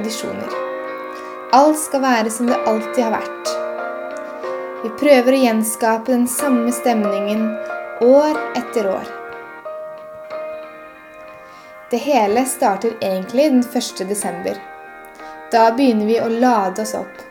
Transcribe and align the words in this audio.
tradisjoner. 0.00 0.48
Alt 1.52 1.78
skal 1.78 2.02
være 2.02 2.30
som 2.30 2.46
det 2.46 2.58
alltid 2.66 3.04
har 3.04 3.12
vært. 3.18 3.50
Vi 4.82 4.90
prøver 5.00 5.36
å 5.36 5.40
gjenskape 5.44 6.12
den 6.12 6.28
samme 6.30 6.72
stemningen 6.72 7.42
år 8.06 8.38
etter 8.56 8.88
år. 8.88 9.08
Det 11.90 11.98
hele 11.98 12.44
starter 12.46 12.94
egentlig 13.02 13.50
den 13.50 13.64
1. 13.66 14.06
desember. 14.08 14.56
Da 15.52 15.72
begynner 15.74 16.06
vi 16.06 16.20
å 16.22 16.30
lade 16.30 16.82
oss 16.82 16.94
opp. 16.94 17.26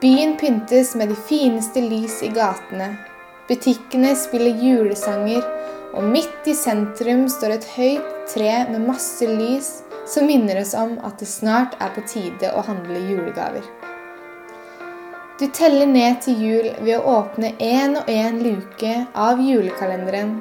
Byen 0.00 0.36
pyntes 0.40 0.94
med 0.96 1.10
de 1.10 1.18
fineste 1.28 1.82
lys 1.82 2.22
i 2.22 2.30
gatene. 2.32 2.94
Butikkene 3.48 4.14
spiller 4.16 4.54
julesanger, 4.62 5.42
og 5.94 6.06
midt 6.06 6.46
i 6.46 6.54
sentrum 6.54 7.26
står 7.30 7.56
et 7.56 7.68
høyt 7.74 8.10
tre 8.30 8.50
med 8.70 8.86
masse 8.86 9.26
lys 9.26 9.70
som 10.10 10.26
minner 10.26 10.60
oss 10.62 10.74
om 10.78 10.96
at 11.06 11.18
det 11.20 11.28
snart 11.30 11.76
er 11.82 11.92
på 11.94 12.04
tide 12.08 12.52
å 12.54 12.62
handle 12.66 12.98
julegaver. 13.10 13.66
Du 15.40 15.46
teller 15.56 15.88
ned 15.88 16.18
til 16.24 16.40
jul 16.44 16.66
ved 16.84 16.98
å 16.98 17.14
åpne 17.16 17.54
én 17.64 17.96
og 17.96 18.08
én 18.12 18.42
luke 18.44 18.90
av 19.16 19.40
julekalenderen, 19.40 20.34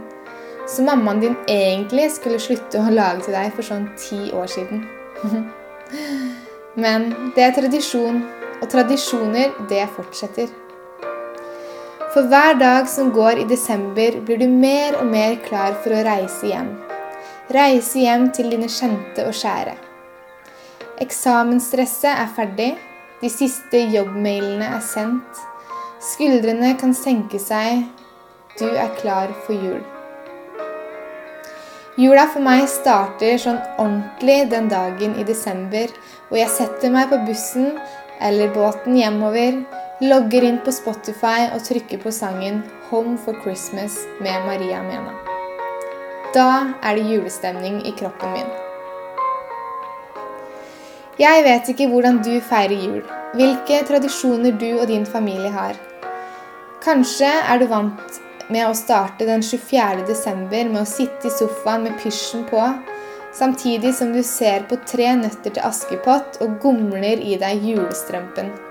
som 0.67 0.89
mammaen 0.89 1.21
din 1.23 1.37
egentlig 1.47 2.09
skulle 2.17 2.41
slutte 2.41 2.81
å 2.81 2.91
lage 2.91 3.23
til 3.25 3.37
deg 3.37 3.53
for 3.55 3.65
sånn 3.65 3.87
ti 3.97 4.27
år 4.35 4.49
siden. 4.51 4.83
Men 6.83 7.07
det 7.35 7.45
er 7.47 7.55
tradisjon, 7.55 8.25
og 8.59 8.67
tradisjoner, 8.69 9.55
det 9.71 9.85
fortsetter. 9.95 10.51
For 12.13 12.25
hver 12.25 12.55
dag 12.57 12.87
som 12.89 13.11
går 13.13 13.43
i 13.43 13.43
desember, 13.45 14.15
blir 14.25 14.39
du 14.41 14.47
mer 14.49 14.95
og 14.97 15.05
mer 15.11 15.35
klar 15.45 15.75
for 15.83 15.93
å 15.93 16.01
reise 16.07 16.47
hjem. 16.49 16.71
Reise 17.53 18.01
hjem 18.01 18.31
til 18.33 18.49
dine 18.49 18.65
kjente 18.65 19.27
og 19.29 19.35
kjære. 19.37 19.75
Eksamensstresset 21.05 22.09
er 22.09 22.31
ferdig, 22.33 22.71
de 23.21 23.29
siste 23.29 23.83
jobbmailene 23.93 24.71
er 24.79 24.81
sendt. 24.81 25.43
Skuldrene 26.01 26.71
kan 26.81 26.95
senke 26.97 27.37
seg, 27.43 27.85
du 28.57 28.65
er 28.71 28.89
klar 28.97 29.29
for 29.45 29.53
jul. 29.53 29.83
Jula 31.99 32.23
for 32.33 32.41
meg 32.41 32.63
starter 32.71 33.37
sånn 33.37 33.59
ordentlig 33.75 34.47
den 34.49 34.71
dagen 34.71 35.13
i 35.19 35.27
desember 35.27 35.93
hvor 36.29 36.41
jeg 36.41 36.49
setter 36.55 36.89
meg 36.95 37.11
på 37.13 37.21
bussen 37.27 37.75
eller 38.23 38.49
båten 38.55 38.97
hjemover, 38.97 39.61
logger 40.01 40.43
inn 40.43 40.59
på 40.63 40.71
Spotify 40.71 41.49
og 41.53 41.63
trykker 41.65 41.99
på 41.99 42.11
sangen 42.11 42.63
'Home 42.89 43.17
for 43.17 43.33
Christmas' 43.43 44.07
med 44.21 44.45
Maria 44.45 44.81
Mena. 44.83 45.13
Da 46.33 46.73
er 46.83 46.95
det 46.95 47.09
julestemning 47.11 47.81
i 47.87 47.91
kroppen 47.91 48.31
min. 48.31 48.49
Jeg 51.19 51.43
vet 51.43 51.69
ikke 51.69 51.87
hvordan 51.87 52.21
du 52.23 52.39
feirer 52.39 52.79
jul, 52.85 53.03
hvilke 53.33 53.83
tradisjoner 53.87 54.51
du 54.51 54.79
og 54.79 54.87
din 54.87 55.05
familie 55.05 55.51
har. 55.51 55.75
Kanskje 56.81 57.31
er 57.49 57.59
du 57.59 57.65
vant 57.65 58.21
med 58.49 58.69
å 58.69 58.73
starte 58.73 59.25
den 59.25 59.43
24. 59.43 60.07
desember 60.07 60.69
med 60.69 60.81
å 60.81 60.85
sitte 60.85 61.27
i 61.27 61.35
sofaen 61.39 61.83
med 61.83 61.99
pysjen 61.99 62.47
på, 62.47 62.63
samtidig 63.33 63.93
som 63.93 64.13
du 64.13 64.23
ser 64.23 64.63
på 64.63 64.79
Tre 64.85 65.15
nøtter 65.15 65.51
til 65.51 65.63
Askepott 65.63 66.41
og 66.41 66.59
gomler 66.61 67.19
i 67.19 67.35
deg 67.35 67.67
julestrømpen. 67.67 68.68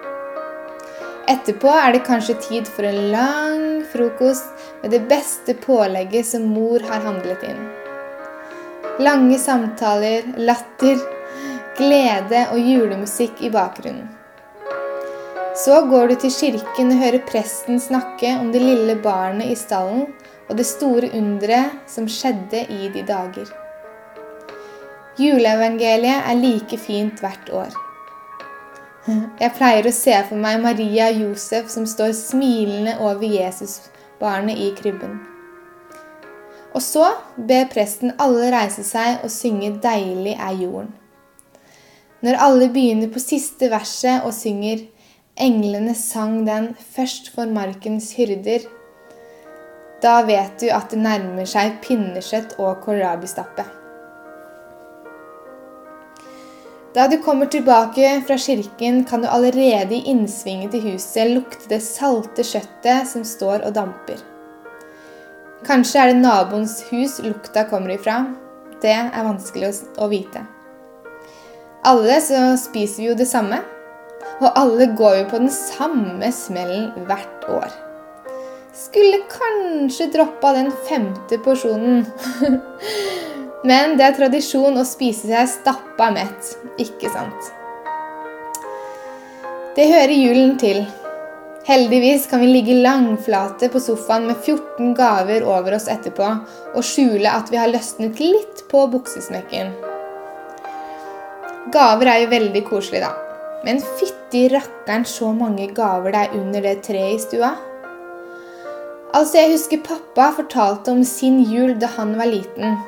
Etterpå 1.29 1.69
er 1.69 1.93
det 1.93 2.07
kanskje 2.07 2.39
tid 2.41 2.69
for 2.73 2.89
en 2.89 3.11
lang 3.13 3.65
frokost 3.93 4.69
med 4.83 4.95
det 4.95 5.03
beste 5.11 5.55
pålegget 5.61 6.27
som 6.27 6.47
mor 6.55 6.81
har 6.89 7.05
handlet 7.05 7.43
inn. 7.45 7.59
Lange 9.05 9.37
samtaler, 9.39 10.25
latter, 10.41 10.97
glede 11.77 12.47
og 12.53 12.59
julemusikk 12.59 13.43
i 13.45 13.51
bakgrunnen. 13.53 14.09
Så 15.59 15.83
går 15.91 16.09
du 16.09 16.15
til 16.23 16.33
kirken 16.33 16.95
og 16.95 17.01
hører 17.03 17.25
presten 17.29 17.81
snakke 17.83 18.31
om 18.39 18.53
det 18.55 18.63
lille 18.63 18.95
barnet 19.03 19.51
i 19.53 19.59
stallen 19.59 20.07
og 20.49 20.57
det 20.57 20.67
store 20.67 21.11
underet 21.19 21.77
som 21.91 22.07
skjedde 22.09 22.63
i 22.73 22.89
de 22.95 23.03
dager. 23.05 23.51
Juleevangeliet 25.19 26.31
er 26.31 26.41
like 26.41 26.79
fint 26.79 27.21
hvert 27.21 27.53
år. 27.53 27.75
Jeg 29.09 29.55
pleier 29.57 29.87
å 29.89 29.95
se 29.95 30.13
for 30.29 30.37
meg 30.37 30.59
Maria 30.61 31.07
og 31.09 31.21
Josef 31.23 31.71
som 31.73 31.87
står 31.89 32.13
smilende 32.17 32.99
over 33.01 33.25
Jesusbarnet 33.25 34.61
i 34.61 34.69
krybben. 34.77 35.15
Og 36.77 36.85
så 36.85 37.07
ber 37.49 37.71
presten 37.73 38.13
alle 38.21 38.51
reise 38.53 38.85
seg 38.85 39.25
og 39.25 39.33
synge 39.33 39.71
'Deilig 39.81 40.35
er 40.37 40.61
jorden'. 40.61 40.93
Når 42.21 42.41
alle 42.45 42.69
begynner 42.69 43.09
på 43.09 43.23
siste 43.23 43.71
verset 43.71 44.27
og 44.27 44.35
synger 44.35 44.85
'Englene 45.41 45.95
sang 45.95 46.45
den 46.47 46.75
først 46.97 47.33
for 47.35 47.47
markens 47.47 48.13
hyrder', 48.13 48.69
da 50.03 50.23
vet 50.23 50.61
du 50.61 50.69
at 50.69 50.91
det 50.91 50.99
nærmer 50.99 51.47
seg 51.47 51.81
pinnekjøtt 51.83 52.59
og 52.59 52.83
kålrabistappe. 52.85 53.78
Da 56.99 57.05
du 57.07 57.21
kommer 57.23 57.47
tilbake 57.47 58.23
fra 58.27 58.35
kirken, 58.39 59.05
kan 59.05 59.23
du 59.23 59.29
allerede 59.29 59.95
i 59.95 60.11
innsvinget 60.11 60.73
til 60.75 60.81
huset 60.83 61.31
lukte 61.31 61.69
det 61.71 61.79
salte 61.85 62.43
kjøttet 62.43 63.07
som 63.07 63.23
står 63.23 63.63
og 63.69 63.77
damper. 63.77 64.19
Kanskje 65.69 66.01
er 66.03 66.11
det 66.11 66.25
naboens 66.25 66.81
hus 66.91 67.21
lukta 67.23 67.69
kommer 67.71 67.95
ifra. 67.95 68.17
Det 68.83 68.97
er 68.97 69.29
vanskelig 69.29 69.71
å 69.95 70.09
vite. 70.11 70.43
Alle 71.87 72.19
så 72.19 72.41
spiser 72.59 73.05
vi 73.05 73.09
jo 73.13 73.17
det 73.21 73.29
samme, 73.31 73.61
og 74.43 74.51
alle 74.59 74.91
går 74.99 75.21
jo 75.21 75.29
på 75.31 75.43
den 75.45 75.55
samme 75.55 76.33
smellen 76.35 76.91
hvert 77.07 77.47
år. 77.61 77.71
Skulle 78.75 79.23
kanskje 79.31 80.11
droppa 80.19 80.57
den 80.59 80.75
femte 80.91 81.39
porsjonen. 81.47 82.03
Men 83.67 83.97
det 83.99 84.05
er 84.07 84.15
tradisjon 84.15 84.79
å 84.79 84.87
spise 84.87 85.27
seg 85.27 85.49
stappa 85.51 86.13
mett, 86.15 86.53
ikke 86.79 87.11
sant? 87.11 87.49
Det 89.75 89.89
hører 89.91 90.15
julen 90.15 90.55
til. 90.61 90.85
Heldigvis 91.67 92.29
kan 92.31 92.41
vi 92.41 92.53
ligge 92.53 92.77
langflate 92.79 93.69
på 93.69 93.81
sofaen 93.83 94.29
med 94.31 94.39
14 94.41 94.95
gaver 94.97 95.45
over 95.45 95.75
oss 95.77 95.89
etterpå 95.91 96.29
og 96.73 96.87
skjule 96.87 97.29
at 97.29 97.51
vi 97.53 97.59
har 97.61 97.69
løsnet 97.69 98.23
litt 98.23 98.63
på 98.71 98.87
buksesmekken. 98.95 99.75
Gaver 101.75 102.09
er 102.09 102.23
jo 102.23 102.31
veldig 102.31 102.63
koselig, 102.71 103.03
da. 103.05 103.11
Men 103.67 103.83
fytti 103.99 104.47
rakkeren 104.53 105.05
så 105.05 105.33
mange 105.37 105.67
gaver 105.75 106.15
det 106.15 106.23
er 106.29 106.37
under 106.39 106.65
det 106.65 106.77
treet 106.87 107.19
i 107.19 107.25
stua. 107.27 107.51
Altså, 109.13 109.43
Jeg 109.43 109.53
husker 109.57 109.83
pappa 109.85 110.31
fortalte 110.37 110.95
om 110.95 111.03
sin 111.05 111.43
jul 111.43 111.75
da 111.81 111.91
han 111.99 112.15
var 112.17 112.31
liten. 112.31 112.79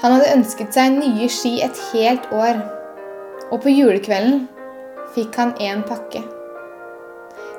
Han 0.00 0.14
hadde 0.14 0.32
ønsket 0.32 0.72
seg 0.72 0.94
nye 0.96 1.26
ski 1.28 1.58
et 1.60 1.76
helt 1.90 2.30
år, 2.32 2.56
og 3.52 3.58
på 3.60 3.72
julekvelden 3.72 4.46
fikk 5.12 5.34
han 5.36 5.50
én 5.60 5.82
pakke. 5.84 6.22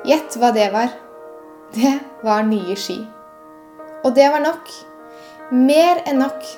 Gjett 0.08 0.34
hva 0.40 0.50
det 0.56 0.72
var. 0.74 0.90
Det 1.76 1.92
var 2.26 2.42
nye 2.48 2.74
ski. 2.74 2.98
Og 4.02 4.16
det 4.16 4.26
var 4.34 4.42
nok. 4.42 4.72
Mer 5.54 6.00
enn 6.10 6.18
nok. 6.18 6.48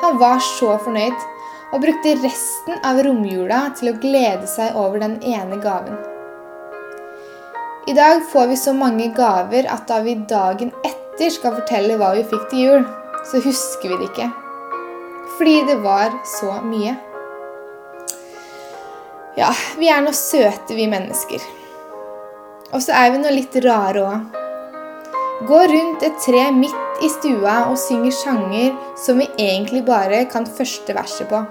Han 0.00 0.16
var 0.22 0.40
så 0.40 0.78
fornøyd 0.86 1.26
og 1.74 1.82
brukte 1.84 2.16
resten 2.22 2.80
av 2.86 3.02
romjula 3.04 3.60
til 3.76 3.92
å 3.92 3.98
glede 4.00 4.48
seg 4.48 4.80
over 4.80 5.04
den 5.04 5.18
ene 5.20 5.60
gaven. 5.60 6.00
I 7.86 7.98
dag 8.00 8.24
får 8.32 8.48
vi 8.54 8.58
så 8.64 8.72
mange 8.72 9.10
gaver 9.14 9.68
at 9.68 9.84
da 9.92 10.00
vi 10.06 10.16
dagen 10.24 10.72
etter 10.80 11.28
skal 11.36 11.60
fortelle 11.60 12.00
hva 12.00 12.14
vi 12.16 12.24
fikk 12.32 12.48
til 12.48 12.64
jul, 12.64 12.90
så 13.28 13.44
husker 13.44 13.92
vi 13.92 14.00
det 14.00 14.10
ikke 14.14 14.32
fordi 15.36 15.62
det 15.68 15.76
var 15.84 16.16
så 16.24 16.58
mye. 16.64 16.96
Ja, 19.36 19.52
vi 19.76 19.90
er 19.92 20.00
nå 20.00 20.12
søte, 20.16 20.74
vi 20.74 20.88
mennesker. 20.88 21.42
Og 22.72 22.80
så 22.82 22.96
er 22.96 23.12
vi 23.12 23.20
nå 23.20 23.32
litt 23.34 23.56
rare 23.64 24.04
òg. 24.06 24.42
Gå 25.46 25.58
rundt 25.68 26.04
et 26.06 26.16
tre 26.24 26.46
midt 26.56 27.02
i 27.04 27.10
stua 27.12 27.66
og 27.68 27.76
synger 27.76 28.14
sanger 28.16 28.72
som 28.96 29.20
vi 29.20 29.28
egentlig 29.36 29.84
bare 29.84 30.22
kan 30.32 30.48
første 30.48 30.96
verset 30.96 31.28
på. 31.28 31.42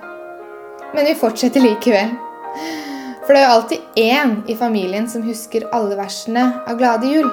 Men 0.96 1.06
vi 1.06 1.14
fortsetter 1.20 1.62
likevel. 1.62 2.16
For 3.26 3.34
det 3.34 3.42
er 3.42 3.46
jo 3.46 3.54
alltid 3.60 4.02
én 4.02 4.36
i 4.50 4.58
familien 4.58 5.06
som 5.10 5.26
husker 5.26 5.70
alle 5.74 5.98
versene 5.98 6.48
av 6.66 6.78
Glade 6.82 7.14
jul. 7.14 7.30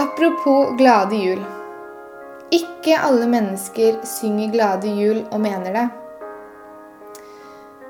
Apropos 0.00 0.76
Glade 0.76 1.16
jul. 1.24 1.44
Ikke 2.54 2.94
alle 3.00 3.26
mennesker 3.26 3.96
synger 4.06 4.52
glade 4.52 4.90
jul 4.94 5.24
og 5.24 5.40
mener 5.42 5.74
det. 5.74 5.84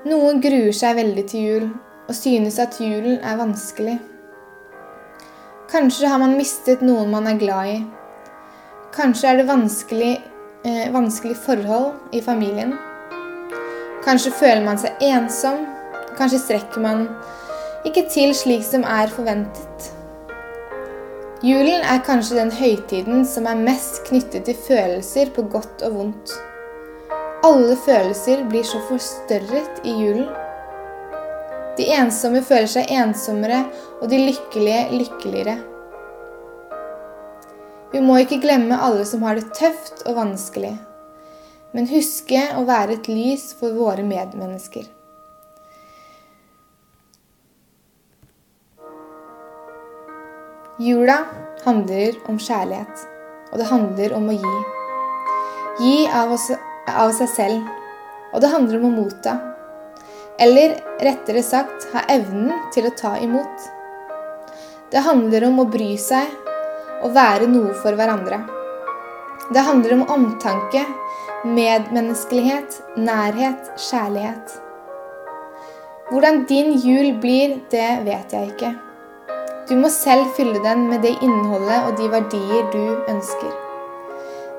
Noen 0.09 0.41
gruer 0.45 0.73
seg 0.77 0.97
veldig 0.99 1.25
til 1.29 1.49
jul 1.49 1.67
og 2.09 2.17
synes 2.17 2.59
at 2.63 2.79
julen 2.81 3.19
er 3.25 3.39
vanskelig. 3.41 3.99
Kanskje 5.73 6.09
har 6.09 6.21
man 6.23 6.37
mistet 6.39 6.85
noen 6.85 7.11
man 7.13 7.29
er 7.29 7.41
glad 7.41 7.71
i. 7.73 7.79
Kanskje 8.95 9.31
er 9.31 9.41
det 9.41 9.49
vanskelig, 9.49 10.13
eh, 10.65 10.93
vanskelig 10.93 11.37
forhold 11.37 11.93
i 12.13 12.21
familien. 12.21 12.77
Kanskje 14.05 14.33
føler 14.33 14.65
man 14.65 14.79
seg 14.79 15.01
ensom. 15.01 15.67
Kanskje 16.17 16.39
strekker 16.39 16.81
man 16.81 17.09
ikke 17.85 18.07
til 18.09 18.35
slik 18.35 18.63
som 18.63 18.85
er 18.85 19.09
forventet. 19.09 19.94
Julen 21.43 21.83
er 21.83 22.03
kanskje 22.07 22.39
den 22.39 22.53
høytiden 22.55 23.25
som 23.27 23.49
er 23.51 23.59
mest 23.59 24.05
knyttet 24.07 24.47
til 24.47 24.55
følelser 24.69 25.33
på 25.35 25.43
godt 25.51 25.83
og 25.83 25.97
vondt. 25.99 26.35
Alle 27.45 27.75
følelser 27.77 28.45
blir 28.49 28.65
så 28.65 28.79
forstørret 28.87 29.83
i 29.85 29.97
julen. 29.99 30.29
De 31.75 31.89
ensomme 31.97 32.41
føler 32.47 32.71
seg 32.71 32.93
ensommere, 32.95 33.65
og 34.01 34.09
de 34.13 34.23
lykkelige 34.23 34.87
lykkeligere. 34.95 35.57
Vi 37.91 38.03
må 38.03 38.21
ikke 38.23 38.41
glemme 38.43 38.79
alle 38.79 39.05
som 39.07 39.27
har 39.27 39.39
det 39.39 39.51
tøft 39.59 40.05
og 40.07 40.17
vanskelig, 40.21 40.77
men 41.75 41.91
huske 41.91 42.47
å 42.55 42.63
være 42.69 43.01
et 43.01 43.11
lys 43.11 43.51
for 43.59 43.75
våre 43.75 44.07
medmennesker. 44.07 44.87
Jula 50.79 51.21
handler 51.63 52.17
om 52.27 52.35
kjærlighet, 52.35 53.03
og 53.53 53.61
det 53.61 53.67
handler 53.69 54.13
om 54.17 54.25
å 54.27 54.33
gi. 54.35 54.55
Gi 55.79 55.99
av, 56.11 56.33
oss, 56.35 56.49
av 56.91 57.13
seg 57.15 57.29
selv, 57.31 57.69
og 58.35 58.41
det 58.43 58.49
handler 58.51 58.81
om 58.81 58.89
å 58.89 58.95
motta. 58.97 59.37
Eller 60.43 60.75
rettere 60.99 61.45
sagt 61.47 61.87
ha 61.93 62.03
evnen 62.11 62.51
til 62.75 62.89
å 62.89 62.95
ta 62.99 63.13
imot. 63.23 63.69
Det 64.91 65.05
handler 65.07 65.47
om 65.47 65.63
å 65.63 65.67
bry 65.71 65.93
seg 65.95 66.27
og 67.05 67.15
være 67.15 67.47
noe 67.53 67.71
for 67.79 67.95
hverandre. 67.95 68.41
Det 69.55 69.63
handler 69.63 69.95
om 69.95 70.03
omtanke, 70.11 70.83
medmenneskelighet, 71.47 72.81
nærhet, 72.99 73.71
kjærlighet. 73.79 74.59
Hvordan 76.11 76.43
din 76.51 76.75
jul 76.83 77.13
blir, 77.23 77.61
det 77.71 77.93
vet 78.11 78.35
jeg 78.35 78.51
ikke. 78.57 78.73
Du 79.69 79.77
må 79.81 79.89
selv 79.89 80.27
fylle 80.37 80.61
den 80.65 80.89
med 80.91 81.03
det 81.03 81.15
innholdet 81.25 81.87
og 81.89 81.97
de 81.97 82.11
verdier 82.13 82.67
du 82.73 82.83
ønsker. 83.09 83.53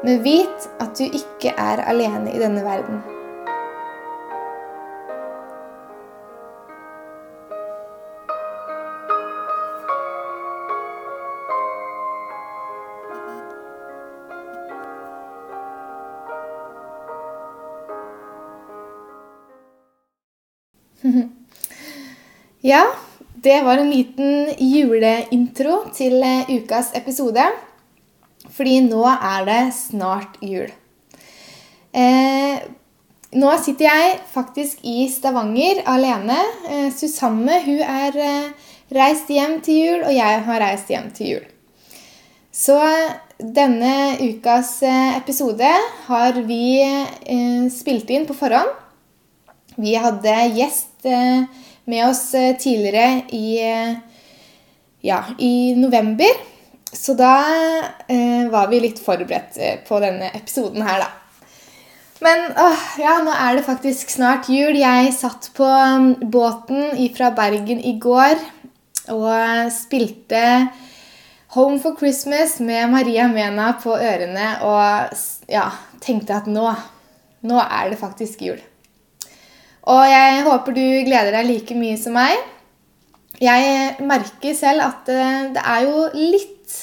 Men 0.03 0.23
vit 0.25 0.69
at 0.81 0.97
du 0.97 1.03
ikke 1.05 1.53
er 1.57 1.83
alene 1.85 2.33
i 2.33 2.39
denne 2.41 2.65
verden. 2.65 3.03
ja, 22.73 22.83
det 23.45 23.61
var 23.65 23.77
en 23.77 23.91
liten 23.93 24.49
juleintro 24.57 25.83
til 25.93 26.17
eh, 26.25 26.49
ukas 26.57 26.91
episode. 26.97 27.45
Fordi 28.55 28.79
nå 28.85 29.03
er 29.11 29.45
det 29.47 29.61
snart 29.77 30.39
jul. 30.45 30.71
Eh, 31.95 32.63
nå 33.35 33.51
sitter 33.61 33.87
jeg 33.87 34.15
faktisk 34.33 34.85
i 34.87 35.05
Stavanger 35.11 35.83
alene. 35.91 36.37
Eh, 36.69 36.87
Susanne 36.95 37.59
hun 37.65 37.81
er 37.83 38.17
eh, 38.21 38.71
reist 38.95 39.29
hjem 39.29 39.59
til 39.65 39.81
jul, 39.81 40.07
og 40.07 40.15
jeg 40.15 40.41
har 40.47 40.63
reist 40.63 40.89
hjem 40.93 41.11
til 41.15 41.35
jul. 41.35 41.45
Så 42.55 42.79
denne 43.37 44.15
ukas 44.23 44.77
eh, 44.87 45.17
episode 45.19 45.69
har 46.07 46.41
vi 46.47 46.79
eh, 46.81 47.69
spilt 47.73 48.09
inn 48.09 48.25
på 48.29 48.37
forhånd. 48.37 48.73
Vi 49.75 49.97
hadde 49.99 50.33
gjest 50.55 51.03
med 51.89 52.07
oss 52.09 52.33
eh, 52.33 52.55
tidligere 52.57 53.21
i, 53.35 53.47
eh, 53.63 53.95
ja, 55.05 55.23
i 55.39 55.75
november. 55.77 56.41
Så 56.95 57.13
da 57.13 57.35
eh, 58.07 58.47
var 58.51 58.71
vi 58.71 58.79
litt 58.79 59.01
forberedt 59.03 59.59
eh, 59.59 59.77
på 59.87 59.99
denne 60.03 60.31
episoden 60.33 60.85
her, 60.87 61.03
da. 61.03 61.11
Men 62.23 62.45
åh, 62.57 62.83
ja, 63.01 63.17
nå 63.25 63.33
er 63.35 63.57
det 63.57 63.65
faktisk 63.67 64.13
snart 64.13 64.47
jul. 64.49 64.77
Jeg 64.79 65.11
satt 65.17 65.49
på 65.57 65.67
mm, 65.67 66.29
båten 66.31 66.95
fra 67.17 67.29
Bergen 67.35 67.81
i 67.83 67.97
går 67.99 68.39
og 69.13 69.71
spilte 69.75 70.41
Home 71.55 71.77
for 71.79 71.95
Christmas 71.99 72.57
med 72.59 72.89
Maria 72.91 73.27
Mena 73.31 73.73
på 73.79 73.93
ørene 73.95 74.47
og 74.65 75.19
ja, 75.51 75.67
tenkte 76.03 76.39
at 76.39 76.47
nå, 76.51 76.65
nå 77.47 77.59
er 77.61 77.91
det 77.91 77.99
faktisk 78.01 78.41
jul. 78.47 78.63
Og 79.85 80.01
jeg 80.09 80.43
håper 80.47 80.73
du 80.73 80.85
gleder 81.05 81.35
deg 81.35 81.49
like 81.49 81.75
mye 81.77 81.97
som 82.01 82.15
meg. 82.17 82.39
Jeg 83.41 84.05
merker 84.07 84.55
selv 84.57 84.85
at 84.85 85.09
eh, 85.11 85.49
det 85.53 85.61
er 85.61 85.83
jo 85.85 86.05
litt, 86.15 86.77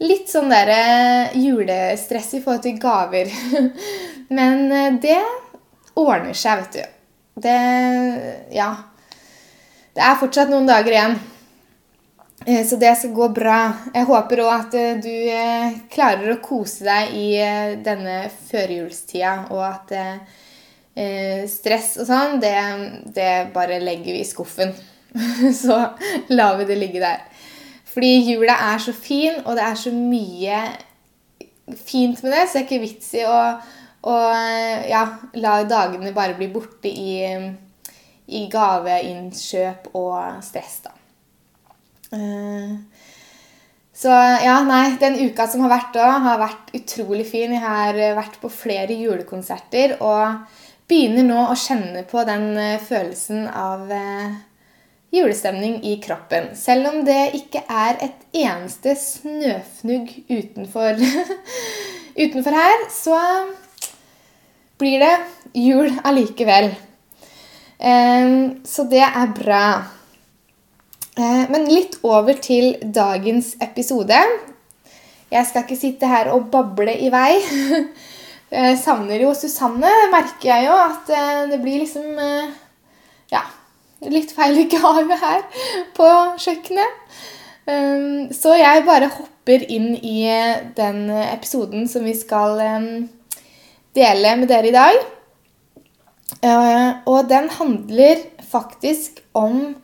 litt 0.00 0.30
sånn 0.30 0.52
derre 0.52 0.78
eh, 0.78 1.34
julestress 1.42 2.30
i 2.38 2.40
forhold 2.44 2.62
til 2.64 2.78
gaver. 2.80 3.32
Men 4.38 4.64
eh, 4.72 4.94
det 5.02 5.18
ordner 5.98 6.38
seg, 6.38 6.62
vet 6.64 6.78
du. 6.78 6.96
Det 7.42 7.58
Ja. 8.56 8.72
Det 9.92 10.00
er 10.00 10.16
fortsatt 10.16 10.48
noen 10.48 10.64
dager 10.64 10.94
igjen. 10.94 11.18
Så 12.64 12.78
det 12.80 12.94
skal 12.96 13.10
gå 13.12 13.26
bra. 13.36 13.58
Jeg 13.92 14.06
håper 14.08 14.40
òg 14.40 14.52
at 14.54 14.76
du 15.04 15.12
klarer 15.92 16.32
å 16.32 16.38
kose 16.40 16.86
deg 16.86 17.12
i 17.12 17.26
denne 17.84 18.14
førjulstida, 18.48 19.34
og 19.52 19.60
at 19.66 19.92
eh, 20.94 21.44
stress 21.50 21.94
og 22.00 22.08
sånn, 22.08 22.38
det, 22.42 22.54
det, 23.16 23.30
bare 23.54 23.80
legger 23.82 24.12
vi 24.12 24.22
i 24.22 24.28
skuffen. 24.28 24.74
så 25.62 25.78
lar 26.32 26.58
vi 26.60 26.68
det 26.68 26.78
ligge 26.80 27.02
der. 27.02 27.24
Fordi 27.92 28.12
jula 28.32 28.56
er 28.72 28.80
så 28.80 28.94
fin, 28.96 29.42
og 29.44 29.56
det 29.58 29.66
er 29.66 29.76
så 29.76 29.92
mye 29.92 30.62
fint 31.76 32.22
med 32.24 32.32
det, 32.32 32.46
så 32.46 32.58
det 32.58 32.62
er 32.62 32.66
ikke 32.66 32.82
vits 32.82 33.10
i 33.20 33.26
å, 33.28 33.40
å 34.08 34.14
ja, 34.88 35.02
la 35.38 35.58
dagene 35.68 36.14
bare 36.16 36.36
bli 36.38 36.48
borte 36.52 36.88
i, 36.88 37.18
i 38.32 38.46
gaveinnkjøp 38.52 39.92
og 39.98 40.42
stress, 40.44 40.80
da. 40.86 40.96
Uh, 42.12 42.80
så 43.96 44.08
ja, 44.42 44.56
nei, 44.66 44.96
den 45.00 45.18
uka 45.28 45.46
som 45.48 45.62
har 45.64 45.70
vært 45.72 45.94
da, 45.94 46.08
har 46.24 46.40
vært 46.40 46.72
utrolig 46.74 47.26
fin. 47.28 47.52
Jeg 47.54 47.62
har 47.62 47.98
vært 48.16 48.40
på 48.42 48.50
flere 48.50 48.96
julekonserter 48.96 49.98
og 50.00 50.40
begynner 50.90 51.26
nå 51.26 51.44
å 51.50 51.58
kjenne 51.58 52.04
på 52.08 52.24
den 52.28 52.50
eh, 52.58 52.82
følelsen 52.82 53.46
av 53.48 53.90
eh, 53.92 54.34
julestemning 55.14 55.80
i 55.88 55.96
kroppen. 56.02 56.52
Selv 56.58 56.90
om 56.92 57.00
det 57.06 57.32
ikke 57.38 57.64
er 57.68 57.98
et 58.08 58.26
eneste 58.44 58.94
snøfnugg 58.98 60.12
utenfor, 60.30 61.02
utenfor 62.24 62.58
her, 62.58 62.86
så 62.92 63.18
blir 64.80 65.02
det 65.04 65.16
jul 65.58 65.92
allikevel. 66.02 66.72
Så 67.82 68.84
det 68.86 69.02
er 69.02 69.32
bra. 69.34 69.64
Eh, 71.12 71.44
men 71.52 71.68
litt 71.68 71.98
over 72.08 72.38
til 72.40 72.78
dagens 72.80 73.52
episode. 73.60 74.16
Jeg 75.32 75.48
skal 75.48 75.64
ikke 75.64 75.76
sitte 75.76 76.08
her 76.08 76.30
og 76.32 76.48
bable 76.52 76.94
i 76.96 77.10
vei. 77.12 77.36
Jeg 78.52 78.76
savner 78.82 79.22
jo 79.24 79.30
Susanne, 79.32 79.90
merker 80.12 80.50
jeg 80.50 80.66
jo. 80.66 80.76
At 80.76 81.08
eh, 81.08 81.44
det 81.48 81.60
blir 81.62 81.80
liksom 81.80 82.18
eh, 82.20 82.50
Ja, 83.32 83.46
litt 84.12 84.34
feil 84.36 84.58
henne 84.98 85.16
her 85.22 85.46
på 85.96 86.08
kjøkkenet. 86.42 86.98
Um, 87.62 88.26
så 88.34 88.56
jeg 88.58 88.82
bare 88.84 89.06
hopper 89.14 89.62
inn 89.70 89.94
i 89.94 90.26
eh, 90.28 90.64
den 90.76 91.06
episoden 91.14 91.86
som 91.88 92.04
vi 92.04 92.12
skal 92.18 92.60
dele 93.96 94.36
med 94.36 94.50
dere 94.50 94.68
i 94.68 94.76
dag. 94.76 95.00
Og 97.06 97.28
den 97.30 97.46
handler 97.54 98.24
faktisk 98.50 99.20
om 99.38 99.76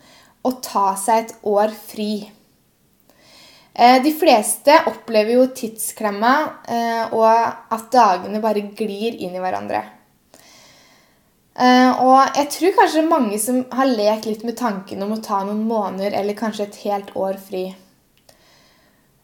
å 0.42 0.52
ta 0.64 0.90
seg 0.98 1.28
et 1.28 1.36
år 1.46 1.70
fri. 1.70 2.26
Eh, 3.78 4.02
de 4.02 4.10
fleste 4.12 4.74
opplever 4.86 5.36
jo 5.36 5.44
tidsklemma 5.54 6.32
eh, 6.66 7.12
og 7.14 7.74
at 7.74 7.84
dagene 7.94 8.40
bare 8.42 8.64
glir 8.74 9.14
inn 9.22 9.36
i 9.38 9.42
hverandre. 9.42 9.84
Eh, 11.54 12.00
og 12.02 12.34
jeg 12.40 12.48
tror 12.56 12.74
kanskje 12.74 13.04
mange 13.06 13.38
som 13.38 13.60
har 13.78 13.92
lekt 13.92 14.26
litt 14.26 14.42
med 14.42 14.56
tanken 14.58 15.04
om 15.06 15.14
å 15.14 15.20
ta 15.22 15.44
noen 15.46 15.62
måneder 15.68 16.16
eller 16.18 16.38
kanskje 16.38 16.66
et 16.66 16.78
helt 16.88 17.12
år 17.14 17.38
fri. 17.38 17.68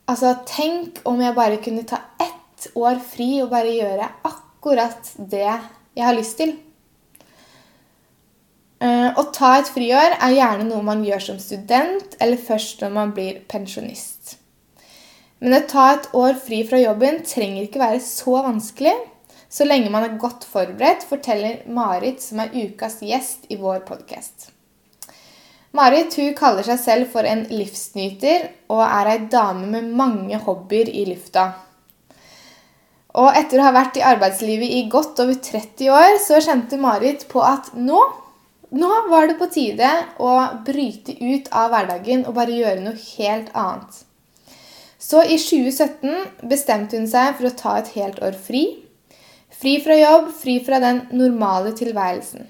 Altså, 0.06 0.36
tenk 0.46 1.02
om 1.08 1.18
jeg 1.24 1.34
bare 1.34 1.58
kunne 1.64 1.82
ta 1.90 1.98
ett 2.22 2.68
år 2.78 3.02
fri 3.02 3.28
og 3.42 3.50
bare 3.56 3.74
gjøre 3.74 4.06
akkurat 4.30 5.10
det 5.18 5.48
jeg 5.48 6.04
har 6.04 6.14
lyst 6.14 6.38
til. 6.38 6.54
Å 8.84 9.22
ta 9.32 9.54
et 9.56 9.70
friår 9.72 10.18
er 10.18 10.36
gjerne 10.36 10.66
noe 10.68 10.84
man 10.84 11.02
gjør 11.06 11.22
som 11.30 11.38
student 11.40 12.18
eller 12.20 12.36
først 12.36 12.84
når 12.84 12.96
man 12.98 13.14
blir 13.16 13.38
pensjonist. 13.48 14.36
Men 15.44 15.58
å 15.58 15.66
ta 15.68 15.90
et 15.92 16.06
år 16.16 16.38
fri 16.40 16.62
fra 16.64 16.78
jobben 16.80 17.18
trenger 17.28 17.66
ikke 17.66 17.82
være 17.82 18.00
så 18.00 18.38
vanskelig. 18.46 18.94
Så 19.52 19.66
lenge 19.68 19.90
man 19.92 20.06
er 20.06 20.16
godt 20.18 20.46
forberedt, 20.48 21.04
forteller 21.04 21.60
Marit, 21.68 22.22
som 22.24 22.40
er 22.40 22.54
ukas 22.56 22.96
gjest 23.04 23.44
i 23.52 23.58
vår 23.60 23.82
podkast. 23.84 24.48
Marit 25.76 26.16
hun 26.16 26.32
kaller 26.38 26.64
seg 26.64 26.80
selv 26.80 27.10
for 27.12 27.28
en 27.28 27.44
livsnyter 27.50 28.46
og 28.72 28.80
er 28.86 29.10
ei 29.12 29.18
dame 29.30 29.68
med 29.74 29.92
mange 29.98 30.40
hobbyer 30.46 30.88
i 30.88 31.04
lufta. 31.10 31.44
Og 33.20 33.36
etter 33.36 33.60
å 33.60 33.68
ha 33.68 33.74
vært 33.76 34.00
i 34.00 34.06
arbeidslivet 34.06 34.72
i 34.78 34.80
godt 34.90 35.20
over 35.22 35.36
30 35.44 35.92
år, 35.92 36.16
så 36.24 36.40
kjente 36.40 36.80
Marit 36.80 37.28
på 37.28 37.44
at 37.44 37.74
nå, 37.76 38.00
nå 38.72 38.94
var 39.12 39.28
det 39.28 39.36
på 39.42 39.50
tide 39.52 39.92
å 40.16 40.32
bryte 40.64 41.18
ut 41.20 41.52
av 41.52 41.74
hverdagen 41.74 42.24
og 42.24 42.40
bare 42.40 42.58
gjøre 42.62 42.88
noe 42.88 43.06
helt 43.18 43.52
annet. 43.52 44.02
Så 45.04 45.20
i 45.24 45.36
2017 45.36 46.48
bestemte 46.48 46.96
hun 46.96 47.06
seg 47.10 47.36
for 47.36 47.50
å 47.50 47.56
ta 47.58 47.76
et 47.80 47.92
helt 47.98 48.22
år 48.24 48.36
fri. 48.40 48.64
Fri 49.52 49.76
fra 49.84 49.96
jobb, 49.98 50.30
fri 50.32 50.58
fra 50.64 50.80
den 50.80 51.04
normale 51.12 51.74
tilværelsen. 51.76 52.48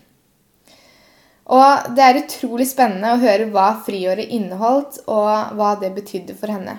Og 1.54 1.90
det 1.96 2.04
er 2.04 2.22
utrolig 2.22 2.68
spennende 2.70 3.12
å 3.12 3.20
høre 3.20 3.50
hva 3.52 3.74
friåret 3.84 4.30
inneholdt, 4.32 5.02
og 5.10 5.56
hva 5.58 5.74
det 5.82 5.92
betydde 5.98 6.36
for 6.38 6.54
henne. 6.54 6.78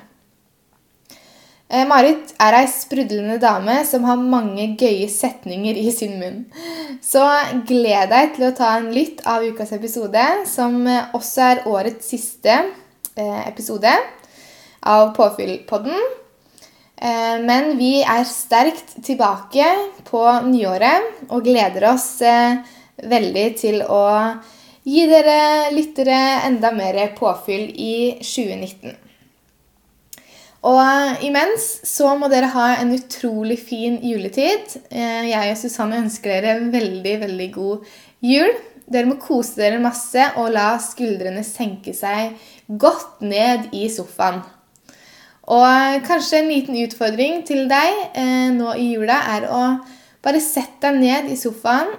Eh, 1.68 1.84
Marit 1.90 2.32
er 2.42 2.56
ei 2.62 2.66
sprudlende 2.72 3.38
dame 3.42 3.80
som 3.90 4.06
har 4.08 4.22
mange 4.22 4.72
gøye 4.80 5.10
setninger 5.12 5.78
i 5.82 5.92
sin 5.94 6.18
munn. 6.22 6.44
Så 7.04 7.26
gled 7.68 8.14
deg 8.14 8.36
til 8.38 8.48
å 8.48 8.56
ta 8.58 8.76
en 8.80 8.92
lytt 8.96 9.26
av 9.28 9.46
ukas 9.46 9.74
episode, 9.76 10.26
som 10.50 10.80
eh, 10.88 11.10
også 11.18 11.48
er 11.52 11.66
årets 11.70 12.14
siste 12.16 12.54
eh, 12.64 13.42
episode 13.46 13.92
av 14.86 15.12
Påfyllpodden. 15.18 15.98
Men 17.46 17.74
vi 17.76 18.00
er 18.08 18.24
sterkt 18.24 18.94
tilbake 19.04 19.66
på 20.08 20.22
nyåret 20.48 21.26
og 21.28 21.44
gleder 21.44 21.90
oss 21.90 22.08
veldig 23.04 23.48
til 23.60 23.82
å 23.84 24.06
gi 24.86 25.08
dere 25.10 25.72
lyttere 25.74 26.20
enda 26.46 26.72
mer 26.72 27.00
påfyll 27.18 27.68
i 27.74 27.96
2019. 28.22 28.96
Og 30.66 30.80
eh, 30.82 31.26
imens 31.28 31.66
så 31.86 32.16
må 32.18 32.30
dere 32.32 32.50
ha 32.56 32.72
en 32.80 32.94
utrolig 32.96 33.60
fin 33.62 34.00
juletid. 34.02 34.80
Eh, 34.90 35.30
jeg 35.30 35.52
og 35.54 35.60
Susanne 35.62 36.02
ønsker 36.02 36.32
dere 36.34 36.72
veldig, 36.74 37.16
veldig 37.26 37.50
god 37.54 37.92
jul. 38.26 38.56
Dere 38.86 39.10
må 39.10 39.20
kose 39.22 39.60
dere 39.60 39.82
masse 39.82 40.26
og 40.42 40.52
la 40.54 40.72
skuldrene 40.82 41.46
senke 41.46 41.94
seg 41.98 42.38
godt 42.82 43.22
ned 43.26 43.72
i 43.78 43.88
sofaen. 43.94 44.42
Og 45.52 45.66
eh, 45.68 46.00
kanskje 46.06 46.42
en 46.42 46.50
liten 46.50 46.80
utfordring 46.82 47.44
til 47.46 47.68
deg 47.70 48.18
nå 48.56 48.74
i 48.82 48.92
jula 48.96 49.20
er 49.36 49.48
å 49.52 49.62
bare 50.26 50.42
sette 50.42 50.90
deg 50.90 51.02
ned 51.04 51.32
i 51.34 51.38
sofaen. 51.38 51.94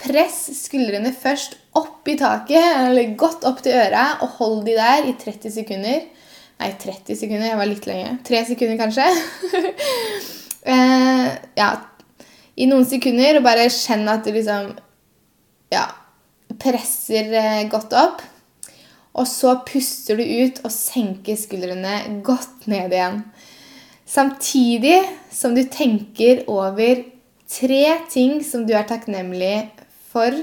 Press 0.00 0.46
skuldrene 0.56 1.12
først 1.12 1.58
opp 1.76 2.08
i 2.08 2.16
taket, 2.18 2.88
eller 2.88 3.12
godt 3.20 3.44
opp 3.48 3.60
til 3.62 3.76
øra, 3.76 4.06
og 4.24 4.38
hold 4.38 4.64
de 4.66 4.74
der 4.78 5.06
i 5.10 5.14
30 5.20 5.52
sekunder. 5.60 6.06
Nei, 6.60 6.70
30 6.76 7.16
sekunder. 7.16 7.46
Jeg 7.50 7.60
var 7.60 7.68
litt 7.68 7.86
lenge. 7.88 8.16
Tre 8.26 8.42
sekunder, 8.48 8.76
kanskje. 8.80 9.06
eh, 10.74 11.28
ja, 11.56 11.70
i 12.60 12.68
noen 12.68 12.84
sekunder, 12.88 13.38
og 13.38 13.46
bare 13.46 13.70
kjenn 13.72 14.08
at 14.12 14.26
du 14.26 14.34
liksom 14.34 14.74
Ja, 15.70 15.86
presser 16.60 17.30
eh, 17.38 17.64
godt 17.70 17.94
opp. 17.94 18.24
Og 19.18 19.26
så 19.26 19.56
puster 19.66 20.20
du 20.20 20.24
ut 20.24 20.60
og 20.64 20.72
senker 20.74 21.38
skuldrene 21.38 22.22
godt 22.26 22.68
ned 22.70 22.94
igjen. 22.94 23.24
Samtidig 24.06 25.00
som 25.34 25.54
du 25.54 25.64
tenker 25.70 26.44
over 26.50 27.02
tre 27.50 27.84
ting 28.10 28.40
som 28.46 28.66
du 28.66 28.74
er 28.74 28.86
takknemlig 28.86 29.70
for 30.10 30.34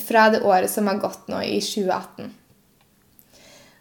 fra 0.00 0.28
det 0.30 0.42
året 0.46 0.70
som 0.70 0.88
har 0.88 1.00
gått 1.02 1.28
nå 1.32 1.40
i 1.42 1.58
2018. 1.64 2.30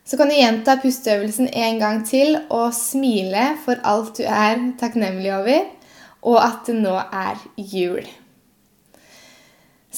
Så 0.10 0.18
kan 0.18 0.32
du 0.32 0.34
gjenta 0.34 0.80
pusteøvelsen 0.82 1.52
en 1.54 1.78
gang 1.80 2.00
til 2.08 2.34
og 2.50 2.72
smile 2.74 3.52
for 3.66 3.78
alt 3.86 4.18
du 4.18 4.24
er 4.26 4.58
takknemlig 4.80 5.30
over, 5.36 5.68
og 6.26 6.40
at 6.42 6.66
det 6.66 6.80
nå 6.80 6.96
er 6.98 7.38
jul. 7.62 8.08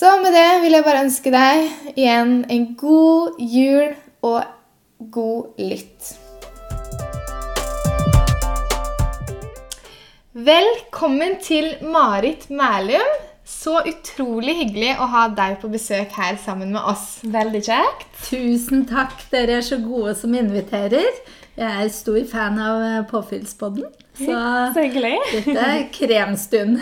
Så 0.01 0.09
med 0.17 0.33
det 0.33 0.63
vil 0.63 0.73
jeg 0.73 0.81
bare 0.81 1.01
ønske 1.03 1.29
deg 1.29 1.91
igjen 1.91 2.31
en 2.49 2.63
god 2.73 3.35
jul 3.37 3.91
og 4.25 4.39
god 5.13 5.59
lytt. 5.61 6.07
Velkommen 10.33 11.37
til 11.45 11.75
Marit 11.85 12.49
Mælum. 12.49 13.13
Så 13.45 13.75
utrolig 13.91 14.57
hyggelig 14.63 14.95
å 14.97 15.05
ha 15.13 15.27
deg 15.37 15.59
på 15.61 15.69
besøk 15.69 16.17
her 16.17 16.41
sammen 16.41 16.73
med 16.73 16.81
oss. 16.81 17.19
Veldig 17.21 17.61
kjekt. 17.69 18.09
Tusen 18.31 18.87
takk. 18.89 19.13
Dere 19.29 19.59
er 19.59 19.69
så 19.69 19.77
gode 19.85 20.15
som 20.17 20.33
inviterer. 20.33 21.13
Jeg 21.61 21.85
er 21.85 21.93
stor 21.93 22.23
fan 22.31 22.57
av 22.57 23.03
Påfyllspodden. 23.13 23.85
Så, 24.25 24.39
så 24.75 24.85
hyggelig. 24.85 25.13
dette 25.33 25.67
er 25.67 25.85
kremstund. 25.93 26.79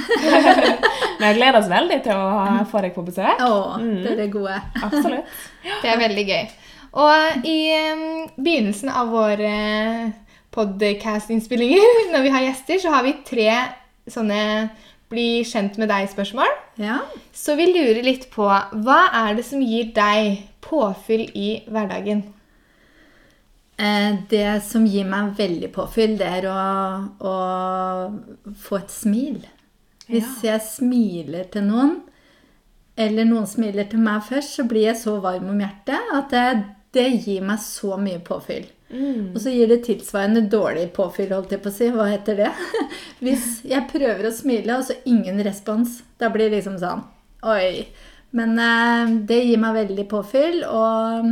Vi 1.20 1.34
gleder 1.36 1.60
oss 1.60 1.70
veldig 1.72 2.00
til 2.06 2.16
å 2.16 2.66
få 2.72 2.84
deg 2.86 2.96
på 2.96 3.04
besøk. 3.08 3.44
Å, 3.44 3.78
mm. 3.82 4.00
dere 4.06 4.26
er 4.26 4.34
gode. 4.34 4.58
Absolutt. 4.80 5.38
Det 5.84 5.92
er 5.92 6.02
veldig 6.02 6.26
gøy. 6.30 6.50
Og 7.00 7.46
i 7.46 7.60
begynnelsen 8.40 8.90
av 8.90 9.12
våre 9.14 9.54
podkast-innspillinger, 10.56 12.00
når 12.14 12.26
vi 12.26 12.34
har 12.34 12.48
gjester, 12.48 12.82
så 12.82 12.94
har 12.96 13.06
vi 13.06 13.18
tre 13.28 13.50
sånne 14.10 14.42
bli 15.10 15.44
kjent 15.48 15.78
med 15.82 15.90
deg-spørsmål. 15.90 16.50
Ja. 16.82 17.00
Så 17.34 17.56
vi 17.60 17.70
lurer 17.72 18.02
litt 18.06 18.30
på 18.34 18.46
hva 18.48 19.00
er 19.26 19.38
det 19.38 19.46
som 19.48 19.62
gir 19.62 19.90
deg 19.96 20.44
påfyll 20.66 21.26
i 21.34 21.50
hverdagen? 21.70 22.28
Eh, 23.80 24.16
det 24.30 24.60
som 24.68 24.84
gir 24.88 25.08
meg 25.08 25.38
veldig 25.38 25.70
påfyll, 25.72 26.18
det 26.20 26.28
er 26.40 26.50
å, 26.52 26.60
å 27.24 27.36
få 28.60 28.80
et 28.82 28.92
smil. 28.92 29.40
Hvis 30.10 30.42
jeg 30.44 30.66
smiler 30.66 31.48
til 31.54 31.68
noen, 31.70 31.94
eller 33.00 33.28
noen 33.30 33.48
smiler 33.48 33.88
til 33.88 34.02
meg 34.04 34.26
først, 34.28 34.58
så 34.58 34.66
blir 34.68 34.90
jeg 34.90 35.00
så 35.00 35.16
varm 35.24 35.48
om 35.54 35.62
hjertet 35.64 36.12
at 36.18 36.34
det, 36.34 36.44
det 36.98 37.08
gir 37.24 37.46
meg 37.46 37.62
så 37.64 37.96
mye 38.02 38.20
påfyll. 38.26 38.68
Mm. 38.90 39.36
Og 39.36 39.40
så 39.44 39.54
gir 39.54 39.70
det 39.70 39.84
tilsvarende 39.86 40.44
dårlig 40.52 40.90
påfyll, 40.96 41.32
holdt 41.32 41.54
jeg 41.56 41.64
på 41.64 41.72
å 41.72 41.78
si. 41.78 41.88
Hva 41.94 42.10
heter 42.10 42.42
det? 42.42 42.52
Hvis 43.24 43.62
jeg 43.70 43.88
prøver 43.94 44.28
å 44.28 44.36
smile, 44.36 44.80
og 44.80 44.88
så 44.90 44.98
ingen 45.08 45.40
respons, 45.46 46.02
da 46.20 46.34
blir 46.34 46.50
det 46.50 46.60
liksom 46.60 46.80
sånn 46.82 47.06
Oi. 47.48 47.86
Men 48.36 48.58
eh, 48.60 49.14
det 49.30 49.38
gir 49.46 49.62
meg 49.62 49.78
veldig 49.78 50.06
påfyll. 50.12 50.66
Og 50.68 51.30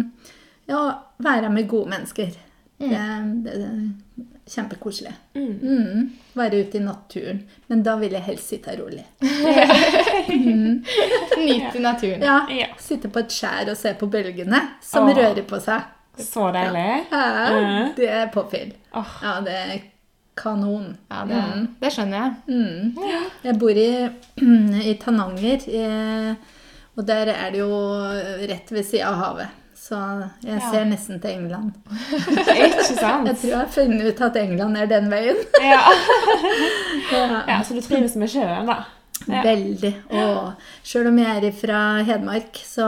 ja, 0.67 0.81
være 1.23 1.49
med 1.53 1.69
gode 1.69 1.89
mennesker. 1.89 2.35
Mm. 2.77 2.89
Det, 2.89 3.51
det, 3.51 3.59
det, 3.61 4.33
kjempekoselig. 4.47 5.13
Mm. 5.33 5.59
Mm. 5.61 6.09
Være 6.33 6.61
ute 6.61 6.77
i 6.77 6.81
naturen. 6.81 7.41
Men 7.67 7.83
da 7.83 7.95
vil 7.99 8.15
jeg 8.15 8.23
helst 8.23 8.53
sitte 8.53 8.75
rolig. 8.79 9.03
mm. 10.29 10.83
Nyte 11.37 11.81
naturen. 11.83 12.23
Ja. 12.23 12.71
Sitte 12.79 13.11
på 13.11 13.23
et 13.23 13.33
skjær 13.33 13.71
og 13.71 13.77
se 13.77 13.93
på 13.99 14.09
bølgene 14.11 14.61
som 14.83 15.09
Åh. 15.09 15.15
rører 15.17 15.43
på 15.47 15.59
seg. 15.63 15.93
Så 16.17 16.47
deilig. 16.55 16.87
Ja, 17.11 17.25
ja 17.53 17.83
Det 17.97 18.09
er 18.09 18.31
påfyll. 18.33 18.73
Oh. 18.97 19.19
Ja, 19.21 19.37
det 19.45 19.57
er 19.57 19.75
kanon. 20.37 20.95
Ja, 21.09 21.25
det, 21.29 21.43
mm. 21.43 21.67
det 21.81 21.93
skjønner 21.93 22.17
jeg. 22.17 22.33
Mm. 22.47 23.29
Jeg 23.43 23.59
bor 23.61 23.83
i, 23.83 23.91
i 24.91 24.97
Tananger, 25.01 25.69
i, 25.69 25.85
og 26.97 27.05
der 27.05 27.33
er 27.35 27.53
det 27.53 27.61
jo 27.61 27.77
rett 28.49 28.71
ved 28.73 28.85
sida 28.85 29.11
av 29.11 29.21
havet. 29.21 29.63
Så 29.87 29.97
jeg 30.43 30.57
ja. 30.57 30.69
ser 30.71 30.83
nesten 30.89 31.21
til 31.23 31.31
England. 31.31 31.71
Ikke 32.65 32.83
sant? 32.83 33.29
Jeg 33.29 33.37
tror 33.39 33.49
jeg 33.49 33.59
har 33.59 33.69
funnet 33.71 34.09
ut 34.09 34.21
at 34.27 34.39
England 34.41 34.77
er 34.77 34.89
den 34.91 35.07
veien. 35.11 35.39
ja. 35.63 35.79
ja. 37.47 37.61
Så 37.63 37.77
du 37.77 37.81
trives 37.85 38.17
med 38.19 38.27
sjøen, 38.33 38.67
da? 38.67 38.81
Ja. 39.27 39.43
Veldig. 39.43 39.93
Og 40.15 40.87
sjøl 40.87 41.09
om 41.11 41.17
jeg 41.21 41.43
er 41.49 41.55
fra 41.55 41.81
Hedmark, 42.07 42.59
så 42.63 42.87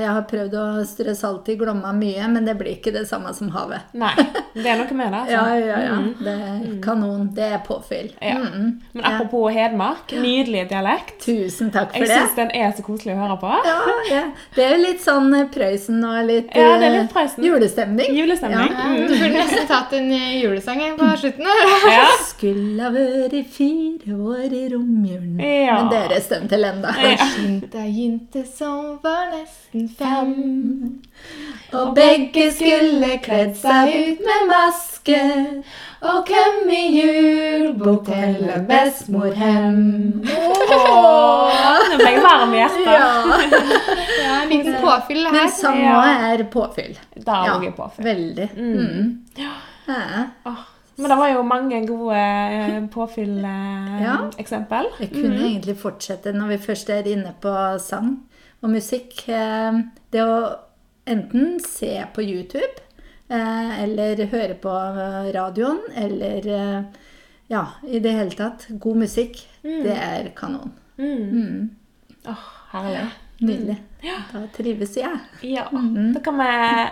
jeg 0.00 0.08
har 0.08 0.26
prøvd 0.30 0.56
å 0.58 0.66
strø 0.88 1.14
salt 1.18 1.48
i 1.52 1.56
Glomma 1.60 1.92
mye, 1.96 2.28
men 2.32 2.48
det 2.48 2.56
blir 2.60 2.76
ikke 2.78 2.94
det 2.94 3.04
samme 3.08 3.34
som 3.36 3.50
havet. 3.54 3.92
Nei, 4.00 4.12
det 4.56 4.64
er 4.64 4.80
noe 4.80 4.96
med 4.96 5.12
det. 5.12 5.20
Altså. 5.20 5.34
ja, 5.34 5.44
ja, 5.58 5.80
ja. 5.84 5.98
Mm. 6.00 6.10
Det 6.24 6.34
er 6.34 6.54
mm. 6.54 6.78
kanon. 6.84 7.26
Det 7.36 7.48
er 7.58 7.62
påfyll. 7.66 8.10
Ja. 8.20 8.38
Mm. 8.40 8.70
Men 8.92 9.08
apropos 9.10 9.52
Hedmark, 9.54 10.14
nydelig 10.16 10.66
dialekt. 10.72 11.16
Tusen 11.24 11.72
takk 11.74 11.92
for 11.92 12.00
jeg 12.02 12.10
det. 12.10 12.16
Jeg 12.16 12.28
syns 12.28 12.38
den 12.40 12.54
er 12.60 12.74
så 12.76 12.86
koselig 12.86 13.16
å 13.16 13.20
høre 13.22 13.38
på. 13.42 13.52
Ja, 13.68 13.78
ja. 14.10 14.22
Det 14.56 14.66
er 14.66 14.76
jo 14.76 14.82
litt 14.84 15.04
sånn 15.04 15.30
Prøysen 15.54 16.00
og 16.06 16.18
litt, 16.28 16.50
ja, 16.54 16.74
det 16.80 16.88
er 16.88 16.94
litt 16.98 17.04
eh, 17.04 17.12
Prøysen. 17.14 17.46
julestemning. 17.46 18.16
Julestemning. 18.16 18.72
Ja. 18.72 18.88
Mm. 18.90 19.06
Du 19.08 19.14
burde 19.14 19.34
nesten 19.36 19.68
tatt 19.70 19.94
en 19.98 20.10
eh, 20.14 20.30
julesang 20.40 20.82
på 20.98 21.10
slutten. 21.20 21.50
ja. 21.90 22.06
Skulle 22.24 22.82
ha 22.82 22.92
vært 22.94 23.36
fire 23.54 24.18
år 24.34 24.54
i 24.54 24.64
romjulen. 24.72 25.40
Ja. 25.40 25.73
Men 25.74 25.88
dere 25.92 26.20
stemmer 26.20 26.48
til 26.48 26.64
enda. 26.64 26.92
Ja. 27.02 27.16
Jente, 27.38 27.84
jente 27.98 28.42
som 28.46 28.98
var 29.02 29.30
nesten 29.32 29.88
fem. 29.98 30.34
Og 31.74 31.94
begge 31.96 32.48
skulle 32.54 33.18
kledd 33.24 33.56
seg 33.58 33.90
ut 33.94 34.20
med 34.26 34.44
maske. 34.50 35.20
Og 36.04 36.28
hvem 36.28 36.68
i 36.70 36.82
julebok 36.98 38.04
teller 38.06 38.60
bestemor 38.68 39.32
hem? 39.38 40.22
Nå 40.24 41.96
ble 41.96 42.10
jeg 42.10 42.22
varm 42.24 42.52
i 42.54 42.60
hjertet. 42.60 42.86
Ja, 42.92 44.42
en 44.42 44.48
liten 44.52 44.76
påfyll 44.82 45.22
Men 45.30 45.34
her. 45.40 45.48
sang 45.56 45.80
Ja. 45.80 45.96
òg 46.02 46.28
er 46.34 46.44
påfyll. 46.52 46.94
Da 47.24 47.40
Ja, 47.46 47.58
påfyll. 47.76 48.04
veldig. 48.04 48.48
Mm. 48.56 49.24
Ja. 49.36 49.52
Men 50.96 51.10
det 51.10 51.16
var 51.18 51.28
jo 51.32 51.42
mange 51.42 51.80
gode 51.88 52.18
påfylleksempel. 52.94 54.02
Ja. 54.04 54.16
påfyll-eksempel. 54.22 54.86
Jeg 55.00 55.10
kunne 55.12 55.40
egentlig 55.48 55.76
fortsette 55.80 56.32
når 56.36 56.52
vi 56.54 56.58
først 56.68 56.90
er 56.94 57.08
inne 57.10 57.32
på 57.42 57.54
sang 57.82 58.12
og 58.62 58.70
musikk. 58.70 59.24
Eh, 59.28 59.80
Det 60.14 60.22
å 60.22 60.36
enten 61.10 61.58
se 61.60 62.04
på 62.14 62.22
YouTube 62.22 62.78
eh, 63.28 63.82
eller 63.82 64.22
høre 64.30 64.54
på 64.62 64.70
eh, 64.70 65.32
radioen 65.34 65.80
eller 65.96 66.46
eh, 66.46 67.02
ja, 67.50 67.64
i 67.90 67.98
det 68.00 68.14
hele 68.14 68.30
tatt. 68.38 68.68
God 68.80 68.96
musikk, 69.02 69.42
det 69.62 69.92
er 69.98 70.30
kanon. 70.36 70.70
Mm. 70.96 71.70
Oh, 72.30 72.46
herlig. 72.72 73.08
Nydelig. 73.44 73.74
Da 74.32 74.44
trives 74.54 74.94
jeg. 74.96 75.18
Ja, 75.42 75.64
Da 76.14 76.20
kan 76.22 76.36
vi 76.38 76.46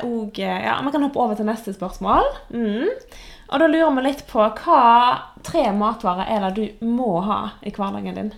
òg 0.09 0.39
ja, 0.43 0.75
Vi 0.83 0.91
kan 0.93 1.05
hoppe 1.07 1.21
over 1.23 1.39
til 1.39 1.47
neste 1.47 1.73
spørsmål. 1.73 2.27
Mm. 2.51 2.89
Og 3.51 3.59
da 3.61 3.69
lurer 3.69 3.97
vi 3.97 4.05
litt 4.07 4.23
på 4.31 4.45
hva 4.63 4.83
tre 5.45 5.67
matvarer 5.77 6.31
er 6.31 6.47
det 6.47 6.53
du 6.79 6.87
må 6.87 7.19
ha 7.27 7.41
i 7.63 7.73
hverdagen 7.75 8.19
din? 8.19 8.31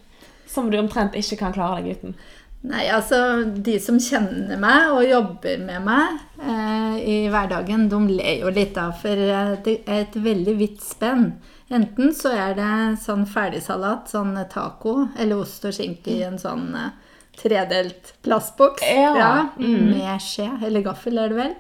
Som 0.51 0.71
du 0.71 0.79
omtrent 0.79 1.17
ikke 1.19 1.39
kan 1.43 1.55
klare 1.55 1.83
deg 1.83 1.99
uten. 1.99 2.17
Nei, 2.65 2.87
altså 2.89 3.19
De 3.45 3.75
som 3.83 3.99
kjenner 4.01 4.57
meg 4.61 4.93
og 4.95 5.05
jobber 5.05 5.59
med 5.61 5.85
meg 5.85 6.21
eh, 6.41 6.95
i 7.05 7.17
hverdagen, 7.29 7.91
de 7.93 7.99
ler 8.09 8.41
jo 8.41 8.53
litt 8.55 8.73
da, 8.79 8.89
for 8.97 9.21
eh, 9.21 9.57
det 9.67 9.83
er 9.85 10.07
et 10.07 10.17
veldig 10.17 10.55
vidt 10.57 10.81
spenn. 10.85 11.35
Enten 11.75 12.15
så 12.17 12.33
er 12.33 12.57
det 12.57 12.73
sånn 13.05 13.27
ferdigsalat, 13.29 14.09
sånn 14.13 14.37
taco, 14.53 15.11
eller 15.19 15.45
ost 15.45 15.65
og 15.69 15.77
skinke 15.77 16.13
i 16.15 16.23
en 16.25 16.41
sånn 16.41 16.71
eh, 16.79 16.93
tredelt 17.37 18.15
plastboks. 18.25 18.85
Ja. 18.89 19.51
Med 19.59 20.23
skje, 20.25 20.49
eller 20.65 20.85
gaffel 20.87 21.21
er 21.21 21.33
det 21.35 21.41
vel. 21.43 21.55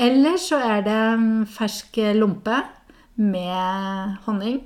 Eller 0.00 0.38
så 0.40 0.58
er 0.64 0.84
det 0.86 1.00
mm, 1.20 1.46
fersk 1.50 2.00
lompe 2.16 2.62
med 3.20 4.16
honning. 4.26 4.60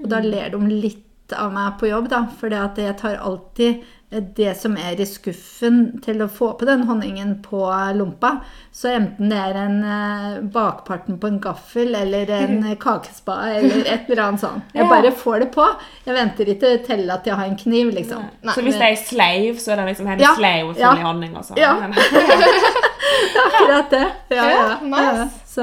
Og 0.00 0.06
da 0.10 0.20
ler 0.24 0.52
de 0.54 0.60
litt 0.70 1.34
av 1.36 1.52
meg 1.54 1.76
på 1.78 1.90
jobb, 1.90 2.08
da, 2.10 2.24
for 2.40 2.50
jeg 2.50 2.96
tar 2.98 3.20
alltid 3.20 3.84
det 4.10 4.56
som 4.58 4.74
er 4.76 4.98
i 4.98 5.04
skuffen 5.06 6.00
til 6.02 6.18
å 6.24 6.26
få 6.28 6.48
på 6.58 6.66
den 6.66 6.80
honningen 6.88 7.36
på 7.44 7.60
lompa. 7.94 8.40
Så 8.74 8.88
enten 8.90 9.30
det 9.30 9.38
er 9.38 9.54
en 9.60 9.76
eh, 9.86 10.40
bakparten 10.50 11.18
på 11.22 11.28
en 11.30 11.38
gaffel 11.40 11.94
eller 11.94 12.30
en 12.34 12.76
kakespa 12.84 13.36
eller 13.54 13.84
et 13.86 14.10
eller 14.10 14.22
annet 14.24 14.40
sånt. 14.42 14.72
Jeg 14.74 14.88
bare 14.94 15.12
får 15.14 15.44
det 15.44 15.50
på. 15.54 15.66
Jeg 16.08 16.14
venter 16.18 16.50
ikke 16.56 16.72
til 16.88 17.04
at 17.14 17.26
jeg 17.30 17.38
har 17.38 17.46
en 17.46 17.56
kniv, 17.60 17.92
liksom. 17.94 18.24
Nei, 18.42 18.54
så 18.56 18.64
hvis 18.66 18.80
det 18.82 18.88
er 18.90 18.98
slave, 19.04 19.54
så 19.62 19.72
er 19.76 19.82
det 19.84 19.88
liksom 19.92 20.10
en 20.10 20.24
Ja, 20.26 20.34
slave 20.38 20.74
full 20.74 20.82
ja. 20.82 20.94
i 20.98 21.06
honning 21.06 21.36
og 21.38 21.46
sånn? 21.46 21.60
Ja. 21.62 21.76
Akkurat 23.46 23.90
det. 23.90 24.06
Ja, 24.28 24.50
ja. 24.50 24.78
Nice. 24.82 25.30
Så 25.46 25.62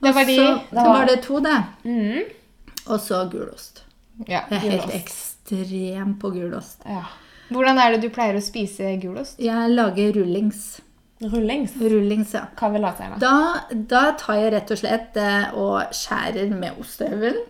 Det 0.00 0.12
var 0.14 0.24
de- 0.24 0.36
så 0.36 0.42
det 0.54 0.60
det 0.70 0.84
var- 0.86 1.06
det 1.06 1.16
to, 1.22 1.40
det. 1.40 1.62
Mm. 1.84 2.22
Og 2.86 3.00
så 3.00 3.24
gulost. 3.32 3.82
Ja, 4.26 4.40
Jeg 4.50 4.56
er 4.56 4.58
helt 4.58 4.82
gulost. 4.82 4.94
ekstrem 5.00 6.14
på 6.20 6.30
gulost. 6.30 6.78
ja. 6.86 7.02
Hvordan 7.50 7.80
er 7.82 7.94
det 7.94 8.04
du 8.04 8.12
pleier 8.14 8.38
å 8.38 8.44
spise 8.44 8.94
gulost? 9.02 9.40
Jeg 9.42 9.74
lager 9.74 10.14
rullings. 10.16 10.80
Rullings. 11.20 11.74
Rullings, 11.82 12.32
ja. 12.36 12.46
Hva 12.56 12.70
vil 12.72 12.86
jeg 12.86 13.12
da? 13.12 13.18
Da, 13.20 13.78
da 13.90 14.04
tar 14.20 14.38
jeg 14.40 14.52
rett 14.54 14.70
og 14.72 14.80
slett 14.80 15.10
det 15.16 15.34
og 15.60 15.94
skjærer 15.96 16.54
med 16.54 16.80
ostehøvelen. 16.80 17.42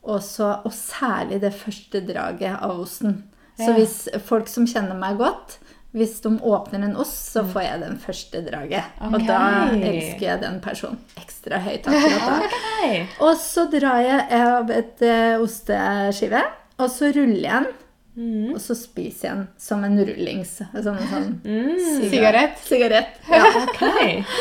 Og, 0.00 0.20
så, 0.24 0.54
og 0.64 0.72
særlig 0.72 1.40
det 1.42 1.52
første 1.56 2.00
draget 2.04 2.56
av 2.56 2.78
osten. 2.80 3.22
Så 3.60 3.74
hvis 3.76 3.96
folk 4.24 4.48
som 4.48 4.64
kjenner 4.68 4.96
meg 4.96 5.18
godt, 5.20 5.58
hvis 5.96 6.20
de 6.22 6.30
åpner 6.46 6.84
en 6.86 6.96
ost, 7.02 7.32
så 7.34 7.42
får 7.44 7.64
jeg 7.64 7.80
den 7.82 7.96
første 8.00 8.40
draget. 8.46 9.00
Og 9.08 9.16
da 9.26 9.40
elsker 9.74 10.24
jeg 10.24 10.42
den 10.44 10.60
personen 10.62 11.00
ekstra 11.20 11.58
høyt 11.64 11.86
akkurat 11.90 12.24
da. 12.24 12.36
okay. 12.46 13.02
Og 13.26 13.34
så 13.40 13.66
drar 13.72 14.00
jeg 14.06 14.26
av 14.38 14.70
et 14.74 15.04
eh, 15.04 15.36
osteskive, 15.42 16.44
og 16.80 16.92
så 16.94 17.10
ruller 17.16 17.42
jeg 17.42 17.66
den. 17.66 17.78
Mm. 18.20 18.50
Og 18.52 18.60
så 18.60 18.74
spiser 18.76 19.26
jeg 19.28 19.36
den 19.38 19.46
som 19.64 19.84
en 19.86 19.94
rullings. 20.04 20.50
Som 20.84 20.98
en 20.98 21.06
sånn 21.08 21.28
Mm. 21.40 21.78
Sigarett? 22.10 22.58
sigarett. 22.66 23.16
Ja. 23.30 23.46
Ok. 23.62 23.80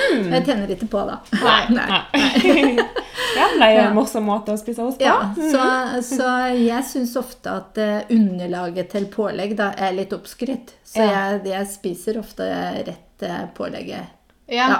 Mm. 0.10 0.32
Jeg 0.34 0.46
tenner 0.46 0.72
ikke 0.74 0.88
på, 0.90 1.02
da. 1.06 1.20
Nei. 1.40 1.60
Nei. 1.76 2.00
ja, 3.38 3.46
det 3.56 3.68
er 3.68 3.80
en 3.86 3.96
morsom 3.96 4.26
måte 4.26 4.52
å 4.56 4.60
spise 4.60 4.82
ost 4.84 5.00
på. 5.00 5.06
Ja, 5.06 5.32
så, 5.38 5.64
så 6.04 6.30
jeg 6.58 6.84
syns 6.90 7.14
ofte 7.20 7.54
at 7.62 7.78
eh, 7.80 8.10
underlaget 8.16 8.90
til 8.96 9.06
pålegg 9.14 9.54
da 9.60 9.70
er 9.78 9.94
litt 9.96 10.14
oppskrytt. 10.18 10.74
Så 10.84 11.06
jeg, 11.06 11.44
jeg 11.52 11.70
spiser 11.72 12.20
ofte 12.20 12.48
rett 12.90 13.28
eh, 13.30 13.44
pålegget. 13.56 14.16
Ja. 14.50 14.66
Ja. 14.74 14.80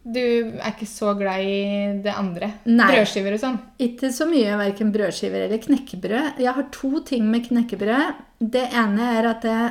Du 0.00 0.20
er 0.20 0.70
ikke 0.70 0.88
så 0.88 1.12
glad 1.18 1.44
i 1.44 1.56
det 2.04 2.12
andre? 2.16 2.54
Nei. 2.70 2.88
Brødskiver 2.94 3.36
og 3.36 3.42
sånn? 3.42 3.58
Ikke 3.84 4.08
så 4.16 4.26
mye 4.30 4.56
verken 4.60 4.92
brødskiver 4.94 5.44
eller 5.44 5.60
knekkebrød. 5.60 6.40
Jeg 6.40 6.56
har 6.56 6.68
to 6.72 7.02
ting 7.04 7.26
med 7.28 7.44
knekkebrød. 7.50 8.22
Det 8.40 8.64
ene 8.72 9.14
er 9.18 9.28
at 9.34 9.44
jeg 9.44 9.70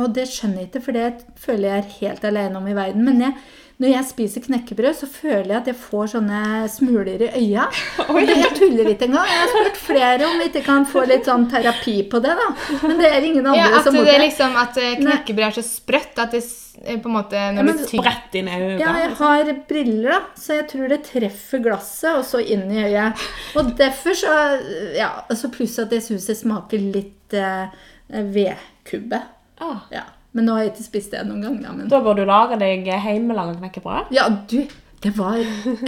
Og 0.00 0.14
det 0.16 0.24
skjønner 0.30 0.62
jeg 0.62 0.68
ikke, 0.70 0.80
for 0.80 0.96
det 0.96 1.24
føler 1.38 1.68
jeg 1.68 1.78
er 1.82 1.96
helt 1.98 2.22
alene 2.24 2.56
om 2.56 2.66
i 2.66 2.74
verden. 2.74 3.02
Men 3.04 3.20
jeg, 3.20 3.34
når 3.78 3.92
jeg 3.92 4.06
spiser 4.08 4.42
knekkebrød, 4.42 4.94
så 4.98 5.06
føler 5.06 5.52
jeg 5.52 5.56
at 5.60 5.68
jeg 5.70 5.76
får 5.78 6.08
sånne 6.16 6.38
smuler 6.72 7.20
i 7.22 7.28
øya. 7.44 7.66
Og 8.10 8.16
jeg 8.26 8.48
tuller 8.56 8.88
ikke 8.90 9.06
engang. 9.06 9.28
Jeg 9.30 9.38
har 9.44 9.52
spurt 9.52 9.76
flere 9.84 10.26
om 10.26 10.40
vi 10.40 10.48
ikke 10.50 10.62
kan 10.66 10.86
få 10.90 11.04
litt 11.06 11.28
sånn 11.30 11.44
terapi 11.52 11.94
på 12.10 12.18
det, 12.24 12.32
da. 12.40 12.48
Men 12.82 12.98
det 12.98 13.10
er 13.12 13.26
ingen 13.28 13.46
andre 13.46 13.60
Ja, 13.68 13.68
At 13.78 13.86
som 13.86 13.94
det 13.94 14.02
mottar. 14.02 14.16
er 14.16 14.24
liksom 14.24 14.58
at 14.64 14.80
eh, 14.82 14.96
knekkebrød 14.98 15.46
er 15.46 15.56
så 15.60 15.64
sprøtt 15.68 16.18
at 16.24 16.34
det 16.34 16.42
eh, 16.42 16.98
på 16.98 17.06
en 17.12 17.16
måte 17.20 17.44
Når 17.54 17.68
men 17.70 17.78
du 17.78 17.86
tygger 17.92 18.18
inn 18.42 18.50
i 18.50 18.58
øyet. 18.58 18.82
Ja, 18.82 18.96
jeg 19.04 19.14
har 19.22 19.54
briller, 19.70 20.10
da, 20.16 20.20
så 20.42 20.58
jeg 20.58 20.68
tror 20.74 20.90
det 20.96 21.00
treffer 21.06 21.62
glasset 21.70 22.18
og 22.18 22.26
så 22.26 22.42
inn 22.42 22.66
i 22.74 22.82
øyet. 22.88 23.26
Og 23.54 23.70
derfor 23.78 24.18
så 24.18 24.34
Ja, 24.98 25.12
altså 25.30 25.52
pluss 25.54 25.78
at 25.78 25.94
jeg 25.94 26.02
syns 26.10 26.26
det 26.26 26.40
smaker 26.42 26.82
litt 26.98 27.38
eh, 27.38 27.70
vedkubbe. 28.10 29.22
Ah, 29.62 29.86
Ja. 29.94 30.02
Men 30.36 30.44
nå 30.44 30.54
har 30.56 30.66
jeg 30.66 30.74
ikke 30.74 30.86
spist 30.90 31.14
det 31.16 31.22
noen 31.26 31.40
gang, 31.46 31.56
da. 31.62 31.72
Men 31.72 31.88
da 31.88 32.02
bør 32.04 32.18
du 32.18 32.24
lage 32.28 32.58
deg 32.60 32.84
hjemmelaga 32.86 33.56
knekkebrød. 33.58 34.12
ja, 34.14 34.28
du, 34.50 34.60
det 35.02 35.12
var 35.16 35.38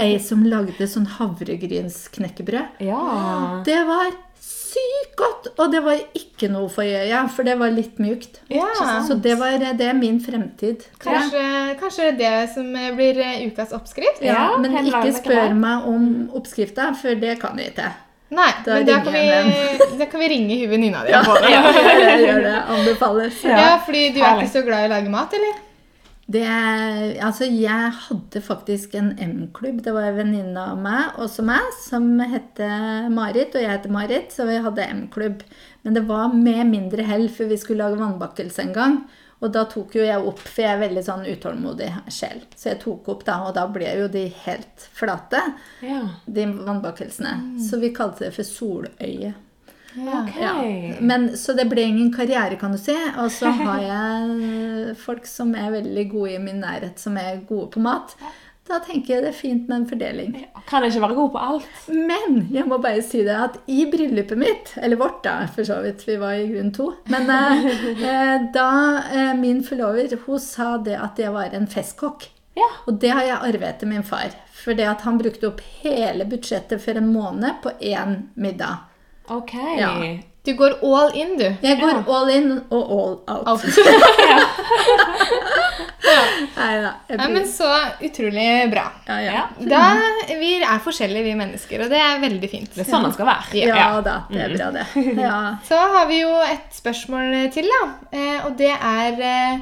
ei 0.00 0.16
som 0.22 0.44
lagde 0.46 0.87
sånn 0.88 1.07
havregrynsknekkebrød. 1.18 2.81
Ja. 2.87 3.62
Det 3.66 3.79
var 3.88 4.11
sykt 4.40 5.16
godt! 5.18 5.48
Og 5.59 5.72
det 5.72 5.81
var 5.85 5.98
ikke 6.16 6.48
noe 6.53 6.70
for 6.72 6.87
øya, 6.87 7.24
for 7.35 7.46
det 7.46 7.57
var 7.61 7.72
litt 7.74 7.98
mjukt. 8.03 8.40
Ja. 8.53 8.68
Så 9.07 9.16
det, 9.22 9.35
var, 9.40 9.59
det 9.59 9.87
er 9.87 9.96
min 9.98 10.20
fremtid. 10.22 10.87
Kanskje, 11.03 11.42
kanskje 11.81 12.12
det 12.18 12.35
som 12.55 12.70
eh, 12.79 12.92
blir 12.96 13.18
eh, 13.20 13.42
ukas 13.50 13.74
oppskrift? 13.76 14.22
Ja, 14.24 14.53
Ja, 14.53 14.61
men 14.62 14.76
ikke 14.87 15.11
spør 15.18 15.57
meg 15.59 15.88
om 15.90 16.07
oppskrifta, 16.38 16.92
for 17.00 17.18
det 17.18 17.38
kan 17.42 17.59
jeg 17.61 17.74
ikke. 17.74 17.90
Nei, 18.30 18.50
Da 18.64 18.76
men 18.78 18.86
da 18.86 19.00
kan, 19.02 19.16
vi, 19.16 19.96
da 19.98 20.06
kan 20.06 20.22
vi 20.22 20.28
ringe 20.30 20.58
hun 20.60 20.70
venninna 20.70 21.02
di. 21.02 21.10
Ja, 21.10 21.22
ja, 21.26 21.62
det. 21.66 21.96
jeg 22.04 22.20
gjør 22.28 22.44
det. 22.44 22.58
Anbefales. 22.76 23.40
Ja, 23.42 23.72
fordi 23.86 24.04
du 24.14 24.20
er 24.22 24.38
ikke 24.38 24.52
så 24.52 24.62
glad 24.66 24.84
i 24.84 24.88
å 24.88 24.92
lage 24.94 25.10
mat, 25.10 25.34
eller? 25.34 25.58
Det, 26.30 26.44
altså, 27.26 27.48
jeg 27.50 27.90
hadde 28.06 28.42
faktisk 28.46 28.94
en 28.94 29.08
M-klubb. 29.18 29.80
Det 29.82 29.94
var 29.96 30.06
en 30.06 30.20
venninne 30.20 30.62
av 30.62 30.78
meg, 30.78 31.16
også 31.18 31.42
meg, 31.42 31.72
som 31.82 32.06
het 32.22 32.60
Marit, 33.10 33.56
og 33.56 33.64
jeg 33.64 33.72
heter 33.72 33.90
Marit, 33.90 34.30
så 34.30 34.46
vi 34.46 34.60
hadde 34.62 34.86
M-klubb. 34.94 35.42
Men 35.82 35.98
det 35.98 36.04
var 36.06 36.30
med 36.30 36.68
mindre 36.70 37.02
hell, 37.08 37.26
for 37.34 37.50
vi 37.50 37.58
skulle 37.58 37.82
lage 37.82 37.98
vannbakkelse 37.98 38.62
en 38.62 38.76
gang. 38.76 39.00
Og 39.40 39.53
da 39.55 39.64
tok 39.68 39.94
jo 39.96 40.05
jeg 40.05 40.20
opp, 40.20 40.40
for 40.44 40.62
jeg 40.64 40.74
er 40.74 40.83
veldig 40.83 41.03
sånn 41.05 41.22
utålmodig 41.24 41.88
sjel. 42.12 42.42
Så 42.53 42.74
jeg 42.74 42.81
tok 42.83 43.09
opp 43.09 43.22
da, 43.24 43.38
og 43.48 43.55
da 43.57 43.64
ble 43.72 43.88
jo 44.03 44.09
de 44.12 44.26
helt 44.44 44.88
flate, 44.96 45.40
ja. 45.85 46.03
de 46.26 46.44
vannbakkelsene. 46.50 47.37
Så 47.64 47.81
vi 47.81 47.94
kalte 47.96 48.26
det 48.26 48.35
for 48.37 48.48
soløye. 48.48 49.33
Ok. 49.96 50.37
Ja. 50.40 50.53
Men, 51.00 51.37
så 51.37 51.57
det 51.57 51.66
ble 51.70 51.83
ingen 51.88 52.12
karriere, 52.14 52.59
kan 52.61 52.76
du 52.76 52.79
si. 52.79 52.94
Og 53.16 53.33
så 53.33 53.50
har 53.62 53.81
jeg 53.88 54.94
folk 55.00 55.26
som 55.26 55.57
er 55.59 55.72
veldig 55.79 56.07
gode 56.12 56.37
i 56.37 56.42
min 56.42 56.61
nærhet, 56.62 57.00
som 57.00 57.16
er 57.20 57.42
gode 57.48 57.70
på 57.74 57.83
mat. 57.85 58.14
Da 58.70 58.78
tenker 58.85 59.16
jeg 59.16 59.24
det 59.24 59.30
er 59.33 59.35
fint 59.35 59.66
med 59.66 59.80
en 59.80 59.87
fordeling. 59.90 60.35
Kan 60.68 60.85
ikke 60.87 61.02
være 61.02 61.16
god 61.16 61.30
på 61.35 61.40
alt. 61.42 61.87
Men 61.90 62.37
jeg 62.54 62.68
må 62.70 62.78
bare 62.83 63.02
si 63.02 63.24
det 63.26 63.35
at 63.35 63.56
i 63.66 63.83
bryllupet 63.90 64.38
mitt, 64.38 64.74
eller 64.78 65.00
vårt 65.00 65.24
da, 65.24 65.40
for 65.50 65.66
så 65.66 65.80
vidt, 65.83 66.04
vi 66.06 66.18
var 66.20 66.38
i 66.38 66.46
grunn 66.52 66.70
to, 66.76 66.92
men 67.11 67.33
eh, 67.35 67.64
eh, 67.90 68.37
da 68.54 68.68
eh, 69.11 69.33
min 69.38 69.64
forlover, 69.66 70.14
hun 70.26 70.42
sa 70.42 70.76
det 70.78 70.94
at 71.02 71.18
jeg 71.18 71.35
var 71.35 71.56
en 71.56 71.66
festkokk. 71.70 72.28
Ja. 72.59 72.68
Og 72.87 73.00
det 73.02 73.11
har 73.14 73.26
jeg 73.26 73.42
arvet 73.50 73.68
etter 73.72 73.90
min 73.90 74.06
far. 74.06 74.35
For 74.61 74.76
det 74.76 74.87
at 74.87 75.02
han 75.06 75.18
brukte 75.18 75.48
opp 75.48 75.62
hele 75.80 76.26
budsjettet 76.28 76.83
for 76.83 76.98
en 76.98 77.11
måned 77.11 77.62
på 77.64 77.74
én 77.80 78.16
middag. 78.38 78.87
Ok. 79.30 79.54
Ja. 79.78 79.94
Du 80.44 80.55
går 80.57 80.79
all 80.83 81.11
in, 81.20 81.35
du. 81.37 81.44
Jeg 81.61 81.76
går 81.81 81.98
all 82.09 82.31
in 82.33 82.53
og 82.72 82.92
all 82.96 83.18
out. 83.29 83.46
Alt. 83.46 83.64
Nei 86.57 86.81
da. 86.83 86.92
Ja, 87.09 87.29
men 87.29 87.48
så 87.48 87.68
utrolig 88.00 88.70
bra. 88.70 88.92
ja, 89.07 89.20
ja. 89.20 89.33
Ja. 89.33 89.48
Da, 89.59 89.96
vi 90.40 90.55
er 90.62 90.79
forskjellige, 90.83 91.22
vi 91.29 91.35
mennesker, 91.38 91.85
og 91.85 91.90
det 91.92 92.00
er 92.00 92.20
veldig 92.22 92.50
fint. 92.50 92.70
Det 92.74 92.83
er 92.85 92.88
sånn 92.90 93.05
man 93.07 93.14
skal 93.16 93.26
være. 93.31 93.44
ja 93.68 93.90
da, 94.05 94.16
det 94.31 94.40
er 94.46 94.50
bra, 94.57 94.70
det. 94.76 94.87
Ja. 95.20 95.37
Så 95.66 95.76
har 95.94 96.07
vi 96.11 96.18
jo 96.22 96.33
et 96.46 96.68
spørsmål 96.74 97.26
til, 97.55 97.66
da. 97.70 97.83
Eh, 98.16 98.38
og 98.48 98.53
det 98.61 98.72
er 98.74 99.12
eh, 99.20 99.59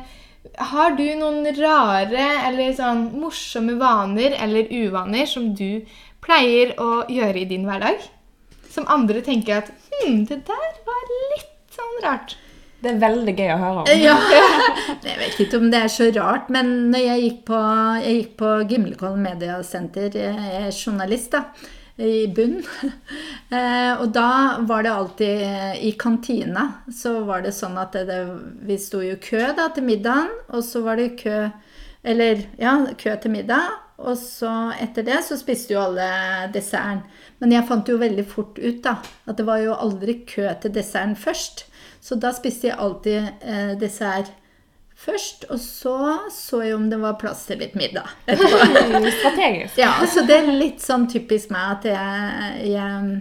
Har 0.73 0.91
du 0.99 1.05
noen 1.19 1.43
rare 1.59 2.27
eller 2.49 2.73
sånn 2.79 3.01
morsomme 3.21 3.75
vaner 3.81 4.31
eller 4.38 4.62
uvaner 4.71 5.27
som 5.29 5.45
du 5.59 5.83
pleier 6.25 6.69
å 6.81 7.05
gjøre 7.11 7.38
i 7.43 7.49
din 7.51 7.67
hverdag? 7.69 7.97
Som 8.79 8.87
andre 8.95 9.23
tenker 9.27 9.64
at 9.64 9.73
Hm, 9.99 10.21
det 10.29 10.45
der 10.47 10.75
var 10.87 11.09
litt 11.33 11.75
sånn 11.75 11.97
rart. 12.05 12.37
Det 12.79 12.93
er 12.93 13.01
veldig 13.03 13.33
gøy 13.35 13.49
å 13.51 13.57
høre 13.59 13.81
om. 13.83 13.88
Ja. 14.07 14.14
Jeg 15.09 15.17
vet 15.19 15.41
ikke 15.43 15.59
om 15.59 15.73
det 15.73 15.81
er 15.83 15.91
så 15.91 16.07
rart, 16.14 16.47
men 16.55 16.93
når 16.93 17.03
jeg 17.03 17.25
gikk 17.25 17.41
på, 17.49 17.62
jeg 18.05 18.21
gikk 18.21 18.37
på 18.38 18.53
Gimlekollen 18.71 19.25
Mediasenter, 19.25 20.14
jeg 20.14 20.53
er 20.61 20.71
journalist 20.71 21.35
da, 21.35 21.43
i 21.99 22.29
bunn, 22.31 22.61
Eh, 23.49 23.95
og 23.97 24.11
da 24.12 24.61
var 24.69 24.83
det 24.85 24.91
alltid 24.93 25.43
eh, 25.47 25.79
i 25.88 25.95
kantina, 25.97 26.67
så 26.93 27.14
var 27.25 27.41
det 27.47 27.55
sånn 27.57 27.79
at 27.81 27.95
det, 27.97 28.03
det, 28.11 28.19
vi 28.69 28.77
sto 28.77 29.01
i 29.01 29.14
kø 29.25 29.41
da 29.57 29.71
til 29.73 29.87
middagen, 29.87 30.29
og 30.53 30.61
så 30.67 30.83
var 30.85 31.01
det 31.01 31.14
kø, 31.23 31.47
eller 32.05 32.43
ja, 32.61 32.75
kø 33.01 33.14
til 33.23 33.33
middag, 33.33 33.73
og 33.99 34.15
så 34.15 34.51
etter 34.79 35.03
det 35.07 35.19
så 35.27 35.37
spiste 35.39 35.75
jo 35.75 35.81
alle 35.83 36.07
desserten. 36.55 37.03
Men 37.43 37.55
jeg 37.55 37.67
fant 37.67 37.89
jo 37.91 37.99
veldig 37.99 38.25
fort 38.31 38.59
ut 38.59 38.83
da, 38.85 38.99
at 39.27 39.39
det 39.41 39.47
var 39.47 39.63
jo 39.63 39.75
aldri 39.75 40.21
kø 40.29 40.47
til 40.63 40.75
desserten 40.75 41.17
først. 41.19 41.67
Så 42.03 42.19
da 42.19 42.31
spiste 42.35 42.71
jeg 42.71 42.79
alltid 42.79 43.19
eh, 43.43 43.73
dessert 43.81 44.31
først, 44.99 45.49
og 45.51 45.59
så 45.63 45.97
så 46.35 46.63
jeg 46.63 46.77
om 46.77 46.87
det 46.91 46.99
var 47.03 47.19
plass 47.19 47.45
til 47.49 47.61
litt 47.63 47.75
middag. 47.79 48.07
Strategisk. 49.19 49.79
ja, 49.79 49.93
så 50.07 50.25
det 50.27 50.41
er 50.41 50.55
litt 50.55 50.83
sånn 50.83 51.07
typisk 51.11 51.53
meg 51.55 51.77
at 51.77 51.91
jeg, 51.91 52.73
jeg, 52.73 53.21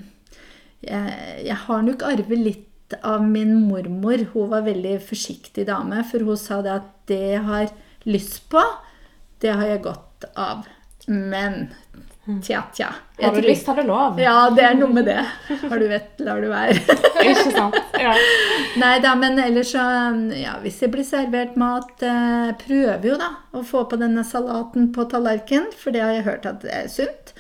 jeg, 0.90 1.20
jeg 1.50 1.60
har 1.66 1.86
nok 1.86 2.06
arvet 2.06 2.44
litt 2.52 2.98
av 3.02 3.26
min 3.26 3.54
mormor. 3.68 4.30
Hun 4.34 4.52
var 4.54 4.66
veldig 4.66 4.98
forsiktig 5.06 5.68
dame, 5.70 6.06
for 6.08 6.26
hun 6.26 6.40
sa 6.40 6.62
det 6.66 6.76
at 6.80 6.92
det 7.10 7.24
jeg 7.34 7.46
har 7.50 7.72
lyst 8.08 8.46
på, 8.54 8.62
det 9.42 9.54
har 9.54 9.74
jeg 9.74 9.86
godt 9.86 10.07
av. 10.36 10.66
Men 11.08 11.68
tja, 12.44 12.64
tja. 12.74 12.88
Har 13.22 13.36
du 13.36 13.42
lyst, 13.42 13.68
har 13.68 13.76
du 13.76 13.84
lov. 13.88 14.20
Ja, 14.20 14.50
det 14.50 14.64
er 14.68 14.74
noe 14.76 14.92
med 14.94 15.06
det. 15.08 15.22
Har 15.70 15.80
du 15.80 15.88
vett, 15.88 16.20
lar 16.20 16.42
du 16.44 16.50
være. 16.52 16.76
Ikke 17.24 17.52
sant? 17.54 17.78
Ja. 17.98 18.16
Nei 18.82 18.98
da, 19.04 19.14
men 19.16 19.40
ellers 19.40 19.72
så 19.72 19.86
Ja, 20.36 20.58
hvis 20.64 20.82
det 20.84 20.92
blir 20.94 21.08
servert 21.08 21.56
mat, 21.60 21.96
eh, 22.04 22.52
prøver 22.60 23.08
jo 23.14 23.20
da 23.22 23.32
å 23.56 23.64
få 23.66 23.86
på 23.90 24.00
denne 24.02 24.26
salaten 24.28 24.92
på 24.94 25.08
tallerkenen, 25.12 25.72
for 25.78 25.96
det 25.96 26.04
har 26.04 26.18
jeg 26.18 26.28
hørt 26.28 26.50
at 26.50 26.60
det 26.66 26.76
er 26.76 26.92
sunt. 26.92 27.34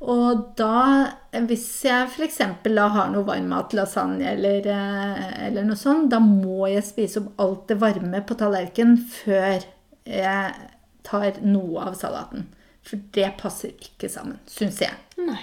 Og 0.00 0.44
da, 0.56 1.10
hvis 1.48 1.66
jeg 1.84 2.08
f.eks. 2.08 2.38
har 2.40 3.10
noe 3.12 3.24
varmmat, 3.26 3.74
lasagne 3.76 4.30
eller, 4.32 4.68
eh, 4.68 5.24
eller 5.48 5.64
noe 5.68 5.80
sånt, 5.80 6.08
da 6.12 6.20
må 6.24 6.68
jeg 6.70 6.86
spise 6.88 7.20
opp 7.24 7.40
alt 7.44 7.66
det 7.72 7.80
varme 7.80 8.22
på 8.24 8.36
tallerkenen 8.40 9.00
før 9.00 9.64
jeg 10.08 10.70
tar 11.06 11.40
noe 11.42 11.84
av 11.90 11.94
salaten. 11.98 12.46
For 12.82 13.00
det 13.12 13.34
passer 13.40 13.74
ikke 13.76 14.08
sammen, 14.10 14.38
syns 14.48 14.80
jeg. 14.80 14.94
Nei. 15.20 15.42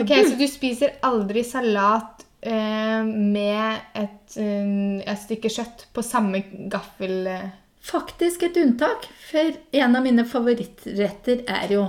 Ok, 0.00 0.08
Så 0.08 0.36
du 0.38 0.46
spiser 0.48 0.94
aldri 1.04 1.42
salat 1.44 2.24
eh, 2.40 3.02
med 3.04 3.80
et, 3.94 4.36
eh, 4.40 5.02
et 5.04 5.20
stykke 5.20 5.50
kjøtt 5.52 5.86
på 5.92 6.02
samme 6.06 6.40
gaffel? 6.72 7.26
eh? 7.26 7.50
Faktisk 7.84 8.42
et 8.44 8.56
unntak, 8.60 9.06
for 9.30 9.52
en 9.72 9.96
av 9.96 10.04
mine 10.04 10.24
favorittretter 10.28 11.44
er 11.48 11.72
jo, 11.72 11.86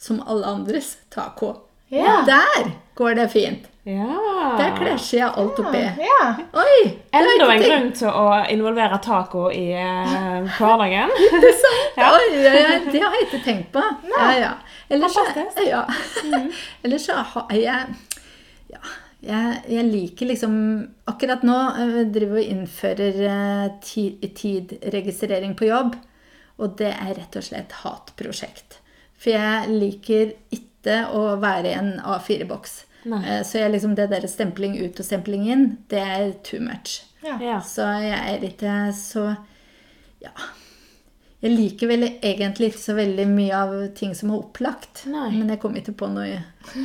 som 0.00 0.20
alle 0.26 0.46
andres, 0.48 0.94
taco. 1.12 1.54
Ja. 1.92 2.22
Der 2.26 2.70
går 2.98 3.14
det 3.18 3.28
fint. 3.32 3.70
Ja. 3.84 4.06
Der 4.56 4.70
klasjer 4.78 5.18
jeg 5.18 5.30
alt 5.36 5.58
oppi. 5.60 5.80
Ja. 6.00 6.20
Oi! 6.56 6.76
Enda 7.12 7.48
en 7.52 7.60
grunn 7.62 7.90
til 7.98 8.08
å 8.08 8.22
involvere 8.50 8.96
taco 9.04 9.50
i 9.52 9.66
eh, 9.76 10.46
hverdagen. 10.56 11.12
Ja. 11.94 12.08
Oi, 12.10 12.24
oi, 12.34 12.78
det 12.90 13.00
har 13.04 13.12
jeg 13.14 13.26
ikke 13.28 13.42
tenkt 13.44 13.68
på. 13.76 13.82
Ja, 14.10 14.24
ja. 14.34 14.48
Ellers 14.90 15.12
så, 15.14 15.22
Fantastisk. 15.28 15.68
Mm. 16.24 16.32
ja. 16.32 16.40
Ellers 16.88 17.04
så 17.06 17.18
har 17.34 17.52
jeg 17.54 17.94
ja, 18.72 18.80
jeg, 19.24 19.60
jeg 19.70 19.84
liker 19.92 20.28
liksom 20.32 20.56
Akkurat 21.12 21.44
nå 21.46 21.54
eh, 21.84 22.00
driver 22.12 22.40
og 22.42 22.50
innfører 22.56 23.20
eh, 23.28 23.68
ti- 23.84 24.32
tidregistrering 24.40 25.54
på 25.60 25.68
jobb. 25.70 25.94
Og 26.58 26.74
det 26.80 26.90
er 26.96 27.14
rett 27.20 27.36
og 27.38 27.44
slett 27.46 27.72
hatprosjekt. 27.84 28.80
For 29.20 29.36
jeg 29.36 29.70
liker 29.76 30.34
ikke 30.54 30.70
å 31.12 31.36
være 31.40 31.72
en 31.78 31.94
A4-boks. 32.00 32.74
Nei. 33.04 33.20
Eh, 33.28 33.42
Så 33.44 33.58
jeg 33.58 33.72
liksom, 33.72 33.94
det 33.94 34.10
der 34.10 34.26
stempling 34.28 34.76
ut 34.80 35.00
og 35.00 35.06
stempling 35.06 35.48
inn, 35.50 35.64
det 35.88 36.00
er 36.00 36.32
too 36.44 36.60
much. 36.60 37.02
Ja. 37.24 37.38
Ja. 37.40 37.60
Så 37.60 37.86
jeg 38.02 38.18
er 38.34 38.44
ikke 38.50 38.92
så 38.96 39.36
Ja. 40.24 40.30
Jeg 41.44 41.52
liker 41.52 41.90
vel 41.90 42.06
egentlig 42.24 42.70
ikke 42.70 42.80
så 42.80 42.94
veldig 42.96 43.24
mye 43.28 43.56
av 43.58 43.72
ting 43.96 44.14
som 44.16 44.30
er 44.32 44.38
opplagt. 44.40 45.02
Nei. 45.12 45.26
Men 45.34 45.50
jeg 45.52 45.60
kommer 45.60 45.82
ikke 45.82 45.92
på 46.00 46.08
noe, 46.08 46.38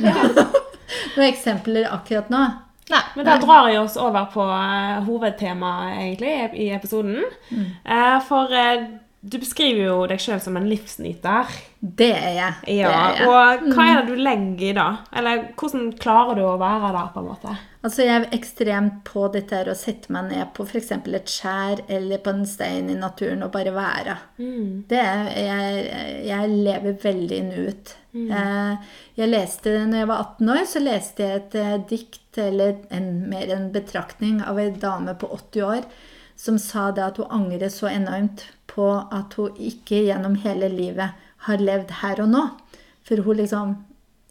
noen 1.16 1.28
eksempler 1.30 1.88
akkurat 1.96 2.28
nå. 2.34 2.42
Nei. 2.90 3.02
Men 3.16 3.28
da 3.28 3.38
drar 3.40 3.70
jeg 3.70 3.80
oss 3.80 3.96
over 4.02 4.26
på 4.34 4.44
uh, 4.44 5.00
hovedtemaet 5.06 6.00
egentlig 6.02 6.34
i 6.60 6.68
episoden. 6.76 7.22
Eh, 7.54 8.18
for 8.28 8.52
eh, 8.52 8.88
du 9.20 9.36
beskriver 9.36 9.82
jo 9.84 9.96
deg 10.08 10.22
sjøl 10.24 10.40
som 10.40 10.56
en 10.56 10.68
livsnyter. 10.70 11.50
Det 11.80 12.12
er 12.16 12.36
jeg. 12.38 12.54
Det 12.64 12.76
er 12.88 12.94
jeg. 12.94 13.26
Og 13.28 13.66
hva 13.76 13.88
er 13.92 13.98
det 13.98 14.14
du 14.14 14.22
legger 14.24 14.70
i 14.70 14.76
da? 14.78 14.86
Eller 15.20 15.42
hvordan 15.60 15.90
klarer 16.00 16.40
du 16.40 16.46
å 16.48 16.60
være 16.60 16.94
der? 16.96 17.10
på 17.12 17.20
en 17.20 17.28
måte? 17.28 17.56
Altså, 17.84 18.06
jeg 18.06 18.16
er 18.16 18.36
ekstremt 18.36 19.02
på 19.08 19.26
dette 19.34 19.58
her 19.60 19.72
å 19.72 19.76
sette 19.76 20.12
meg 20.16 20.30
ned 20.32 20.54
på 20.56 20.64
f.eks. 20.64 20.92
et 20.96 21.32
skjær 21.32 21.82
eller 21.92 22.22
på 22.24 22.32
en 22.32 22.46
stein 22.48 22.88
i 22.92 22.96
naturen 23.00 23.44
og 23.44 23.52
bare 23.56 23.74
være. 23.76 24.16
Det 24.40 25.02
er, 25.02 25.32
jeg, 25.44 25.82
jeg 26.30 26.54
lever 26.54 26.96
veldig 27.04 27.40
nuet. 27.50 27.96
Mm. 28.16 28.32
Jeg 29.20 29.32
leste, 29.34 29.74
når 29.84 30.04
jeg 30.04 30.10
var 30.14 30.24
18 30.30 30.54
år, 30.56 30.62
så 30.68 30.84
leste 30.84 31.28
jeg 31.28 31.42
et 31.42 31.60
eh, 31.60 31.76
dikt, 31.92 32.40
eller 32.40 32.80
en, 32.96 33.12
mer 33.32 33.52
en 33.52 33.68
betraktning, 33.76 34.40
av 34.48 34.60
ei 34.64 34.72
dame 34.80 35.18
på 35.20 35.28
80 35.36 35.68
år 35.68 35.84
som 36.40 36.56
sa 36.62 36.88
det 36.96 37.04
at 37.04 37.20
hun 37.20 37.34
angrer 37.36 37.72
så 37.72 37.90
enormt 37.92 38.46
på 38.80 38.88
at 38.96 39.36
hun 39.36 39.60
ikke 39.60 40.06
gjennom 40.08 40.40
hele 40.46 40.72
livet 40.72 41.28
har 41.50 41.62
levd 41.64 42.00
her 42.02 42.24
og 42.24 42.32
nå. 42.32 42.48
For 43.08 43.22
hun 43.26 43.40
liksom 43.40 43.78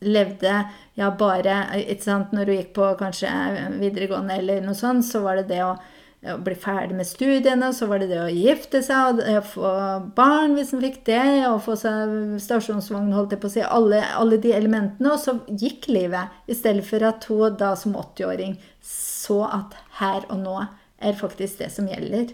levde 0.07 0.63
ja, 0.99 1.11
bare 1.11 1.61
ikke 1.81 2.05
sant, 2.05 2.33
Når 2.33 2.51
hun 2.51 2.59
gikk 2.61 2.75
på 2.77 2.91
kanskje 3.01 3.31
videregående 3.79 4.39
eller 4.39 4.61
noe 4.65 4.79
sånt, 4.79 5.07
så 5.07 5.23
var 5.25 5.41
det 5.41 5.49
det 5.51 5.61
å, 5.67 5.73
å 5.75 6.37
bli 6.45 6.55
ferdig 6.59 6.97
med 6.99 7.09
studiene, 7.09 7.73
så 7.75 7.89
var 7.91 8.03
det 8.03 8.11
det 8.13 8.21
å 8.23 8.31
gifte 8.31 8.83
seg, 8.87 9.23
og 9.23 9.49
få 9.53 9.73
barn 10.15 10.55
hvis 10.59 10.73
en 10.75 10.83
fikk 10.85 11.01
det, 11.09 11.23
og 11.51 11.63
få 11.67 11.75
seg 11.79 12.39
stasjonsvogn, 12.43 13.15
holdt 13.15 13.35
jeg 13.35 13.43
på 13.43 13.51
å 13.51 13.55
si, 13.57 13.65
alle, 13.67 14.03
alle 14.19 14.39
de 14.43 14.55
elementene, 14.55 15.15
og 15.15 15.23
så 15.23 15.39
gikk 15.51 15.91
livet. 15.91 16.35
I 16.47 16.59
stedet 16.59 16.87
for 16.87 17.07
at 17.07 17.27
hun 17.31 17.59
da 17.59 17.75
som 17.79 17.99
80-åring 17.99 18.59
så 18.87 19.43
at 19.51 19.75
her 19.99 20.27
og 20.31 20.39
nå 20.45 20.61
er 20.99 21.19
faktisk 21.19 21.63
det 21.63 21.73
som 21.75 21.91
gjelder. 21.91 22.31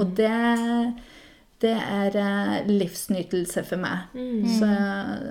Og 0.00 0.16
det 0.16 0.32
det 1.64 1.72
er 1.72 2.16
eh, 2.20 2.68
livsnytelse 2.68 3.64
for 3.64 3.80
meg. 3.80 4.12
Så, 4.58 4.68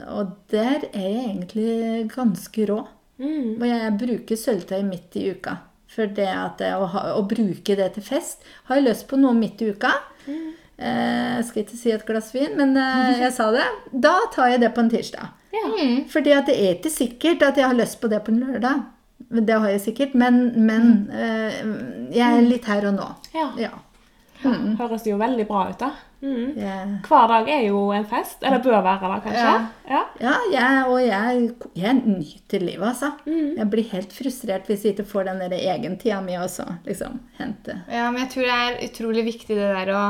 og 0.10 0.36
der 0.52 0.88
er 0.92 1.06
jeg 1.06 1.24
egentlig 1.30 2.10
ganske 2.16 2.68
rå. 2.72 2.82
Og 3.22 3.64
jeg 3.70 3.96
bruker 4.02 4.40
sølvtøy 4.40 4.82
midt 4.88 5.16
i 5.22 5.30
uka. 5.36 5.60
For 5.96 6.10
det 6.12 6.28
at 6.28 6.64
å, 6.76 6.88
ha, 6.92 7.04
å 7.16 7.22
bruke 7.30 7.76
det 7.78 7.92
til 7.96 8.04
fest 8.04 8.42
Har 8.68 8.80
jeg 8.80 8.88
lyst 8.88 9.06
på 9.08 9.20
noe 9.22 9.36
midt 9.38 9.62
i 9.64 9.70
uka 9.72 9.92
eh, 10.26 11.38
Jeg 11.38 11.46
skal 11.48 11.62
ikke 11.62 11.78
si 11.80 11.94
et 11.94 12.04
glass 12.08 12.34
vin, 12.36 12.56
men 12.58 12.74
eh, 12.82 13.22
jeg 13.24 13.32
sa 13.38 13.52
det. 13.54 13.68
Da 13.94 14.18
tar 14.34 14.56
jeg 14.56 14.64
det 14.66 14.74
på 14.76 14.84
en 14.84 14.92
tirsdag. 14.92 15.32
Ja. 15.56 15.72
For 16.12 16.26
det 16.26 16.36
er 16.36 16.74
ikke 16.74 16.92
sikkert 16.92 17.46
at 17.48 17.62
jeg 17.62 17.70
har 17.70 17.78
lyst 17.78 18.02
på 18.02 18.12
det 18.12 18.20
på 18.26 18.34
en 18.34 18.42
lørdag. 18.44 18.84
Det 19.46 19.56
har 19.56 19.72
jeg 19.72 19.84
sikkert, 19.86 20.18
men, 20.20 20.42
men 20.68 20.90
eh, 21.16 21.62
jeg 22.14 22.26
er 22.26 22.44
litt 22.44 22.68
her 22.68 22.90
og 22.92 22.98
nå. 22.98 23.08
Ja. 23.38 23.48
Ja. 23.62 23.72
Høres 24.80 25.08
jo 25.08 25.18
veldig 25.20 25.46
bra 25.50 25.64
ut, 25.72 25.80
da. 25.80 25.90
Mm. 26.26 26.54
Yeah. 26.58 26.94
Hver 27.06 27.28
dag 27.30 27.50
er 27.54 27.66
jo 27.68 27.82
en 27.94 28.06
fest. 28.10 28.40
Eller 28.42 28.62
bør 28.64 28.80
være 28.86 29.12
det, 29.12 29.20
kanskje. 29.26 29.42
Ja. 29.44 29.58
Ja. 29.90 30.04
Ja, 30.22 30.36
jeg, 30.52 30.86
og 30.90 31.02
jeg, 31.04 31.50
jeg 31.78 31.98
nyter 32.00 32.66
livet, 32.66 32.88
altså. 32.94 33.12
Jeg 33.26 33.68
blir 33.74 33.92
helt 33.92 34.16
frustrert 34.16 34.70
hvis 34.70 34.86
jeg 34.86 34.96
ikke 34.96 35.10
får 35.10 35.30
den 35.30 35.44
egentida 35.60 36.22
mi 36.26 36.38
også. 36.40 36.68
Liksom, 36.88 37.20
hente. 37.40 37.82
Ja, 37.92 38.08
men 38.10 38.24
jeg 38.24 38.32
tror 38.34 38.50
det 38.50 38.56
er 38.62 38.82
utrolig 38.90 39.28
viktig 39.32 39.60
det 39.60 39.70
der 39.76 39.94
å 39.96 40.06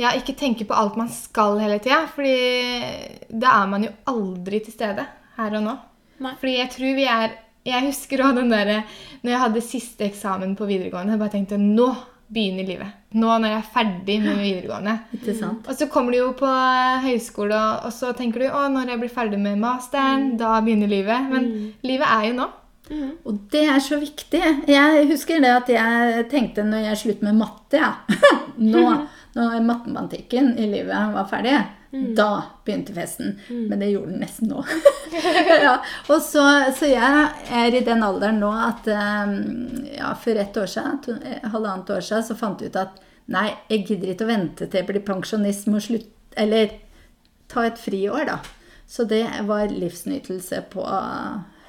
ja, 0.00 0.14
ikke 0.16 0.38
tenke 0.38 0.64
på 0.64 0.76
alt 0.76 0.96
man 0.96 1.10
skal 1.12 1.60
hele 1.60 1.78
tida. 1.82 2.02
Fordi 2.14 3.30
da 3.30 3.60
er 3.60 3.70
man 3.70 3.86
jo 3.86 3.94
aldri 4.10 4.62
til 4.64 4.74
stede 4.74 5.06
her 5.36 5.60
og 5.60 5.66
nå. 5.68 5.78
Nei. 6.24 6.34
Fordi 6.40 6.58
jeg 6.58 6.74
tror 6.74 6.98
vi 6.98 7.06
er 7.08 7.38
jeg 7.66 7.84
husker 7.84 8.22
også 8.24 8.38
den 8.38 8.52
derre 8.52 8.78
Når 9.20 9.30
jeg 9.30 9.40
hadde 9.42 9.62
siste 9.64 10.06
eksamen 10.06 10.54
på 10.56 10.68
videregående, 10.68 11.12
jeg 11.12 11.20
bare 11.20 11.34
tenkte 11.34 11.58
nå 11.60 11.90
begynner 12.32 12.66
livet. 12.66 12.92
Nå 13.14 13.26
når 13.42 13.48
jeg 13.50 13.58
er 13.58 13.70
ferdig 13.74 14.16
med 14.22 14.36
videregående. 14.38 14.98
Og 15.66 15.74
så 15.74 15.88
kommer 15.90 16.12
du 16.14 16.18
jo 16.18 16.32
på 16.38 16.46
høyskole, 17.02 17.58
og- 17.84 17.92
så 17.92 18.12
tenker 18.16 18.40
du 18.44 18.46
å, 18.48 18.68
når 18.70 18.88
jeg 18.92 19.00
blir 19.00 19.10
ferdig 19.10 19.38
med 19.40 19.58
masteren, 19.58 20.36
da 20.38 20.60
begynner 20.60 20.88
livet. 20.88 21.28
Men 21.30 21.72
livet 21.82 22.06
er 22.06 22.28
jo 22.28 22.34
nå. 22.38 22.48
Og 23.26 23.38
det 23.50 23.64
er 23.68 23.78
så 23.78 23.98
viktig. 24.00 24.66
Jeg 24.66 25.08
husker 25.08 25.40
det 25.40 25.50
at 25.50 25.68
jeg 25.68 26.28
tenkte 26.30 26.64
når 26.66 26.86
jeg 26.88 26.96
sluttet 27.04 27.22
med 27.22 27.34
matte, 27.38 27.78
ja. 27.78 27.92
Nå, 28.58 29.06
når 29.36 29.60
matematikken 29.62 30.56
i 30.58 30.66
livet 30.66 31.12
var 31.14 31.28
ferdig, 31.30 31.52
da 31.90 32.28
begynte 32.64 32.94
festen. 32.94 33.40
Men 33.48 33.80
det 33.82 33.90
gjorde 33.90 34.12
den 34.12 34.22
nesten 34.22 34.50
nå. 34.52 34.64
ja. 35.66 35.76
Og 36.08 36.22
så, 36.22 36.44
så 36.76 36.90
jeg 36.90 37.24
er 37.50 37.74
i 37.74 37.84
den 37.86 38.04
alderen 38.06 38.38
nå 38.42 38.50
at 38.54 38.86
eh, 38.90 39.34
ja, 39.96 40.12
for 40.18 40.38
ett 40.38 40.56
år 40.60 40.70
siden, 40.70 41.22
eh, 41.26 41.48
halvannet 41.50 41.90
år 41.90 42.04
siden, 42.06 42.28
så 42.28 42.38
fant 42.38 42.62
jeg 42.62 42.72
ut 42.72 42.80
at 42.84 43.00
nei, 43.30 43.48
jeg 43.70 43.86
gidder 43.88 44.14
ikke 44.14 44.26
å 44.26 44.30
vente 44.30 44.66
til 44.66 44.82
jeg 44.82 44.90
blir 44.90 45.06
pensjonist 45.06 45.70
med 45.70 45.80
å 45.80 45.86
slutte, 45.88 46.14
eller 46.38 46.76
ta 47.50 47.66
et 47.66 47.78
friår, 47.82 48.26
da. 48.30 48.38
Så 48.90 49.06
det 49.06 49.24
var 49.46 49.70
livsnytelse 49.70 50.64
på 50.70 50.82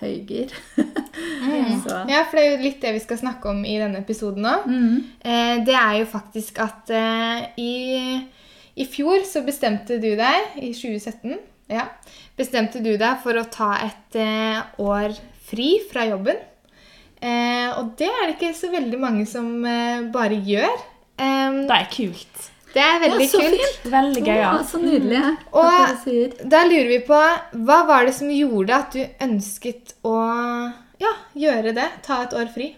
høygir. 0.02 0.54
mm. 0.78 1.84
Ja, 2.10 2.24
for 2.26 2.38
det 2.38 2.44
er 2.44 2.52
jo 2.56 2.62
litt 2.64 2.82
det 2.82 2.96
vi 2.96 3.02
skal 3.04 3.20
snakke 3.22 3.52
om 3.52 3.62
i 3.66 3.78
denne 3.82 4.02
episoden 4.02 4.48
òg. 4.50 4.66
Mm. 4.70 4.96
Eh, 5.22 5.56
det 5.68 5.78
er 5.78 6.00
jo 6.02 6.08
faktisk 6.10 6.62
at 6.64 6.90
eh, 6.98 7.44
i, 7.62 7.74
i 8.76 8.86
fjor 8.88 9.24
så 9.28 9.42
bestemte 9.46 9.98
du 10.02 10.10
deg, 10.20 10.54
i 10.62 10.72
2017, 10.76 11.36
ja, 11.72 11.88
bestemte 12.38 12.80
du 12.84 12.94
deg 13.00 13.20
for 13.24 13.38
å 13.40 13.46
ta 13.52 13.74
et 13.86 14.16
eh, 14.20 14.62
år 14.82 15.14
fri 15.48 15.74
fra 15.92 16.06
jobben. 16.10 16.40
Eh, 17.22 17.68
og 17.78 17.92
det 18.00 18.08
er 18.10 18.24
det 18.32 18.38
ikke 18.38 18.54
så 18.58 18.72
veldig 18.74 19.00
mange 19.00 19.28
som 19.30 19.50
eh, 19.68 20.02
bare 20.14 20.40
gjør. 20.48 20.72
Eh, 21.22 21.60
Det 21.70 21.78
er 21.78 21.90
kult. 21.94 22.48
det 22.74 22.82
er 22.82 23.00
veldig 23.04 23.26
ja, 23.28 23.30
så 23.30 23.42
kult. 23.44 23.56
fint! 23.62 23.92
Veldig 23.92 24.24
gøy. 24.26 24.38
Ja, 24.42 24.52
så 24.68 24.80
nydelig 24.82 25.20
at 25.22 25.48
Og-. 25.52 26.46
Da 26.56 26.64
lurer 26.66 26.88
vi 26.96 27.00
på 27.08 27.20
hva 27.68 27.80
var 27.88 28.08
det 28.08 28.16
som 28.18 28.32
gjorde 28.32 28.78
at 28.78 28.96
du 28.96 29.04
ønsket 29.28 29.96
å 30.08 30.16
ja, 31.02 31.12
gjøre 31.36 31.76
det? 31.78 31.88
Ta 32.08 32.24
et 32.26 32.34
år 32.38 32.48
fri? 32.54 32.72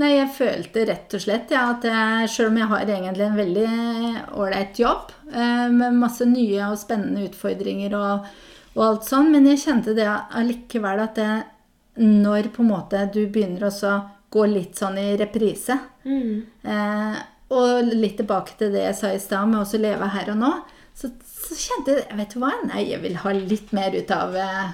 Nei, 0.00 0.14
jeg 0.14 0.30
følte 0.32 0.84
rett 0.88 1.14
og 1.16 1.20
slett 1.20 1.50
ja, 1.52 1.66
at 1.74 1.84
jeg, 1.84 2.28
selv 2.32 2.52
om 2.52 2.58
jeg 2.60 2.68
har 2.70 2.92
egentlig 2.94 3.24
en 3.26 3.36
veldig 3.36 3.70
ålreit 4.40 4.78
jobb 4.80 5.10
eh, 5.28 5.66
med 5.74 5.98
masse 5.98 6.24
nye 6.28 6.70
og 6.70 6.78
spennende 6.80 7.26
utfordringer 7.28 7.96
og, 7.98 8.30
og 8.78 8.84
alt 8.86 9.10
sånn, 9.10 9.28
men 9.34 9.48
jeg 9.50 9.60
kjente 9.66 9.96
det 9.98 10.06
allikevel 10.08 11.02
at 11.04 11.20
det, 11.20 11.28
når 12.00 12.48
på 12.54 12.64
en 12.64 12.70
måte 12.70 13.02
du 13.12 13.26
begynner 13.26 13.66
å 13.68 13.92
gå 14.32 14.46
litt 14.48 14.78
sånn 14.78 14.96
i 15.02 15.10
reprise, 15.20 15.76
eh, 16.64 17.20
og 17.50 17.90
litt 17.90 18.16
tilbake 18.22 18.56
til 18.56 18.72
det 18.72 18.86
jeg 18.86 18.98
sa 19.02 19.10
i 19.12 19.20
stad 19.20 19.50
med 19.50 19.66
å 19.66 19.82
leve 19.82 20.08
her 20.14 20.30
og 20.32 20.40
nå, 20.40 20.52
så, 20.96 21.10
så 21.26 21.58
kjente 21.58 21.98
jeg 21.98 22.20
vet 22.22 22.32
du 22.36 22.40
hva, 22.40 22.54
nei, 22.70 22.86
jeg 22.92 23.02
vil 23.02 23.20
ha 23.20 23.34
litt 23.36 23.74
mer 23.76 23.98
ut 23.98 24.16
av 24.16 24.38
eh, 24.38 24.70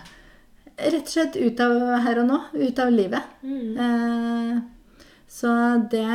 Rett 0.76 1.06
og 1.06 1.08
slett 1.08 1.36
ut 1.40 1.60
av 1.64 1.72
her 2.04 2.18
og 2.20 2.26
nå. 2.28 2.38
Ut 2.52 2.80
av 2.84 2.90
livet. 2.92 3.30
Eh, 3.80 4.58
så 5.36 5.52
det 5.92 6.06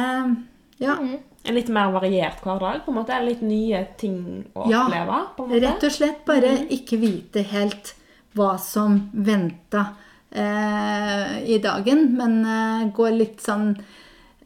Ja. 0.81 0.95
En 1.43 1.55
litt 1.57 1.69
mer 1.73 1.91
variert 1.93 2.41
hverdag? 2.45 2.83
på 2.85 2.91
en 2.91 2.97
måte, 2.99 3.17
Litt 3.25 3.41
nye 3.45 3.83
ting 3.97 4.45
å 4.55 4.67
Ja, 4.69 4.83
oppleve? 4.87 5.19
på 5.37 5.43
en 5.43 5.49
måte. 5.49 5.61
Rett 5.65 5.83
og 5.87 5.91
slett 5.95 6.25
bare 6.25 6.51
ikke 6.69 6.99
vite 7.01 7.43
helt 7.49 7.93
hva 8.35 8.55
som 8.61 9.09
venta 9.13 9.85
eh, 10.31 11.41
i 11.49 11.57
dagen, 11.59 12.05
men 12.17 12.37
eh, 12.45 12.91
gå 12.95 13.09
litt 13.13 13.41
sånn 13.43 13.73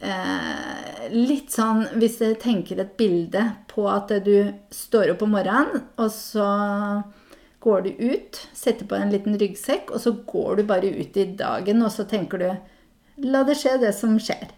eh, 0.00 1.10
Litt 1.12 1.52
sånn 1.54 1.84
hvis 2.00 2.18
jeg 2.20 2.38
tenker 2.42 2.80
et 2.82 2.96
bilde 2.98 3.44
på 3.70 3.84
at 3.88 4.08
du 4.24 4.52
står 4.74 5.12
opp 5.14 5.22
om 5.22 5.30
morgenen, 5.36 5.84
og 6.02 6.10
så 6.10 6.46
går 7.62 7.84
du 7.86 7.90
ut, 8.12 8.40
setter 8.54 8.86
på 8.90 8.96
en 8.98 9.12
liten 9.14 9.36
ryggsekk, 9.38 9.92
og 9.94 10.00
så 10.02 10.12
går 10.26 10.56
du 10.60 10.64
bare 10.68 10.90
ut 10.90 11.16
i 11.16 11.28
dagen, 11.38 11.82
og 11.86 11.92
så 11.94 12.04
tenker 12.08 12.42
du 12.42 12.48
La 13.24 13.42
det 13.48 13.56
skje, 13.56 13.78
det 13.80 13.94
som 13.96 14.18
skjer. 14.20 14.50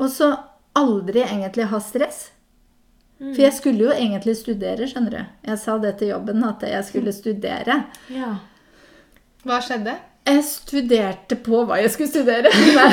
Og 0.00 0.10
så 0.12 0.32
aldri 0.76 1.22
egentlig 1.24 1.68
ha 1.70 1.80
stress. 1.82 2.28
For 3.20 3.42
jeg 3.42 3.52
skulle 3.52 3.84
jo 3.84 3.92
egentlig 3.92 4.32
studere, 4.38 4.86
skjønner 4.88 5.12
du. 5.12 5.32
Jeg 5.50 5.60
sa 5.60 5.74
det 5.80 5.94
til 6.00 6.14
jobben, 6.14 6.44
at 6.46 6.62
jeg 6.64 6.84
skulle 6.88 7.12
studere. 7.12 7.82
Ja. 8.12 8.30
Hva 9.44 9.58
skjedde? 9.64 9.96
Jeg 10.28 10.44
studerte 10.46 11.36
på 11.40 11.64
hva 11.68 11.80
jeg 11.80 11.92
skulle 11.92 12.12
studere. 12.12 12.52
Nei, 12.76 12.86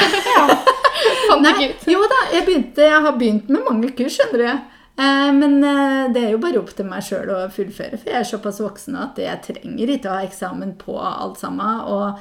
Fant 1.27 1.47
ikke 1.51 1.69
ut. 1.71 1.85
jo 1.91 2.01
da, 2.11 2.17
jeg, 2.33 2.43
begynte, 2.47 2.83
jeg 2.87 3.03
har 3.05 3.15
begynt 3.19 3.51
med 3.53 3.63
mange 3.67 3.91
kurs, 3.95 4.17
skjønner 4.17 4.43
du. 4.43 4.73
Eh, 4.97 5.29
men 5.37 5.57
eh, 5.61 6.07
det 6.15 6.23
er 6.25 6.31
jo 6.33 6.41
bare 6.43 6.59
opp 6.59 6.71
til 6.75 6.87
meg 6.89 7.05
sjøl 7.05 7.29
å 7.35 7.39
fullføre, 7.53 7.99
for 8.01 8.11
jeg 8.11 8.19
er 8.19 8.27
såpass 8.27 8.59
voksen 8.63 8.97
at 8.99 9.19
jeg 9.21 9.43
trenger 9.45 9.93
ikke 9.93 10.09
å 10.09 10.17
ha 10.17 10.25
eksamen 10.27 10.73
på 10.81 10.95
alt 11.03 11.39
sammen. 11.43 11.83
Og 11.93 12.19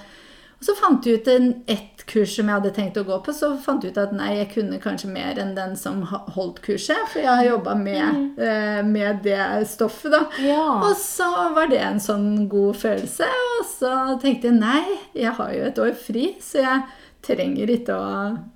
så 0.66 0.74
fant 0.74 1.06
jeg 1.06 1.20
ut 1.20 1.28
en, 1.30 1.48
ett 1.70 2.02
kurs 2.10 2.36
som 2.36 2.48
jeg 2.48 2.58
hadde 2.58 2.72
tenkt 2.74 2.98
å 2.98 3.04
gå 3.06 3.18
på, 3.22 3.34
så 3.34 3.52
fant 3.62 3.84
jeg 3.84 3.94
ut 3.94 4.00
at 4.02 4.14
nei, 4.14 4.32
jeg 4.40 4.50
kunne 4.54 4.80
kanskje 4.82 5.10
mer 5.12 5.38
enn 5.42 5.54
den 5.56 5.76
som 5.78 6.02
holdt 6.06 6.60
kurset, 6.64 6.98
for 7.12 7.22
jeg 7.22 7.30
har 7.30 7.46
jobba 7.46 7.76
med, 7.78 8.20
eh, 8.42 8.82
med 8.86 9.22
det 9.26 9.66
stoffet, 9.70 10.10
da. 10.14 10.22
Ja. 10.42 10.66
Og 10.88 10.94
så 10.98 11.28
var 11.56 11.70
det 11.70 11.82
en 11.82 12.02
sånn 12.02 12.46
god 12.50 12.78
følelse, 12.82 13.30
og 13.56 13.66
så 13.70 13.92
tenkte 14.22 14.50
jeg 14.50 14.58
nei, 14.58 14.82
jeg 15.14 15.34
har 15.38 15.54
jo 15.54 15.66
et 15.70 15.82
år 15.86 15.94
fri, 15.98 16.28
så 16.42 16.62
jeg 16.64 16.86
trenger 17.26 17.70
ikke 17.74 17.94
å 17.96 18.10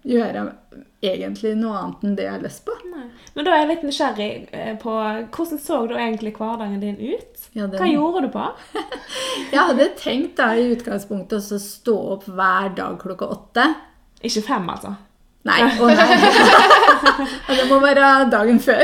gjøre 0.06 0.46
egentlig 1.02 1.54
noe 1.56 1.78
annet 1.80 2.02
enn 2.04 2.16
det 2.18 2.26
jeg 2.26 2.34
har 2.34 2.42
lyst 2.44 2.64
på. 2.66 2.74
Nei. 2.90 3.06
Men 3.34 3.46
da 3.46 3.52
er 3.54 3.62
jeg 3.62 3.68
litt 3.70 3.84
nysgjerrig 3.88 4.30
eh, 4.52 4.72
på 4.82 4.94
hvordan 5.32 5.60
så 5.62 5.78
du 5.88 5.94
egentlig 5.96 6.34
hverdagen 6.36 6.80
din 6.82 6.98
ut? 7.00 7.44
Ja, 7.56 7.66
den- 7.66 7.80
Hva 7.80 7.88
gjorde 7.88 8.24
du 8.26 8.32
på? 8.34 8.46
Jeg 9.54 9.58
hadde 9.60 9.86
tenkt 9.98 10.36
da 10.38 10.50
i 10.54 10.68
utgangspunktet 10.74 11.48
å 11.56 11.58
stå 11.62 11.94
opp 12.16 12.26
hver 12.28 12.74
dag 12.76 12.98
klokka 13.00 13.26
åtte. 13.32 13.64
Ikke 14.22 14.42
fem, 14.44 14.68
altså. 14.70 14.92
Nei, 15.48 15.60
å 15.80 15.86
nei. 15.88 16.16
Og 17.48 17.52
det 17.56 17.64
må 17.70 17.78
være 17.80 18.08
dagen 18.32 18.58
før. 18.60 18.82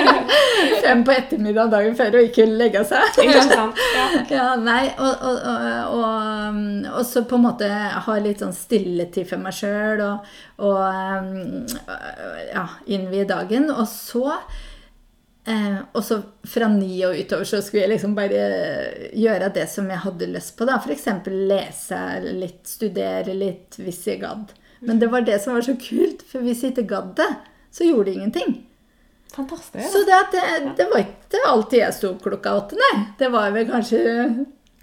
Fem 0.84 1.04
på 1.06 1.14
ettermiddag 1.14 1.70
dagen 1.72 1.96
før 1.96 2.18
og 2.18 2.26
ikke 2.28 2.44
legge 2.48 2.82
seg. 2.88 3.20
Ja. 3.24 3.44
Ja, 4.30 4.46
nei, 4.60 4.90
og, 5.00 5.22
og, 5.26 5.38
og, 5.50 5.94
og, 5.96 6.04
um, 6.50 7.04
så 7.06 7.22
på 7.28 7.38
en 7.38 7.44
måte 7.46 7.68
ha 7.70 8.16
litt 8.22 8.42
sånn 8.42 8.54
stilletid 8.54 9.28
for 9.28 9.42
meg 9.42 9.56
sjøl 9.56 10.02
og, 10.04 10.28
og 10.66 10.78
um, 10.84 11.64
ja, 12.50 12.66
innvie 12.90 13.26
dagen. 13.28 13.70
Og 13.72 13.88
så 13.90 14.36
eh, 15.48 15.80
og 15.92 16.04
så 16.04 16.20
fra 16.44 16.68
ni 16.72 17.00
og 17.08 17.16
utover 17.18 17.48
så 17.48 17.62
skulle 17.64 17.86
jeg 17.86 17.94
liksom 17.96 18.16
bare 18.18 18.44
gjøre 19.16 19.52
det 19.56 19.66
som 19.72 19.88
jeg 19.90 20.04
hadde 20.04 20.30
lyst 20.34 20.56
på. 20.58 20.68
da, 20.68 20.78
F.eks. 20.80 21.08
lese 21.30 22.02
litt, 22.28 22.62
studere 22.68 23.36
litt 23.36 23.80
hvis 23.80 24.04
jeg 24.12 24.22
gadd. 24.24 24.54
Men 24.86 25.00
det 25.00 25.10
var 25.12 25.24
det 25.26 25.38
som 25.42 25.54
var 25.56 25.64
så 25.66 25.76
kult, 25.80 26.24
for 26.26 26.44
hvis 26.44 26.64
jeg 26.64 26.74
ikke 26.74 26.88
gadd 26.94 27.14
det, 27.20 27.28
så 27.70 27.86
gjorde 27.86 28.08
det 28.08 28.16
ingenting. 28.18 28.54
Fantastisk. 29.34 29.92
Så 29.92 30.02
det, 30.08 30.20
det, 30.32 30.44
det 30.78 30.86
var 30.90 31.04
ikke 31.04 31.42
alltid 31.46 31.82
jeg 31.84 31.96
sto 31.96 32.14
opp 32.14 32.24
klokka 32.24 32.54
åtte, 32.62 32.78
nei. 32.80 32.94
Det 33.20 33.28
var 33.32 33.52
vel 33.54 33.68
kanskje 33.68 34.00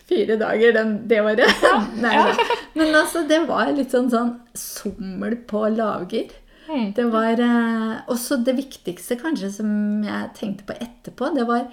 fire 0.07 0.37
dager 0.39 0.75
den, 0.77 0.93
det 1.09 1.19
året. 1.21 1.65
nei, 2.03 2.13
da. 2.15 2.47
Men 2.77 2.95
altså, 2.95 3.25
det 3.27 3.41
var 3.49 3.73
litt 3.75 3.95
sånn, 3.95 4.11
sånn 4.13 4.35
sommel 4.55 5.35
på 5.49 5.65
lavgir. 5.73 6.31
Det 6.67 7.05
var 7.13 7.39
eh, 7.39 7.91
også 8.11 8.41
det 8.43 8.57
viktigste 8.57 9.15
kanskje 9.21 9.53
som 9.55 9.69
jeg 10.03 10.31
tenkte 10.35 10.65
på 10.67 10.75
etterpå, 10.83 11.29
det 11.35 11.45
var 11.47 11.69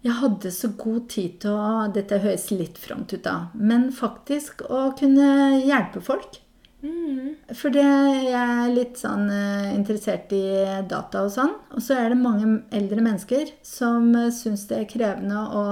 jeg 0.00 0.16
hadde 0.16 0.48
så 0.52 0.70
god 0.80 1.08
tid 1.12 1.40
til 1.42 1.56
å 1.60 1.88
Dette 1.92 2.22
høres 2.22 2.46
litt 2.54 2.78
fromt 2.80 3.12
ut, 3.12 3.20
da. 3.24 3.50
Men 3.52 3.90
faktisk 3.92 4.62
å 4.64 4.90
kunne 4.96 5.60
hjelpe 5.60 6.00
folk. 6.04 6.38
For 6.80 7.72
det, 7.74 7.84
jeg 7.84 8.40
er 8.40 8.72
litt 8.72 9.00
sånn 9.00 9.26
eh, 9.32 9.72
interessert 9.74 10.30
i 10.32 10.44
data 10.88 11.26
og 11.26 11.32
sånn. 11.34 11.52
Og 11.76 11.84
så 11.84 11.98
er 11.98 12.12
det 12.12 12.20
mange 12.20 12.60
eldre 12.76 13.04
mennesker 13.04 13.52
som 13.66 14.12
uh, 14.16 14.30
syns 14.32 14.64
det 14.70 14.78
er 14.78 14.88
krevende 14.88 15.42
å 15.60 15.64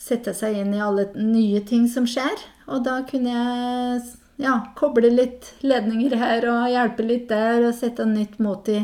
sette 0.00 0.34
seg 0.36 0.58
inn 0.60 0.74
i 0.76 0.82
alle 0.82 1.08
nye 1.16 1.62
ting 1.64 1.86
som 1.88 2.08
skjer. 2.08 2.44
Og 2.68 2.84
da 2.84 3.00
kunne 3.08 3.32
jeg 3.32 4.02
ja, 4.40 4.58
koble 4.76 5.12
litt 5.12 5.54
ledninger 5.64 6.16
her 6.20 6.48
og 6.52 6.68
hjelpe 6.72 7.06
litt 7.06 7.28
der 7.32 7.68
og 7.68 7.76
sette 7.76 8.06
nytt 8.08 8.38
mot 8.42 8.68
i 8.72 8.80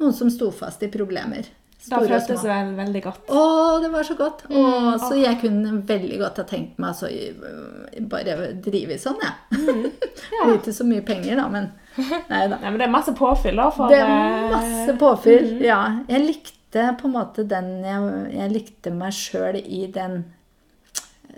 noen 0.00 0.16
som 0.16 0.30
sto 0.32 0.50
fast 0.54 0.82
i 0.86 0.90
problemer. 0.92 1.48
Da 1.88 1.98
føltes 2.02 2.26
det 2.44 2.50
vel 2.50 2.74
veldig 2.76 3.00
godt. 3.06 3.30
Å, 3.32 3.42
det 3.82 3.88
var 3.92 4.04
så 4.04 4.14
godt. 4.18 4.42
Å, 4.52 4.64
så 5.00 5.14
jeg 5.16 5.38
kunne 5.40 5.78
veldig 5.88 6.18
godt 6.20 6.40
ha 6.42 6.44
tenkt 6.50 6.76
meg 6.82 6.90
altså, 6.92 7.08
i- 7.08 8.02
bare 8.10 8.52
drive 8.62 8.98
sånn, 9.00 9.16
jeg. 9.24 9.60
Det 9.64 10.42
er 10.44 10.52
ikke 10.58 10.74
så 10.76 10.84
mye 10.86 11.04
penger, 11.06 11.36
da, 11.40 11.46
men 11.48 11.70
nei 12.28 12.42
da. 12.52 12.58
Nei, 12.62 12.68
men 12.70 12.78
det 12.82 12.86
er 12.88 12.92
masse 12.92 13.14
påfyll, 13.16 13.56
da. 13.56 13.70
For, 13.74 13.88
Det 13.88 13.98
er 14.02 14.12
eh, 14.12 14.50
masse 14.52 14.96
påfyll. 15.00 15.48
Ja. 15.64 15.80
Jeg 16.10 16.26
likte 16.26 16.84
på 17.00 17.08
en 17.08 17.16
måte 17.16 17.42
den 17.50 17.70
Jeg, 17.82 18.10
jeg 18.36 18.52
likte 18.54 18.92
meg 18.94 19.16
sjøl 19.16 19.56
i 19.64 19.86
den 19.90 20.20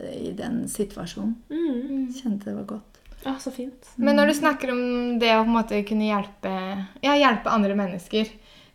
i 0.02 0.33
den 0.35 0.64
situasjonen. 0.72 1.35
Mm. 1.52 2.07
Kjente 2.16 2.48
det 2.50 2.55
var 2.57 2.64
godt. 2.74 3.00
Ja, 3.22 3.37
så 3.38 3.52
fint. 3.55 3.87
Men 4.02 4.16
når 4.18 4.33
du 4.33 4.35
snakker 4.40 4.72
om 4.72 4.81
det 5.22 5.31
å 5.37 5.42
på 5.44 5.50
en 5.50 5.55
måte 5.55 5.83
kunne 5.87 6.09
hjelpe, 6.09 6.52
ja, 7.05 7.12
hjelpe 7.14 7.52
andre 7.55 7.76
mennesker 7.78 8.31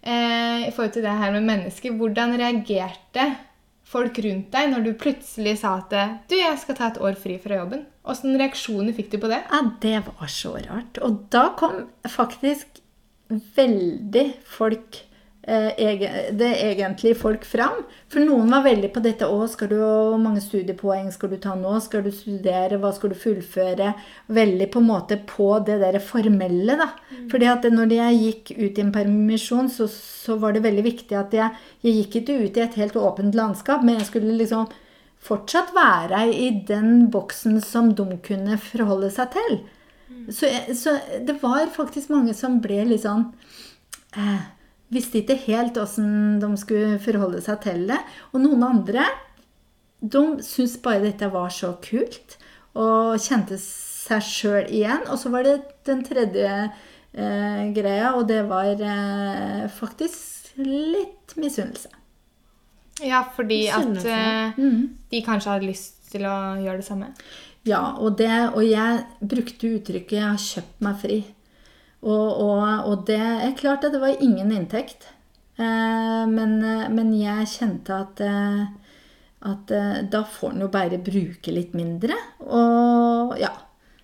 eh, 0.07 0.65
I 0.67 0.71
forhold 0.71 0.95
til 0.95 1.05
det 1.05 1.17
her 1.19 1.35
med 1.35 1.45
mennesker, 1.47 1.95
hvordan 1.99 2.37
reagerte 2.39 3.27
folk 3.87 4.17
rundt 4.23 4.49
deg 4.51 4.71
når 4.71 4.83
du 4.83 4.89
plutselig 4.99 5.57
sa 5.61 5.77
at 5.79 5.93
du, 6.27 6.35
jeg 6.35 6.57
skal 6.59 6.75
ta 6.79 6.89
et 6.91 6.99
år 7.03 7.19
fri 7.19 7.37
fra 7.43 7.61
jobben? 7.61 7.85
Åssen 8.07 8.35
reaksjoner 8.39 8.95
fikk 8.95 9.13
du 9.13 9.19
på 9.23 9.31
det? 9.31 9.43
Ja, 9.51 9.61
det 9.83 9.97
var 10.07 10.31
så 10.31 10.55
rart. 10.57 10.99
Og 11.03 11.27
da 11.33 11.49
kom 11.59 11.85
faktisk 12.07 12.81
veldig 13.29 14.25
folk 14.47 15.01
det 15.47 16.47
egentlig 16.59 17.13
folk 17.15 17.45
fram. 17.47 17.85
For 18.11 18.19
noen 18.19 18.49
var 18.51 18.65
veldig 18.65 18.89
på 18.91 18.99
dette 19.03 19.29
òg. 19.31 19.45
skal 19.49 19.69
du, 19.71 19.77
hvor 19.79 20.17
mange 20.19 20.41
studiepoeng 20.43 21.07
skal 21.11 21.31
du 21.31 21.37
ta 21.39 21.53
nå? 21.55 21.71
Skal 21.79 22.03
du 22.03 22.11
studere? 22.11 22.79
Hva 22.81 22.91
skal 22.95 23.13
du 23.13 23.15
fullføre? 23.15 23.93
Veldig 24.27 24.67
på 24.73 24.81
en 24.83 24.89
måte 24.89 25.17
på 25.23 25.47
det 25.63 25.77
der 25.79 25.99
formelle, 26.03 26.75
da. 26.75 26.89
Fordi 27.31 27.47
at 27.47 27.63
når 27.71 27.95
jeg 27.95 28.19
gikk 28.23 28.51
ut 28.57 28.77
i 28.77 28.83
en 28.83 28.91
permisjon, 28.91 29.71
så, 29.71 29.87
så 29.87 30.35
var 30.35 30.51
det 30.51 30.65
veldig 30.67 30.83
viktig 30.83 31.15
at 31.15 31.31
jeg, 31.31 31.55
jeg 31.81 31.95
gikk 32.01 32.19
ikke 32.21 32.37
ut 32.43 32.59
i 32.59 32.65
et 32.65 32.77
helt 32.81 32.99
åpent 32.99 33.39
landskap, 33.39 33.87
men 33.87 34.01
jeg 34.01 34.09
skulle 34.11 34.35
liksom 34.35 34.67
fortsatt 35.23 35.71
være 35.75 36.27
i 36.27 36.51
den 36.67 37.07
boksen 37.11 37.61
som 37.63 37.93
de 37.95 38.19
kunne 38.23 38.59
forholde 38.59 39.09
seg 39.15 39.31
til. 39.39 39.57
Så, 40.27 40.51
så 40.75 40.99
det 41.23 41.39
var 41.39 41.71
faktisk 41.71 42.11
mange 42.11 42.35
som 42.35 42.59
ble 42.63 42.83
litt 42.87 43.03
sånn 43.03 43.29
eh, 44.15 44.45
Visste 44.93 45.19
ikke 45.19 45.35
helt 45.47 45.77
åssen 45.81 46.37
de 46.39 46.49
skulle 46.59 46.99
forholde 47.03 47.41
seg 47.43 47.59
til 47.65 47.87
det. 47.89 47.99
Og 48.31 48.43
noen 48.43 48.63
andre 48.63 49.07
de 49.99 50.21
syntes 50.45 50.77
bare 50.83 51.01
dette 51.07 51.27
var 51.33 51.49
så 51.53 51.73
kult, 51.81 52.37
og 52.77 53.17
kjente 53.21 53.57
seg 53.61 54.23
sjøl 54.23 54.69
igjen. 54.69 55.07
Og 55.09 55.17
så 55.19 55.31
var 55.33 55.47
det 55.47 55.57
den 55.89 56.03
tredje 56.05 56.51
eh, 57.17 57.63
greia, 57.75 58.13
og 58.15 58.27
det 58.29 58.43
var 58.49 58.77
eh, 58.77 59.65
faktisk 59.73 60.57
litt 60.61 61.35
misunnelse. 61.37 61.89
Ja, 63.05 63.23
fordi 63.35 63.67
at 63.69 63.85
Misunnelse. 63.85 64.13
eh, 64.57 64.61
de 65.11 65.21
kanskje 65.25 65.53
hadde 65.53 65.69
lyst 65.69 65.99
til 66.11 66.25
å 66.25 66.37
gjøre 66.61 66.81
det 66.81 66.87
samme? 66.87 67.11
Ja, 67.67 67.81
og, 67.99 68.15
det, 68.17 68.31
og 68.55 68.63
jeg 68.63 69.03
brukte 69.19 69.73
uttrykket 69.75 70.17
'jeg 70.17 70.23
har 70.23 70.37
kjøpt 70.37 70.81
meg 70.81 71.01
fri'. 71.01 71.23
Og, 72.05 72.27
og, 72.43 72.63
og 72.87 73.05
det 73.07 73.17
er 73.19 73.55
klart 73.57 73.83
at 73.87 73.95
det 73.95 74.01
var 74.01 74.21
ingen 74.21 74.51
inntekt. 74.53 75.07
Eh, 75.57 76.23
men, 76.29 76.59
men 76.93 77.13
jeg 77.17 77.47
kjente 77.55 77.95
at, 78.03 78.21
eh, 78.21 78.67
at 79.49 79.71
eh, 79.73 80.03
da 80.11 80.21
får 80.29 80.53
en 80.53 80.65
jo 80.67 80.69
bare 80.73 80.99
bruke 81.01 81.53
litt 81.55 81.73
mindre. 81.77 82.17
Og 82.45 83.33
ja. 83.41 83.49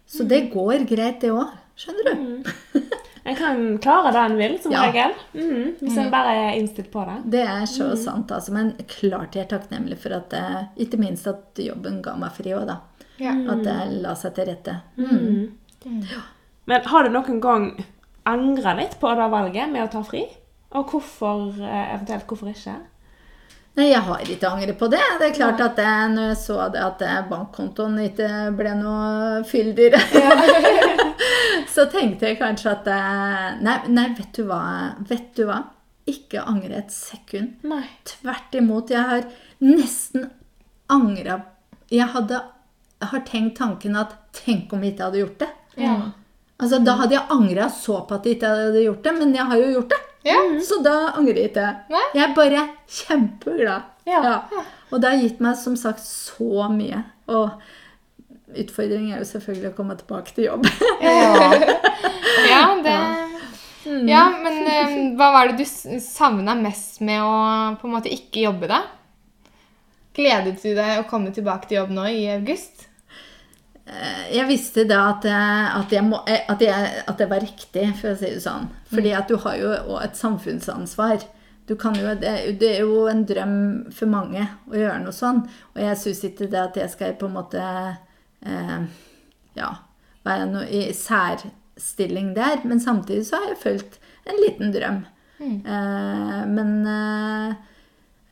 Så 0.09 0.25
det 0.29 0.47
går 0.53 0.87
greit, 0.89 1.21
det 1.21 1.31
òg. 1.33 1.53
Skjønner 1.79 2.09
du? 2.09 2.81
En 3.23 3.37
kan 3.39 3.61
klare 3.81 4.09
det 4.11 4.19
en 4.19 4.33
vil, 4.37 4.57
som 4.61 4.73
Ja. 4.75 4.81
regel. 4.89 5.13
Mm. 5.33 5.69
Hvis 5.79 5.95
en 5.97 6.09
bare 6.11 6.33
er 6.35 6.57
innstilt 6.59 6.89
på 6.91 7.05
det. 7.07 7.15
Det 7.37 7.45
er 7.47 7.63
så 7.71 7.93
sant, 7.97 8.33
altså. 8.35 8.51
Men 8.53 8.73
klart 8.91 9.37
jeg 9.37 9.45
er 9.45 9.51
takknemlig 9.53 9.95
for 10.03 10.17
at 10.17 10.35
Ikke 10.75 10.99
minst 10.99 11.29
at 11.31 11.55
jobben 11.63 12.01
ga 12.03 12.17
meg 12.19 12.35
fri 12.35 12.51
òg, 12.51 12.67
da. 12.67 12.81
Ja. 13.23 13.31
At 13.53 13.63
det 13.63 13.77
la 14.03 14.11
seg 14.19 14.35
til 14.35 14.49
rette. 14.51 14.75
Mm. 14.99 15.53
Men 16.69 16.85
har 16.87 17.03
du 17.03 17.11
noen 17.11 17.41
gang 17.43 17.67
angra 18.29 18.73
litt 18.77 18.95
på 19.01 19.11
det 19.17 19.27
valget 19.33 19.71
med 19.71 19.83
å 19.85 19.91
ta 19.91 20.03
fri? 20.07 20.23
Og 20.73 20.89
hvorfor, 20.89 21.53
eh, 21.61 21.93
eventuelt 21.93 22.27
hvorfor 22.27 22.49
ikke? 22.53 22.77
Nei, 23.73 23.87
jeg 23.89 24.03
har 24.05 24.21
ikke 24.21 24.49
angret 24.53 24.77
på 24.77 24.87
det. 24.93 25.01
Det 25.19 25.27
er 25.27 25.35
klart 25.35 25.61
at 25.65 25.79
jeg, 25.81 26.09
når 26.13 26.27
jeg 26.29 26.39
så 26.43 26.57
det 26.69 26.81
at 26.85 26.99
bankkontoen 27.29 27.97
ikke 28.05 28.29
ble 28.53 28.73
noe 28.77 29.39
fyldigere, 29.49 29.97
så 31.73 31.87
tenkte 31.89 32.29
jeg 32.29 32.37
kanskje 32.41 32.69
at 32.75 32.89
eh, 32.93 33.47
nei, 33.65 33.77
nei, 33.89 34.07
vet 34.17 34.29
du 34.37 34.45
hva? 34.49 34.61
Vet 35.09 35.31
du 35.37 35.47
hva? 35.49 35.63
Ikke 36.09 36.43
angre 36.45 36.83
et 36.83 36.93
sekund. 36.93 37.57
Nei. 37.65 37.85
Tvert 38.05 38.53
imot. 38.59 38.93
Jeg 38.93 39.09
har 39.09 39.25
nesten 39.63 40.27
angra 40.91 41.39
Jeg 41.89 42.09
hadde, 42.11 42.41
har 43.01 43.21
tenkt 43.25 43.57
tanken 43.57 43.95
at 43.97 44.17
tenk 44.35 44.73
om 44.73 44.83
jeg 44.83 44.93
ikke 44.93 45.07
hadde 45.07 45.23
gjort 45.23 45.39
det. 45.41 45.49
Ja. 45.81 45.95
Altså, 46.63 46.79
Da 46.83 46.95
hadde 47.01 47.17
jeg 47.17 47.27
angra 47.35 47.69
så 47.73 48.01
på 48.07 48.15
at 48.17 48.25
jeg 48.27 48.37
ikke 48.37 48.51
hadde 48.55 48.83
gjort 48.85 49.05
det, 49.05 49.13
men 49.19 49.35
jeg 49.35 49.47
har 49.51 49.61
jo 49.61 49.71
gjort 49.77 49.93
det. 49.93 50.01
Ja. 50.23 50.39
Så 50.63 50.79
da 50.83 50.95
angrer 51.17 51.41
jeg 51.41 51.51
ikke. 51.51 51.69
Nei. 51.91 52.03
Jeg 52.15 52.23
er 52.25 52.35
bare 52.37 52.67
kjempeglad. 52.99 53.89
Ja. 54.07 54.35
Og 54.91 55.01
det 55.01 55.09
har 55.09 55.19
gitt 55.23 55.41
meg 55.43 55.57
som 55.59 55.75
sagt 55.79 56.03
så 56.05 56.69
mye. 56.71 57.01
Og 57.31 57.51
utfordringen 58.53 59.15
er 59.15 59.23
jo 59.23 59.29
selvfølgelig 59.29 59.71
å 59.71 59.75
komme 59.77 59.97
tilbake 59.99 60.35
til 60.35 60.49
jobb. 60.49 60.67
Ja, 61.03 62.63
det 62.85 62.97
Ja, 64.07 64.23
men 64.31 64.61
um, 64.63 64.97
hva 65.19 65.29
var 65.35 65.51
det 65.51 65.63
du 65.65 65.99
savna 66.03 66.55
mest 66.55 67.01
med 67.03 67.19
å 67.19 67.33
på 67.81 67.89
en 67.89 67.95
måte 67.97 68.11
ikke 68.13 68.45
jobbe, 68.45 68.69
da? 68.71 68.83
Gledet 70.15 70.61
du 70.61 70.69
deg 70.77 71.01
å 71.01 71.07
komme 71.09 71.33
tilbake 71.35 71.67
til 71.67 71.81
jobb 71.81 71.91
nå 71.95 72.05
i 72.13 72.23
august? 72.35 72.87
Jeg 73.83 74.47
visste 74.47 74.85
da 74.87 74.99
at, 75.11 75.25
at, 75.27 75.91
jeg 75.91 76.05
må, 76.07 76.21
eh, 76.29 76.45
at, 76.49 76.61
jeg, 76.63 76.91
at 77.03 77.17
det 77.19 77.27
var 77.29 77.43
riktig, 77.43 77.89
for 77.99 78.13
å 78.13 78.17
si 78.19 78.29
det 78.31 78.43
sånn. 78.43 78.69
Fordi 78.93 79.11
at 79.17 79.27
du 79.27 79.35
har 79.43 79.57
jo 79.59 79.73
òg 79.73 79.97
et 80.05 80.19
samfunnsansvar. 80.19 81.25
Du 81.67 81.75
kan 81.79 81.95
jo, 81.95 82.11
det, 82.19 82.31
det 82.59 82.69
er 82.73 82.83
jo 82.83 83.05
en 83.07 83.23
drøm 83.27 83.57
for 83.95 84.11
mange 84.11 84.45
å 84.71 84.75
gjøre 84.75 84.99
noe 85.03 85.15
sånn. 85.15 85.43
Og 85.75 85.81
jeg 85.83 85.99
syns 85.99 86.23
ikke 86.27 86.49
det 86.51 86.59
at 86.59 86.79
jeg 86.79 86.91
skal 86.91 87.15
på 87.19 87.29
en 87.29 87.37
måte 87.37 87.63
eh, 87.63 88.79
ja, 89.59 89.69
være 90.27 90.47
noe 90.51 90.67
i 90.67 90.85
særstilling 90.97 92.33
der. 92.35 92.63
Men 92.67 92.83
samtidig 92.83 93.27
så 93.29 93.39
har 93.39 93.53
jeg 93.53 93.61
følt 93.63 93.99
en 94.27 94.41
liten 94.43 94.73
drøm. 94.75 95.03
Eh, 95.43 96.41
men 96.47 96.73
eh, 96.87 97.55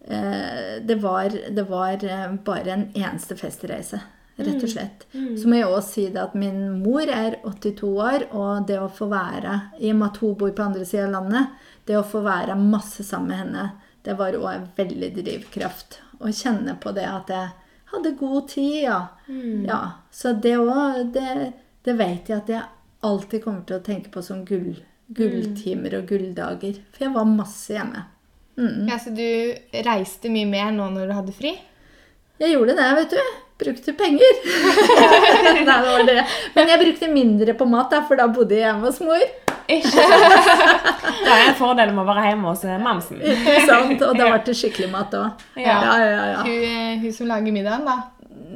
eh, 0.08 0.74
det 0.88 1.00
var, 1.04 1.30
det 1.30 1.68
var 1.70 2.04
eh, 2.08 2.28
bare 2.46 2.76
en 2.76 2.86
eneste 2.96 3.40
festreise, 3.40 4.02
rett 4.48 4.64
og 4.64 4.72
slett. 4.72 5.06
Så 5.12 5.48
må 5.50 5.58
jeg 5.60 5.68
også 5.68 5.94
si 5.94 6.06
det 6.14 6.22
at 6.22 6.36
min 6.38 6.60
mor 6.82 7.08
er 7.12 7.38
82 7.44 7.92
år, 7.92 8.28
og 8.32 8.68
det 8.68 8.80
å 8.82 8.90
få 8.92 9.08
være, 9.12 9.56
i 9.80 9.92
og 9.94 10.00
med 10.02 10.08
at 10.10 10.20
hun 10.24 10.36
bor 10.40 10.54
på 10.58 10.66
andre 10.66 10.86
sida 10.88 11.08
av 11.08 11.16
landet, 11.18 11.56
det 11.90 11.98
å 11.98 12.06
få 12.08 12.22
være 12.26 12.58
masse 12.60 13.04
sammen 13.08 13.32
med 13.32 13.42
henne, 13.44 13.66
det 14.06 14.18
var 14.18 14.38
òg 14.38 14.52
en 14.52 14.70
veldig 14.78 15.12
drivkraft. 15.18 16.00
Å 16.22 16.30
kjenne 16.34 16.78
på 16.82 16.94
det 16.96 17.08
at 17.10 17.30
jeg 17.34 17.50
hadde 17.92 18.14
god 18.20 18.48
tid, 18.50 18.78
ja. 18.84 19.00
ja. 19.68 19.82
Så 20.12 20.34
det 20.34 20.56
òg, 20.62 21.12
det, 21.14 21.52
det 21.86 21.98
vet 22.00 22.30
jeg 22.32 22.38
at 22.42 22.50
jeg 22.50 22.64
alltid 23.02 23.44
kommer 23.44 23.66
til 23.68 23.80
å 23.80 23.86
tenke 23.86 24.12
på 24.14 24.24
som 24.26 24.44
gull, 24.46 24.74
gulltimer 25.12 25.98
og 26.00 26.10
gulldager. 26.10 26.82
For 26.94 27.08
jeg 27.08 27.16
var 27.18 27.30
masse 27.30 27.76
hjemme. 27.76 28.06
Ja, 28.90 28.98
Så 29.00 29.14
du 29.16 29.26
reiste 29.86 30.30
mye 30.32 30.50
mer 30.50 30.74
nå 30.76 30.90
når 30.94 31.10
du 31.10 31.16
hadde 31.18 31.36
fri? 31.36 31.56
Jeg 32.42 32.56
gjorde 32.56 32.76
det, 32.78 32.90
vet 32.98 33.16
du. 33.16 33.22
Brukte 33.62 33.94
penger. 33.98 34.38
Nei, 35.46 35.66
det 35.68 35.80
var 35.86 36.06
det. 36.08 36.22
Men 36.56 36.72
jeg 36.74 36.82
brukte 36.82 37.12
mindre 37.12 37.56
på 37.58 37.68
mat, 37.70 37.92
da, 37.94 38.02
for 38.08 38.18
da 38.20 38.28
bodde 38.34 38.58
jeg 38.58 38.66
hjemme 38.66 38.90
hos 38.90 39.02
mor. 39.06 39.26
Ikke? 39.72 40.06
Det 41.22 41.34
er 41.36 41.44
en 41.46 41.60
fordel 41.60 41.94
med 41.94 42.04
å 42.04 42.08
være 42.10 42.32
hjemme 42.32 42.50
hos 42.50 42.64
eh, 42.66 42.80
mamsen. 42.82 43.22
Sant? 43.68 44.02
Og 44.02 44.18
da 44.18 44.32
ble 44.32 44.40
det 44.48 44.58
skikkelig 44.58 44.90
mat 44.92 45.14
òg. 45.20 45.46
Ja. 45.62 45.78
Ja, 45.78 45.94
ja, 46.02 46.26
ja. 46.34 46.42
Hun, 46.48 46.66
eh, 46.72 46.96
hun 47.04 47.14
som 47.16 47.30
lager 47.30 47.56
middagen, 47.56 47.86
da? 47.88 48.00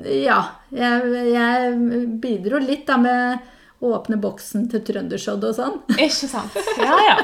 ja 0.05 0.37
jeg, 0.75 1.11
jeg 1.31 1.75
bidro 2.21 2.59
litt 2.61 2.85
da 2.87 2.97
med 2.99 3.51
å 3.83 3.91
åpne 3.95 4.17
boksen 4.21 4.67
til 4.71 4.81
trøndersodd 4.87 5.43
og 5.45 5.55
sånn. 5.57 5.77
Ikke 5.95 6.29
sant? 6.31 6.55
Ja, 6.79 6.95
ja. 7.03 7.15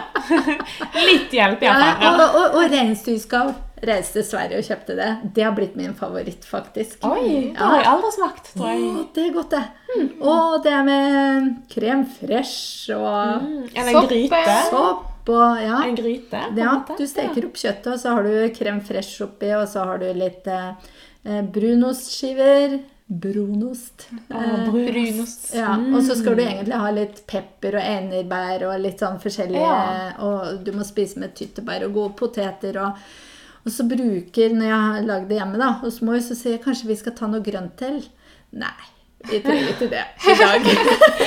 Litt 1.08 1.32
hjelp, 1.34 1.64
iallfall. 1.64 2.04
Ja. 2.04 2.12
og 2.12 2.36
og, 2.42 2.58
og 2.60 2.74
reinsdyrskav. 2.74 3.54
Reiste 3.82 4.20
til 4.20 4.26
Sverige 4.30 4.60
og 4.62 4.66
kjøpte 4.68 4.96
det. 5.00 5.10
Det 5.34 5.44
har 5.44 5.54
blitt 5.58 5.76
min 5.80 5.94
favoritt, 5.98 6.44
faktisk. 6.46 7.00
Oi, 7.08 7.52
det 7.52 7.58
har 7.58 7.80
jeg 7.80 7.88
aldri 7.90 8.12
smakt, 8.14 8.52
tror 8.54 8.68
jeg. 8.70 8.84
Å, 8.92 9.06
det 9.16 9.24
er 9.26 9.32
godt, 9.34 9.56
det. 9.56 9.64
Og 10.22 10.58
det 10.64 10.76
med 10.86 11.48
krem 11.74 12.04
fresh 12.20 12.92
og 12.94 13.48
Eller 13.74 13.90
en 13.90 13.98
Sopp, 13.98 14.10
gryte. 14.12 14.44
sopp 14.70 15.32
og 15.34 15.62
ja. 15.64 15.80
En 15.88 15.96
gryte, 15.98 16.30
på 16.30 16.38
en 16.52 16.58
Ja, 16.62 16.72
måte. 16.78 16.98
du 16.98 17.08
steker 17.10 17.46
opp 17.50 17.58
kjøttet, 17.58 17.90
og 17.96 18.00
så 18.02 18.14
har 18.16 18.24
du 18.30 18.50
krem 18.54 18.80
fresh 18.86 19.22
oppi, 19.26 19.50
og 19.58 19.68
så 19.70 19.84
har 19.90 19.98
du 20.02 20.08
litt 20.18 20.48
eh, 20.48 20.72
eh, 21.26 21.42
brunostskiver. 21.44 22.80
Brunost. 23.12 24.06
Ja. 24.30 24.38
Eh, 24.40 24.70
Brunost. 24.72 25.50
ja, 25.56 25.74
og 25.76 26.04
så 26.06 26.16
skal 26.16 26.36
du 26.38 26.44
egentlig 26.46 26.78
ha 26.80 26.92
litt 26.96 27.26
pepper 27.28 27.76
og 27.76 27.84
enebær 27.84 28.64
og 28.70 28.78
litt 28.80 29.02
sånn 29.04 29.18
forskjellige 29.20 29.66
Ja. 29.66 30.14
Og 30.24 30.62
du 30.64 30.72
må 30.72 30.86
spise 30.88 31.20
med 31.20 31.34
tyttebær 31.36 31.84
og 31.90 31.94
gode 31.98 32.16
poteter. 32.22 32.78
Og, 32.86 32.94
og 33.66 33.72
så 33.76 33.86
bruker, 33.90 34.56
når 34.58 34.66
jeg 34.66 34.80
har 34.88 35.06
lagd 35.10 35.28
det 35.30 35.38
hjemme 35.38 35.60
da, 35.62 35.72
hos 35.84 36.00
mor, 36.06 36.18
så 36.24 36.36
sier 36.38 36.58
jeg 36.58 36.64
kanskje 36.64 36.90
vi 36.90 36.98
skal 37.00 37.14
ta 37.18 37.28
noe 37.30 37.44
grønt 37.46 37.76
til. 37.80 38.00
Nei, 38.58 38.74
vi 39.30 39.40
trenger 39.46 39.70
ikke 39.76 39.90
det 39.92 40.02
i 40.28 40.36
dag. 40.40 40.66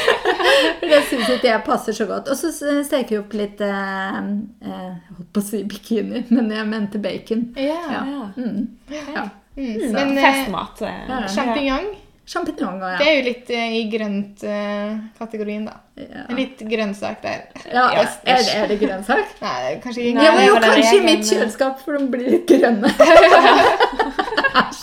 For 0.80 0.90
det 0.90 0.98
syns 1.08 1.28
ikke 1.36 1.48
jeg 1.52 1.62
passer 1.66 1.94
så 1.96 2.06
godt. 2.10 2.28
Og 2.32 2.36
så 2.36 2.50
steker 2.84 3.14
jeg 3.16 3.22
opp 3.22 3.34
litt 3.38 3.60
eh, 3.64 4.18
eh, 4.20 4.88
Jeg 4.90 5.16
holdt 5.16 5.30
på 5.34 5.42
å 5.42 5.46
si 5.46 5.62
bikini, 5.70 6.24
men 6.34 6.50
jeg 6.52 6.66
mente 6.70 7.00
bacon. 7.02 7.46
Ja. 7.56 7.78
Ja. 7.94 8.02
Ja. 8.10 8.24
Mm. 8.36 8.64
ja. 8.90 9.28
Mm. 9.54 9.76
Så 9.78 9.92
Men 9.94 10.16
eh, 10.18 10.24
festmat. 10.26 10.82
eh, 10.82 11.04
Ja, 11.08 11.20
ja. 11.22 11.28
sjampinjong, 11.30 11.92
Sjampinjonger, 12.24 12.94
det 12.98 13.04
er 13.06 13.18
jo 13.18 13.24
litt 13.26 13.50
eh, 13.52 13.72
i 13.76 13.82
grønt-kategorien, 13.92 15.66
da. 15.68 15.74
Ja. 15.96 16.24
En 16.28 16.36
litt 16.36 16.58
grønnsak 16.58 17.20
der. 17.22 17.44
ja 17.70 17.84
Ja, 17.94 18.02
er, 18.24 18.40
det- 18.42 18.54
er 18.54 18.66
det 18.72 18.78
grønnsak? 18.80 19.34
Nei, 19.40 19.54
det 19.62 19.68
er 19.76 19.80
kanskje 19.84 20.02
ikke 20.08 20.14
Nei, 20.18 20.24
Ja, 20.24 20.32
men 20.34 20.46
jo, 20.48 20.54
kanskje 20.64 20.96
i 20.96 21.04
mitt 21.06 21.28
kjøleskap, 21.28 21.78
for 21.84 21.98
de 21.98 22.08
blir 22.10 22.30
litt 22.34 22.48
grønne. 22.50 22.90
Æsj. 24.54 24.82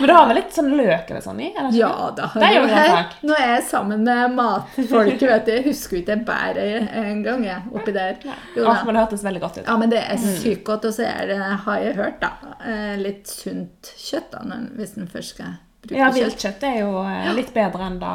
Men 0.00 0.08
du 0.08 0.12
har 0.12 0.26
vel 0.28 0.36
litt 0.38 0.52
sånn 0.56 0.68
løk 0.76 1.08
eller 1.10 1.22
sånn 1.24 1.38
i? 1.40 1.48
Eller? 1.56 1.72
Ja 1.76 1.90
da. 2.16 2.26
Det 2.34 2.44
er 2.48 2.54
jo 2.58 2.64
Her, 2.68 2.88
grønnsak. 2.88 3.14
Nå 3.28 3.36
er 3.38 3.52
jeg 3.54 3.62
sammen 3.70 4.04
med 4.06 4.34
matfolk, 4.36 5.20
vet 5.30 5.46
du. 5.48 5.52
Jeg 5.54 5.64
husker 5.68 6.00
ikke 6.02 6.16
bæret 6.28 6.90
en 7.00 7.22
gang, 7.24 7.44
jeg, 7.48 7.60
oppi 7.76 7.94
der. 7.96 8.18
Jo 8.56 8.66
Åh, 8.66 8.72
da. 8.72 8.84
men 8.88 8.94
det 8.98 9.04
hørtes 9.04 9.24
veldig 9.26 9.42
godt 9.46 9.60
ut. 9.60 9.64
Ja, 9.68 9.76
men 9.80 9.92
det 9.92 10.02
er 10.04 10.20
sykt 10.26 10.64
godt, 10.68 10.88
og 10.90 10.96
så 10.96 11.06
er 11.08 11.30
det, 11.32 11.38
har 11.66 11.78
jeg 11.84 11.96
hørt, 12.00 12.18
da, 12.24 12.32
eh, 12.64 12.96
litt 13.00 13.28
sunt 13.32 13.92
kjøtt, 14.00 14.32
da, 14.36 14.60
hvis 14.80 14.96
en 15.00 15.08
først 15.12 15.36
skal 15.36 15.56
Ja, 15.94 16.08
kjøtt. 16.10 16.16
viltkjøtt 16.18 16.62
er 16.66 16.78
jo 16.80 16.90
eh, 17.04 17.28
litt 17.36 17.52
bedre 17.54 17.86
enn 17.86 17.98
det 18.02 18.14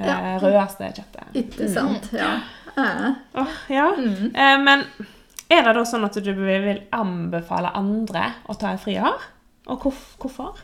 eh, 0.00 0.38
rødeste 0.42 0.88
kjøttet. 0.96 1.34
Ikke 1.42 1.68
sant? 1.72 2.08
Ja. 2.16 2.32
Ja. 2.76 3.14
Oh, 3.34 3.54
ja. 3.68 3.88
Eh, 3.98 4.56
men 4.62 4.84
er 5.50 5.64
det 5.66 5.74
da 5.76 5.84
sånn 5.84 6.06
at 6.06 6.16
du 6.22 6.32
vil 6.38 6.80
anbefale 6.96 7.72
andre 7.76 8.28
å 8.48 8.54
ta 8.56 8.70
en 8.72 8.80
friår? 8.80 9.18
Og 9.70 9.84
hvorfor? 9.90 10.56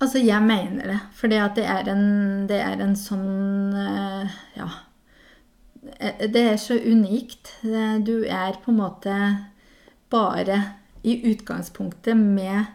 Altså, 0.00 0.18
jeg 0.22 0.42
mener 0.42 0.88
det. 0.94 0.98
At 1.42 1.56
det 1.58 1.66
en, 1.92 2.46
det 2.48 2.58
er 2.62 2.80
en 2.84 2.96
sånn 2.96 3.74
eh, 3.76 4.36
Ja. 4.58 4.68
Eh, 5.98 6.26
Det 6.28 6.42
er 6.52 6.56
så 6.56 6.74
unikt. 6.74 7.52
Du 7.62 8.24
er 8.24 8.58
på 8.64 8.72
en 8.72 8.80
måte 8.80 9.14
bare 10.10 10.58
i 11.04 11.14
utgangspunktet 11.30 12.16
med 12.16 12.66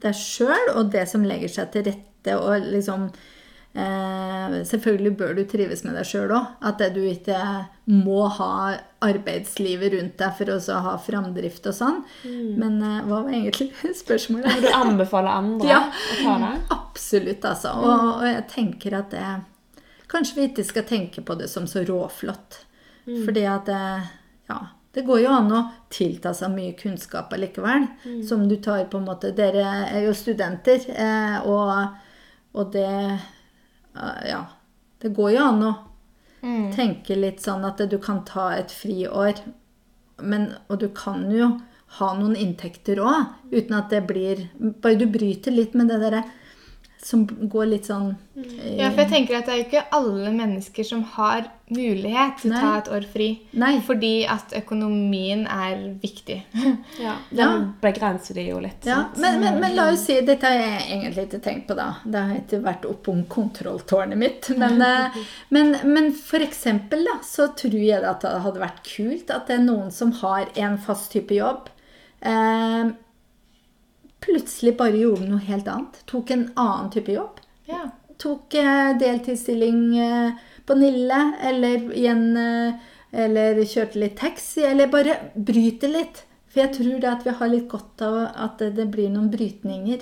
deg 0.00 0.14
sjøl 0.14 0.70
og 0.76 0.92
det 0.92 1.06
som 1.10 1.24
legger 1.26 1.50
seg 1.50 1.72
til 1.74 1.86
rette 1.88 2.13
og 2.32 2.64
liksom 2.72 3.08
eh, 3.74 4.56
Selvfølgelig 4.64 5.12
bør 5.18 5.32
du 5.36 5.42
trives 5.50 5.84
med 5.84 5.96
deg 5.98 6.06
sjøl 6.08 6.32
òg. 6.36 6.50
At 6.64 6.82
du 6.94 7.00
ikke 7.04 7.38
må 7.90 8.26
ha 8.38 8.50
arbeidslivet 9.04 9.92
rundt 9.96 10.18
deg 10.20 10.36
for 10.38 10.52
å 10.54 10.58
ha 10.86 10.94
framdrift 11.04 11.66
og 11.70 11.74
sånn. 11.76 11.98
Men 12.56 12.78
eh, 12.82 13.00
hva 13.08 13.22
var 13.26 13.32
egentlig 13.34 13.70
spørsmålet? 14.04 14.54
Vil 14.60 14.68
du 14.68 14.76
anbefale 14.78 15.32
andre 15.42 15.68
Ja. 15.72 15.80
å 15.90 16.20
ta 16.22 16.36
det? 16.44 16.52
Absolutt, 16.78 17.44
altså. 17.50 17.74
Og, 17.82 18.06
og 18.20 18.28
jeg 18.30 18.46
tenker 18.54 19.00
at 19.02 19.10
det 19.14 19.26
Kanskje 20.14 20.36
vi 20.36 20.42
ikke 20.46 20.62
skal 20.68 20.84
tenke 20.86 21.22
på 21.26 21.34
det 21.34 21.48
som 21.50 21.64
så 21.66 21.80
råflott. 21.88 22.60
Fordi 23.24 23.42
at 23.50 23.66
det, 23.66 23.78
ja, 24.48 24.58
det 24.94 25.02
går 25.08 25.24
jo 25.24 25.32
an 25.34 25.48
å 25.50 25.62
tilta 25.90 26.30
seg 26.36 26.52
mye 26.54 26.76
kunnskap 26.78 27.32
allikevel. 27.34 27.88
Som 28.28 28.44
du 28.48 28.54
tar 28.62 28.84
på 28.92 29.00
en 29.00 29.08
måte 29.08 29.32
Dere 29.34 29.64
er 29.88 30.04
jo 30.06 30.12
studenter, 30.14 30.86
eh, 30.94 31.48
og, 31.50 31.96
og 32.54 32.72
det 32.74 33.20
Ja. 33.94 34.44
Det 34.98 35.12
går 35.14 35.34
jo 35.34 35.42
an 35.44 35.62
å 35.62 35.72
tenke 36.74 37.16
litt 37.16 37.42
sånn 37.44 37.64
at 37.64 37.78
du 37.90 37.98
kan 37.98 38.22
ta 38.24 38.50
et 38.56 38.72
friår, 38.72 39.40
men, 40.22 40.54
og 40.68 40.80
du 40.80 40.88
kan 40.88 41.30
jo 41.30 41.60
ha 41.98 42.08
noen 42.18 42.36
inntekter 42.36 43.00
òg, 43.02 43.34
uten 43.52 43.76
at 43.76 43.90
det 43.92 44.00
blir 44.08 44.48
Bare 44.58 44.98
du 44.98 45.06
bryter 45.06 45.54
litt 45.54 45.74
med 45.74 45.88
det 45.92 46.00
derre 46.02 46.24
som 47.04 47.26
går 47.28 47.66
litt 47.68 47.88
sånn 47.90 48.14
eh, 48.38 48.78
Ja, 48.78 48.88
for 48.88 49.02
jeg 49.02 49.10
tenker 49.10 49.36
at 49.36 49.48
det 49.48 49.52
er 49.52 49.58
jo 49.60 49.66
ikke 49.66 49.82
alle 49.92 50.30
mennesker 50.32 50.86
som 50.88 51.02
har 51.16 51.50
mulighet 51.68 52.38
til 52.40 52.52
å 52.52 52.54
Nei. 52.54 52.62
ta 52.62 52.70
et 52.78 52.88
år 52.96 53.06
fri. 53.12 53.26
Nei. 53.60 53.72
Fordi 53.84 54.12
at 54.30 54.54
økonomien 54.56 55.44
er 55.50 55.84
viktig. 56.02 56.40
Ja. 57.04 57.16
Ja. 57.34 57.46
Den 57.50 57.64
begrenser 57.82 58.36
det 58.38 58.44
jo 58.46 58.60
litt. 58.62 58.86
Ja, 58.86 59.10
men, 59.20 59.40
men, 59.42 59.56
men 59.60 59.74
la 59.74 59.88
oss 59.92 60.04
si 60.06 60.14
Dette 60.24 60.46
har 60.46 60.60
jeg 60.60 60.82
egentlig 60.94 61.24
ikke 61.26 61.40
tenkt 61.42 61.66
på, 61.68 61.76
da. 61.76 61.88
Det 62.04 62.22
har 62.22 62.38
ikke 62.38 62.60
vært 62.64 62.86
oppom 62.88 63.24
kontrolltårnet 63.28 64.20
mitt. 64.20 64.48
Men, 64.60 64.80
eh, 64.88 65.20
men, 65.52 65.76
men 65.84 66.12
for 66.16 66.44
eksempel 66.44 67.04
da, 67.08 67.18
så 67.26 67.50
tror 67.58 67.76
jeg 67.80 68.04
at 68.06 68.24
det 68.24 68.34
hadde 68.46 68.62
vært 68.62 68.84
kult 68.88 69.32
at 69.34 69.50
det 69.50 69.58
er 69.58 69.66
noen 69.66 69.90
som 69.94 70.14
har 70.22 70.48
en 70.54 70.78
fast 70.80 71.12
type 71.12 71.36
jobb. 71.36 71.68
Eh, 72.24 72.94
plutselig 74.24 74.76
bare 74.78 74.98
gjorde 74.98 75.28
noe 75.28 75.44
helt 75.44 75.68
annet. 75.70 76.00
Tok 76.10 76.32
en 76.34 76.48
annen 76.54 76.90
type 76.94 77.12
jobb. 77.14 77.40
Ja. 77.68 77.86
tok 78.20 78.54
eh, 78.60 78.90
deltidsstilling 79.00 79.98
eh, 79.98 80.42
på 80.66 80.76
Nille, 80.76 81.20
eller 81.42 81.86
igjen 81.96 82.36
eh, 82.36 82.90
Eller 83.14 83.60
kjørte 83.62 84.00
litt 84.02 84.16
taxi, 84.18 84.64
eller 84.66 84.88
bare 84.90 85.12
bryte 85.34 85.86
litt. 85.86 86.24
For 86.50 86.64
jeg 86.64 86.72
tror 86.74 86.96
det 86.98 87.10
at 87.10 87.22
vi 87.26 87.34
har 87.38 87.50
litt 87.52 87.68
godt 87.70 88.02
av 88.02 88.16
at 88.26 88.64
det, 88.74 88.88
blir 88.90 89.12
noen 89.12 89.28
brytninger. 89.30 90.00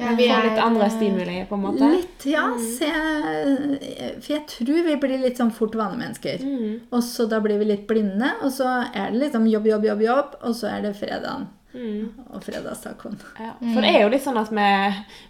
Ja, 0.00 0.14
har 0.14 0.46
litt 0.46 0.62
andre 0.64 0.88
stimuli, 0.88 1.34
på 1.44 1.58
en 1.58 1.66
måte. 1.66 1.90
Litt, 1.92 2.24
ja. 2.24 2.46
Jeg, 2.56 4.16
for 4.22 4.32
jeg 4.32 4.46
tror 4.54 4.88
vi 4.88 4.96
blir 5.02 5.20
litt 5.20 5.36
sånn 5.36 5.52
fort 5.52 5.76
vanemennesker. 5.76 6.40
Og 6.88 7.04
så 7.04 7.28
da 7.28 7.42
blir 7.44 7.60
vi 7.60 7.68
litt 7.74 7.84
blinde, 7.88 8.32
og 8.40 8.56
så 8.56 8.72
er 8.88 9.12
det 9.12 9.26
liksom 9.26 9.44
jobb, 9.52 9.68
jobb, 9.74 9.88
jobb, 9.90 10.04
jobb, 10.08 10.38
og 10.40 10.56
så 10.56 10.72
er 10.72 10.88
det 10.88 10.96
fredagen. 10.96 11.50
Og 11.72 12.42
fredagstacoen. 12.42 13.14
Ja, 13.38 13.52
for 13.60 13.80
det 13.84 13.90
er 13.94 14.00
jo 14.02 14.08
litt 14.10 14.24
sånn 14.24 14.38
at 14.40 14.48
vi, 14.50 14.70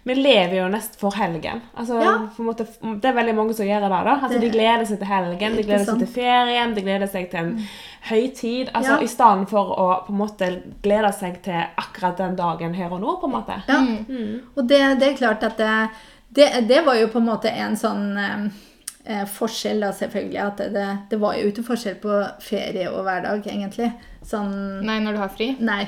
vi 0.09 0.15
lever 0.17 0.55
jo 0.57 0.67
nest 0.73 0.95
for 0.99 1.11
helgen. 1.13 1.61
Altså, 1.77 1.99
Ja. 2.01 2.13
for 2.33 2.41
en 2.41 2.47
måte, 2.49 2.65
det 3.01 3.05
er 3.05 3.13
veldig 3.13 3.35
mange 3.37 3.53
som 3.53 3.65
gjør 3.65 3.81
det. 3.81 3.89
da. 3.89 4.15
Altså, 4.15 4.29
Det- 4.39 4.41
de 4.41 4.49
gleder 4.57 4.85
seg 4.85 4.97
til 4.99 5.07
helgen, 5.07 5.55
de 5.55 5.63
gleder 5.63 5.85
seg 5.85 5.99
til 5.99 6.07
ferien, 6.07 6.73
de 6.73 6.81
gleder 6.81 7.07
seg 7.07 7.29
til 7.29 7.39
en 7.39 7.67
høytid. 8.09 8.71
Altså, 8.73 8.97
Ja. 8.97 8.99
I 9.03 9.07
stedet 9.07 9.49
for 9.49 9.75
å 9.77 10.05
på 10.07 10.09
en 10.09 10.17
måte 10.17 10.63
glede 10.81 11.13
seg 11.13 11.41
til 11.43 11.53
akkurat 11.77 12.17
den 12.17 12.35
dagen 12.35 12.73
her 12.73 12.89
og 12.91 13.01
nå. 13.01 13.19
på 13.21 13.25
en 13.25 13.31
måte. 13.31 13.61
Ja. 13.67 13.81
Og 14.57 14.67
det, 14.67 14.99
det 14.99 15.07
er 15.13 15.17
klart 15.17 15.43
at 15.43 15.57
det, 15.57 15.89
det, 16.33 16.67
det 16.67 16.85
var 16.85 16.95
jo 16.95 17.07
på 17.07 17.17
en 17.17 17.27
måte 17.27 17.51
en 17.51 17.75
sånn 17.75 18.51
eh, 19.11 19.23
forskjell, 19.27 19.83
da 19.83 19.91
selvfølgelig. 19.95 20.39
At 20.43 20.63
det, 20.73 20.87
det 21.11 21.19
var 21.21 21.37
jo 21.37 21.51
ikke 21.51 21.65
forskjell 21.67 21.97
på 22.03 22.19
ferie 22.43 22.89
og 22.91 23.03
hverdag, 23.07 23.45
egentlig. 23.51 23.91
Sånn 24.27 24.53
Nei, 24.87 24.99
når 25.03 25.17
du 25.17 25.23
har 25.23 25.33
fri. 25.33 25.51
Nei. 25.59 25.83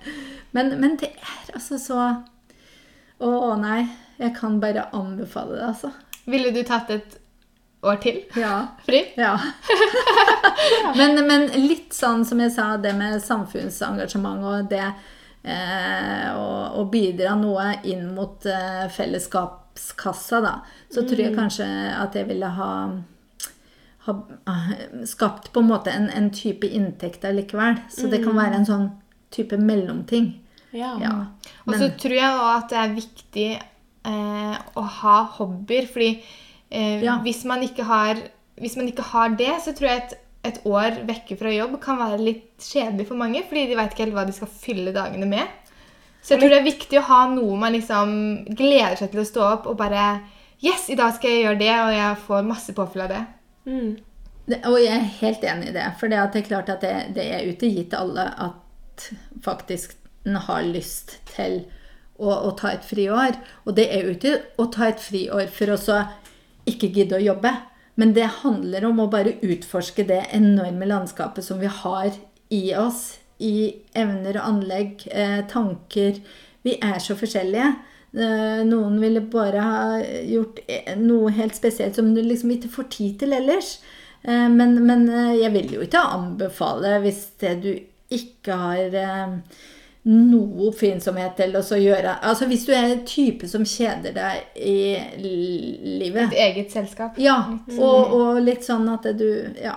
men, 0.56 0.76
men 0.82 0.98
det 1.00 1.12
er 1.16 1.56
altså 1.56 1.80
så 1.80 2.04
Å 3.20 3.54
nei. 3.60 3.82
Jeg 4.20 4.32
kan 4.36 4.60
bare 4.60 4.88
anbefale 4.96 5.58
det, 5.58 5.66
altså. 5.72 5.90
Ville 6.30 6.52
du 6.52 6.62
tatt 6.64 6.90
et 6.92 7.18
år 7.82 7.96
til 8.02 8.22
Ja. 8.36 8.66
fri? 8.86 9.04
Ja. 9.16 9.34
men, 10.98 11.20
men 11.26 11.48
litt 11.56 11.94
sånn 11.96 12.24
som 12.28 12.40
jeg 12.42 12.52
sa, 12.54 12.74
det 12.80 12.92
med 12.96 13.20
samfunnsengasjement 13.24 14.44
og 14.44 14.68
det 14.72 14.84
eh, 14.84 16.28
å, 16.36 16.48
å 16.80 16.84
bidra 16.92 17.34
noe 17.40 17.72
inn 17.88 18.10
mot 18.16 18.44
eh, 18.46 18.86
fellesskapskassa, 19.80 20.40
da, 20.40 20.60
så 20.90 21.02
tror 21.08 21.20
jeg 21.20 21.34
kanskje 21.36 21.66
at 21.96 22.14
jeg 22.14 22.28
ville 22.28 22.46
ha, 22.46 22.72
ha 24.06 24.14
skapt 25.06 25.52
på 25.52 25.60
en 25.60 25.68
måte 25.70 25.90
en, 25.90 26.08
en 26.10 26.30
type 26.30 26.66
inntekt 26.66 27.24
allikevel. 27.24 27.80
Så 27.90 28.08
det 28.10 28.22
kan 28.24 28.36
være 28.36 28.60
en 28.60 28.66
sånn 28.68 28.88
type 29.30 29.56
mellomting. 29.56 30.32
Ja. 30.72 30.96
Ja. 31.02 31.14
Og 31.66 31.74
så 31.74 31.90
tror 31.98 32.14
jeg 32.14 32.30
også 32.30 32.56
at 32.56 32.70
det 32.70 32.80
er 32.80 32.96
viktig 32.96 33.48
eh, 34.06 34.56
å 34.76 34.82
ha 35.00 35.18
hobbyer, 35.38 35.86
fordi 35.90 36.10
eh, 36.70 37.02
Ja. 37.02 37.18
hvis, 37.22 37.44
man 37.44 37.62
ikke 37.62 37.84
har, 37.84 38.16
hvis 38.60 38.76
man 38.76 38.88
ikke 38.88 39.06
har 39.12 39.30
det, 39.38 39.54
så 39.64 39.74
tror 39.74 39.90
jeg 39.90 40.04
at 40.04 40.18
et 40.42 40.62
år 40.64 41.02
vekke 41.04 41.36
fra 41.36 41.50
jobb 41.52 41.74
kan 41.82 41.98
være 42.00 42.22
litt 42.22 42.64
kjedelig 42.64 43.10
for 43.10 43.20
mange, 43.20 43.42
fordi 43.48 43.66
de 43.68 43.76
vet 43.76 43.92
ikke 43.92 44.06
helt 44.06 44.16
hva 44.16 44.24
de 44.24 44.32
skal 44.32 44.48
fylle 44.48 44.94
dagene 44.96 45.28
med. 45.28 45.58
Så 46.30 46.36
jeg 46.36 46.44
tror 46.44 46.52
det 46.52 46.58
er 46.60 46.68
viktig 46.68 46.98
å 47.00 47.06
ha 47.08 47.16
noe 47.26 47.56
man 47.58 47.74
liksom 47.74 48.10
gleder 48.54 48.92
seg 49.00 49.08
til 49.10 49.24
å 49.24 49.26
stå 49.26 49.46
opp 49.48 49.64
og 49.66 49.80
bare 49.80 50.20
Yes, 50.62 50.84
i 50.92 50.94
dag 50.94 51.14
skal 51.16 51.32
jeg 51.32 51.40
gjøre 51.42 51.58
det, 51.58 51.72
og 51.72 51.90
jeg 51.96 52.18
får 52.28 52.44
masse 52.44 52.74
påfyll 52.76 53.02
av 53.06 53.08
det. 53.10 53.20
Mm. 53.64 53.94
Det, 54.44 54.58
og 54.68 54.76
jeg 54.76 54.92
er 54.92 55.06
helt 55.22 55.46
enig 55.48 55.70
i 55.70 55.74
det. 55.74 55.86
For 55.96 56.12
det, 56.12 56.18
at 56.20 56.36
det 56.36 56.42
er 56.42 56.48
klart 56.50 56.70
at 56.70 56.84
det, 56.84 56.92
det 57.16 57.24
er 57.32 57.46
jo 57.46 57.54
ikke 57.54 57.70
gitt 57.72 57.96
alle 57.96 58.26
at 58.44 59.06
faktisk 59.42 59.96
en 60.28 60.36
har 60.44 60.68
lyst 60.68 61.16
til 61.32 61.62
å, 62.20 62.28
å 62.28 62.52
ta 62.60 62.74
et 62.76 62.84
friår. 62.84 63.40
Og 63.64 63.78
det 63.80 63.88
er 63.88 64.04
jo 64.04 64.14
ikke 64.18 64.34
å 64.60 64.68
ta 64.70 64.90
et 64.90 65.00
friår 65.00 65.48
for 65.56 65.72
å 65.72 65.80
så 65.80 66.02
ikke 66.68 66.92
gidde 66.92 67.16
å 67.16 67.24
jobbe. 67.24 67.54
Men 67.96 68.12
det 68.16 68.28
handler 68.44 68.84
om 68.92 69.00
å 69.00 69.08
bare 69.10 69.38
utforske 69.40 70.04
det 70.12 70.26
enorme 70.36 70.92
landskapet 70.92 71.48
som 71.48 71.58
vi 71.64 71.72
har 71.80 72.12
i 72.52 72.62
oss. 72.76 73.16
I 73.40 73.74
evner 73.96 74.36
og 74.40 74.48
anlegg, 74.48 75.06
eh, 75.10 75.40
tanker. 75.48 76.20
Vi 76.62 76.74
er 76.82 76.98
så 77.00 77.14
forskjellige. 77.16 77.70
Eh, 78.12 78.60
Noen 78.66 78.98
ville 79.00 79.20
bare 79.32 79.60
ha 79.62 79.98
gjort 80.26 80.58
eh, 80.68 80.94
noe 80.98 81.30
helt 81.30 81.54
spesielt 81.56 81.94
som 81.96 82.12
du 82.14 82.20
liksom 82.22 82.50
ikke 82.56 82.68
får 82.74 82.88
tid 82.90 83.18
til 83.22 83.32
ellers. 83.32 83.78
Eh, 84.24 84.48
Men, 84.48 84.74
men 84.86 85.06
jeg 85.38 85.52
vil 85.52 85.72
jo 85.78 85.80
ikke 85.86 86.02
anbefale 86.18 86.98
hvis 87.04 87.26
det 87.40 87.54
du 87.62 87.70
ikke 88.10 88.56
har 88.58 88.96
noe 90.10 90.66
oppfinnsomhet 90.70 91.34
til 91.36 91.52
å 91.58 91.60
gjøre 91.76 92.14
Altså 92.24 92.46
hvis 92.48 92.62
du 92.66 92.72
er 92.72 92.86
en 92.94 93.02
type 93.06 93.46
som 93.48 93.64
kjeder 93.68 94.14
deg 94.16 94.56
i 94.56 94.96
livet. 96.00 96.32
Et 96.32 96.38
eget 96.48 96.72
selskap. 96.72 97.18
Ja, 97.20 97.36
og, 97.78 98.14
og 98.16 98.40
litt 98.42 98.64
sånn 98.66 98.88
at 98.92 99.06
du 99.18 99.28
Ja. 99.60 99.76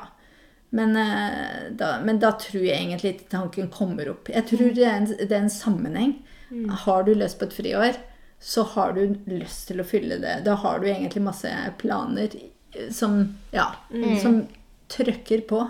Men, 0.74 0.96
eh, 0.98 1.68
da, 1.78 2.00
men 2.02 2.18
da 2.22 2.32
tror 2.42 2.64
jeg 2.66 2.80
egentlig 2.80 3.30
tanken 3.30 3.70
kommer 3.74 4.10
opp. 4.10 4.32
Jeg 4.34 4.48
tror 4.50 4.72
det 4.74 4.88
er 4.88 4.96
en, 5.02 5.06
det 5.12 5.30
er 5.30 5.44
en 5.44 5.54
sammenheng. 5.54 6.16
Har 6.86 7.06
du 7.06 7.14
lyst 7.18 7.40
på 7.40 7.46
et 7.48 7.54
friår, 7.58 8.00
så 8.44 8.64
har 8.74 8.94
du 8.98 9.16
lyst 9.30 9.68
til 9.70 9.82
å 9.82 9.86
fylle 9.88 10.18
det. 10.22 10.40
Da 10.46 10.56
har 10.62 10.82
du 10.82 10.90
egentlig 10.90 11.24
masse 11.26 11.50
planer 11.82 12.34
som 12.94 13.22
Ja, 13.54 13.70
som 14.22 14.44
trykker 14.90 15.46
på. 15.50 15.62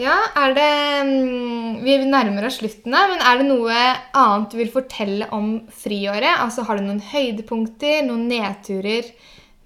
Ja, 0.00 0.16
er 0.38 0.54
det 0.56 0.70
mm, 1.04 1.80
Vi 1.84 1.96
nærmer 2.08 2.46
oss 2.48 2.56
slutten, 2.60 2.94
da, 2.94 3.02
men 3.10 3.20
er 3.20 3.40
det 3.40 3.48
noe 3.50 3.80
annet 4.16 4.52
du 4.52 4.56
vil 4.60 4.70
fortelle 4.72 5.28
om 5.36 5.50
friåret? 5.74 6.38
Altså, 6.40 6.64
Har 6.64 6.78
du 6.78 6.86
noen 6.86 7.02
høydepunkter, 7.04 8.02
noen 8.06 8.26
nedturer, 8.30 9.10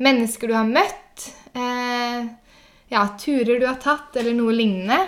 mennesker 0.03 0.51
du 0.51 0.57
har 0.57 0.66
møtt? 0.66 1.01
Eh, 1.55 2.24
ja, 2.92 3.05
turer 3.20 3.61
du 3.61 3.66
har 3.66 3.78
tatt, 3.82 4.16
eller 4.18 4.34
noe 4.36 4.55
lignende? 4.55 5.05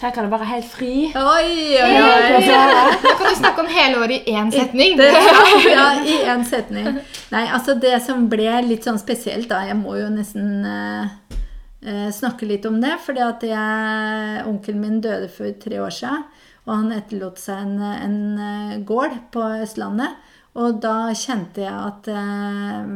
Her 0.00 0.14
kan 0.16 0.24
det 0.24 0.32
være 0.32 0.46
helt 0.48 0.68
fri. 0.72 0.92
Oi, 1.12 1.48
oi, 1.76 1.96
oi! 2.00 2.44
Da 2.48 3.10
kan 3.18 3.26
du 3.26 3.36
snakke 3.36 3.60
om 3.60 3.68
hele 3.68 3.98
året 4.00 4.24
i 4.30 4.32
én 4.32 4.48
setning. 4.54 4.96
Ja, 5.74 5.90
i 6.00 6.14
én 6.24 6.44
setning. 6.48 7.02
Nei, 7.34 7.42
altså 7.52 7.74
det 7.76 7.98
som 8.06 8.24
ble 8.32 8.62
litt 8.64 8.86
sånn 8.88 9.00
spesielt, 9.02 9.50
da 9.50 9.60
Jeg 9.68 9.76
må 9.76 9.98
jo 9.98 10.08
nesten 10.14 10.64
eh, 10.64 11.36
eh, 11.84 12.08
snakke 12.16 12.48
litt 12.48 12.64
om 12.70 12.80
det. 12.80 12.94
fordi 13.04 13.26
at 13.26 13.44
jeg, 13.44 14.46
onkelen 14.48 14.80
min 14.80 15.02
døde 15.04 15.28
for 15.34 15.52
tre 15.60 15.82
år 15.84 15.92
siden. 15.92 16.24
Og 16.64 16.74
han 16.78 16.96
etterlot 16.96 17.40
seg 17.42 17.60
en, 17.60 17.76
en 17.84 18.18
eh, 18.48 18.74
gård 18.88 19.18
på 19.36 19.44
Østlandet. 19.66 20.16
Og 20.56 20.80
da 20.80 21.10
kjente 21.12 21.66
jeg 21.66 21.76
at 21.76 22.08
eh, 22.08 22.94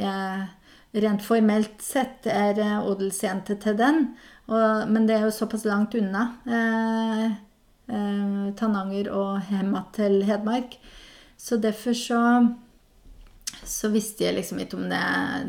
jeg 0.00 0.46
rent 1.02 1.24
formelt 1.24 1.82
sett 1.84 2.26
er 2.30 2.60
eh, 2.62 2.76
odelsjente 2.84 3.58
til 3.62 3.78
den. 3.78 4.04
Og, 4.46 4.86
men 4.90 5.08
det 5.08 5.16
er 5.16 5.26
jo 5.26 5.34
såpass 5.34 5.66
langt 5.68 5.96
unna. 5.98 6.28
Eh, 6.46 7.24
eh, 7.92 8.46
Tananger 8.58 9.10
og 9.14 9.50
hjemma 9.50 9.86
til 9.96 10.22
Hedmark. 10.28 10.78
Så 11.36 11.58
derfor 11.60 11.96
så 11.96 12.22
så 13.66 13.88
visste 13.90 14.26
jeg 14.26 14.36
liksom 14.36 14.60
ikke 14.62 14.76
om 14.78 14.86
det, 14.90 15.02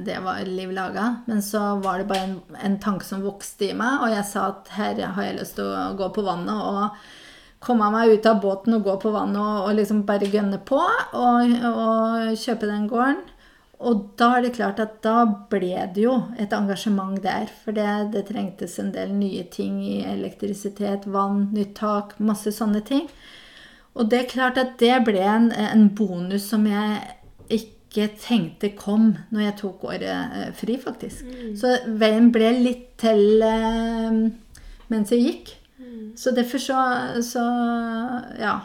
det 0.07 0.17
var 0.25 0.41
liv 0.47 0.71
laga. 0.73 1.07
Men 1.27 1.41
så 1.45 1.77
var 1.83 1.99
det 1.99 2.09
bare 2.09 2.25
en, 2.25 2.35
en 2.63 2.77
tanke 2.81 3.05
som 3.05 3.25
vokste 3.25 3.69
i 3.69 3.77
meg, 3.77 4.01
og 4.01 4.13
jeg 4.13 4.25
sa 4.29 4.49
at 4.53 4.71
her 4.77 5.01
har 5.13 5.27
jeg 5.27 5.39
lyst 5.39 5.57
til 5.59 5.69
å 5.69 5.91
gå 5.99 6.09
på 6.15 6.25
vannet 6.25 6.57
og 6.57 6.97
komme 7.63 7.89
meg 7.93 8.13
ut 8.13 8.29
av 8.29 8.41
båten 8.41 8.77
og 8.77 8.85
gå 8.85 8.95
på 9.01 9.11
vannet 9.13 9.41
og, 9.41 9.67
og 9.67 9.77
liksom 9.79 10.03
bare 10.07 10.29
gønne 10.29 10.59
på 10.65 10.77
og, 10.77 11.55
og 11.71 12.37
kjøpe 12.37 12.69
den 12.69 12.87
gården. 12.89 13.23
Og 13.77 14.07
da 14.17 14.31
er 14.37 14.47
det 14.47 14.55
klart 14.55 14.79
at 14.81 14.95
da 15.05 15.21
ble 15.51 15.75
det 15.93 16.07
jo 16.07 16.15
et 16.41 16.53
engasjement 16.55 17.19
der. 17.21 17.51
For 17.63 17.75
det, 17.77 18.13
det 18.15 18.25
trengtes 18.31 18.79
en 18.81 18.89
del 18.95 19.13
nye 19.13 19.43
ting 19.53 19.77
i 19.85 19.99
elektrisitet, 20.07 21.05
vann, 21.13 21.51
nytt 21.53 21.75
tak, 21.77 22.15
masse 22.17 22.53
sånne 22.55 22.81
ting. 22.87 23.05
Og 23.97 24.09
det 24.09 24.23
er 24.23 24.31
klart 24.31 24.57
at 24.61 24.75
det 24.81 24.95
ble 25.05 25.21
en, 25.21 25.51
en 25.51 25.87
bonus 25.93 26.49
som 26.49 26.65
jeg 26.69 27.13
ikke 27.53 28.09
tenkte 28.21 28.73
kom 28.77 29.11
når 29.33 29.45
jeg 29.45 29.57
tok 29.61 29.85
året 29.89 30.09
eh, 30.09 30.49
fri, 30.57 30.79
faktisk. 30.81 31.29
Så 31.57 31.77
veien 32.01 32.31
ble 32.33 32.51
litt 32.57 32.89
til 33.01 33.45
eh, 33.45 34.19
mens 34.89 35.13
jeg 35.13 35.23
gikk. 35.23 35.53
Så 36.17 36.33
derfor 36.33 36.57
så, 36.57 36.81
så 37.21 37.45
Ja. 38.39 38.57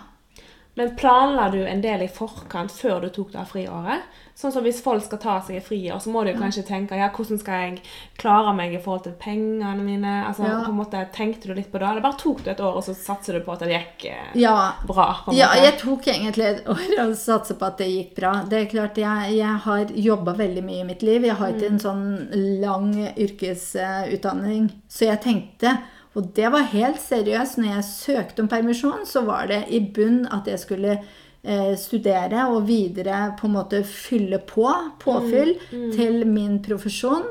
Men 0.75 0.95
planla 0.97 1.51
du 1.53 1.59
en 1.69 1.83
del 1.85 2.07
i 2.07 2.09
forkant 2.09 2.73
før 2.73 3.03
du 3.05 3.11
tok 3.13 3.35
det 3.35 3.43
friåret? 3.51 4.07
Sånn 4.35 4.53
som 4.53 4.65
Hvis 4.65 4.81
folk 4.83 5.05
skal 5.05 5.19
ta 5.21 5.35
seg 5.45 5.61
fri, 5.63 5.83
friår, 5.83 6.01
så 6.01 6.11
må 6.11 6.23
jo 6.27 6.33
kanskje 6.39 6.65
tenke 6.67 6.97
ja, 6.97 7.11
hvordan 7.13 7.39
skal 7.39 7.61
jeg 7.67 7.83
klare 8.19 8.55
meg 8.57 8.73
i 8.75 8.81
forhold 8.81 9.05
til 9.05 9.13
pengene 9.21 9.85
mine? 9.85 10.15
Altså, 10.27 10.47
Ja. 10.49 10.63
på 10.65 10.73
en 10.73 10.79
måte, 10.81 11.03
Tenkte 11.13 11.49
du 11.49 11.55
litt 11.55 11.71
på 11.73 11.79
det? 11.79 11.89
Eller 11.89 12.01
bare 12.01 12.19
tok 12.19 12.43
du 12.45 12.51
et 12.51 12.61
år, 12.61 12.77
og 12.77 12.83
så 12.85 12.95
satser 12.97 13.35
du 13.39 13.45
på 13.45 13.53
at 13.53 13.61
det 13.61 13.71
gikk 13.75 14.07
eh, 14.11 14.33
ja. 14.41 14.73
bra? 14.89 15.09
Ja, 15.33 15.53
jeg 15.55 15.79
tok 15.79 16.09
egentlig 16.09 16.47
et 16.49 16.67
år 16.67 16.85
og 17.05 17.15
satset 17.17 17.59
på 17.59 17.67
at 17.69 17.79
det 17.79 17.91
gikk 17.91 18.15
bra. 18.17 18.33
Det 18.49 18.61
er 18.61 18.71
klart, 18.73 18.99
Jeg, 18.99 19.37
jeg 19.37 19.57
har 19.67 19.85
jobba 20.09 20.33
veldig 20.39 20.65
mye 20.65 20.81
i 20.81 20.89
mitt 20.93 21.03
liv. 21.03 21.25
Jeg 21.29 21.37
har 21.37 21.53
ikke 21.53 21.71
en 21.73 21.83
sånn 21.83 22.07
lang 22.63 22.93
yrkesutdanning. 23.17 24.71
Så 24.89 25.07
jeg 25.09 25.21
tenkte, 25.25 25.77
og 26.15 26.33
det 26.37 26.51
var 26.53 26.69
helt 26.73 27.01
seriøst, 27.01 27.59
når 27.59 27.77
jeg 27.77 27.89
søkte 27.89 28.45
om 28.45 28.49
permisjon, 28.53 29.07
så 29.09 29.25
var 29.25 29.47
det 29.49 29.65
i 29.73 29.81
bunn 29.81 30.27
at 30.33 30.49
jeg 30.51 30.61
skulle 30.61 30.99
eh, 31.45 31.75
studere 31.79 32.49
og 32.53 32.67
videre 32.69 33.33
på 33.39 33.49
en 33.49 33.57
måte 33.59 33.83
fylle 33.89 34.39
på, 34.39 34.67
påfyll, 35.03 35.57
til 35.95 36.25
min 36.29 36.61
profesjon. 36.65 37.31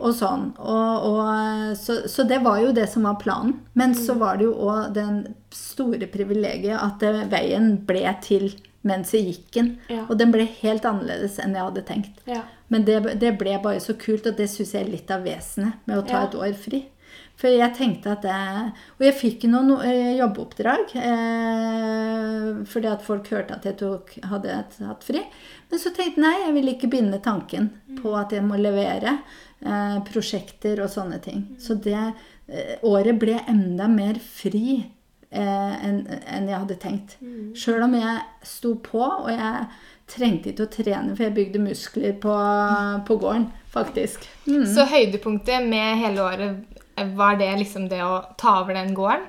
Og 0.00 0.14
sånn. 0.16 0.46
Og, 0.56 1.02
og, 1.10 1.76
så, 1.76 1.98
så 2.08 2.24
det 2.24 2.38
var 2.40 2.62
jo 2.62 2.70
det 2.72 2.86
som 2.88 3.04
var 3.04 3.18
planen. 3.20 3.58
Men 3.76 3.92
så 3.92 4.14
var 4.16 4.38
det 4.40 4.46
jo 4.46 4.54
òg 4.64 4.94
den 4.96 5.18
store 5.52 6.08
privilegiet 6.08 6.78
at 6.80 7.02
det, 7.04 7.26
veien 7.28 7.74
ble 7.84 8.06
til 8.24 8.48
mens 8.88 9.12
jeg 9.12 9.26
gikk 9.26 9.50
den. 9.58 9.68
Ja. 9.92 10.06
Og 10.08 10.16
den 10.16 10.32
ble 10.32 10.46
helt 10.62 10.86
annerledes 10.88 11.36
enn 11.42 11.52
jeg 11.52 11.66
hadde 11.66 11.84
tenkt. 11.84 12.22
Ja. 12.24 12.46
Men 12.72 12.86
det, 12.88 12.96
det 13.20 13.34
ble 13.36 13.58
bare 13.60 13.82
så 13.84 13.92
kult, 14.00 14.24
og 14.30 14.38
det 14.38 14.48
syns 14.48 14.72
jeg 14.72 14.86
er 14.86 14.92
litt 14.94 15.12
av 15.12 15.26
vesenet 15.26 15.84
med 15.84 16.00
å 16.00 16.06
ta 16.06 16.22
Ja. 16.22 16.26
et 16.30 16.38
år 16.38 16.56
fri. 16.56 16.86
For 17.40 17.48
jeg 17.48 17.72
tenkte 17.76 18.12
at 18.12 18.24
det 18.26 18.36
Og 18.98 19.04
jeg 19.06 19.16
fikk 19.16 19.46
noen 19.48 19.72
eh, 19.86 20.16
jobbeoppdrag. 20.18 20.94
Eh, 21.00 22.48
fordi 22.68 22.90
at 22.90 23.04
folk 23.06 23.30
hørte 23.32 23.56
at 23.56 23.68
jeg 23.68 23.78
tok, 23.80 24.12
hadde 24.28 24.58
hatt 24.84 25.06
fri. 25.06 25.22
Men 25.70 25.80
så 25.80 25.92
tenkte 25.94 26.20
jeg 26.20 26.24
nei, 26.26 26.34
jeg 26.44 26.56
vil 26.58 26.72
ikke 26.74 26.92
binde 26.92 27.20
tanken 27.24 27.70
på 28.00 28.12
at 28.18 28.34
jeg 28.34 28.44
må 28.44 28.58
levere 28.60 29.18
eh, 29.64 29.98
prosjekter 30.08 30.82
og 30.84 30.90
sånne 30.92 31.20
ting. 31.24 31.44
Så 31.62 31.78
det 31.80 31.98
eh, 31.98 32.74
året 32.86 33.20
ble 33.20 33.38
enda 33.48 33.88
mer 33.90 34.18
fri 34.20 34.80
eh, 35.30 35.86
enn 35.86 36.02
en 36.10 36.50
jeg 36.50 36.58
hadde 36.58 36.80
tenkt. 36.82 37.16
Sjøl 37.56 37.86
om 37.86 37.96
jeg 37.96 38.18
sto 38.46 38.74
på, 38.84 39.00
og 39.00 39.30
jeg 39.32 39.70
trengte 40.10 40.50
ikke 40.50 40.66
å 40.66 40.74
trene, 40.74 41.14
for 41.14 41.28
jeg 41.28 41.36
bygde 41.36 41.62
muskler 41.62 42.18
på, 42.18 42.34
på 43.06 43.18
gården, 43.22 43.46
faktisk. 43.70 44.26
Mm. 44.48 44.66
Så 44.66 44.88
høydepunktet 44.90 45.70
med 45.70 46.02
hele 46.02 46.26
året 46.26 46.80
var 47.16 47.38
det 47.40 47.50
liksom 47.60 47.88
det 47.90 48.02
å 48.04 48.22
ta 48.38 48.60
over 48.62 48.76
den 48.76 48.94
gården? 48.94 49.28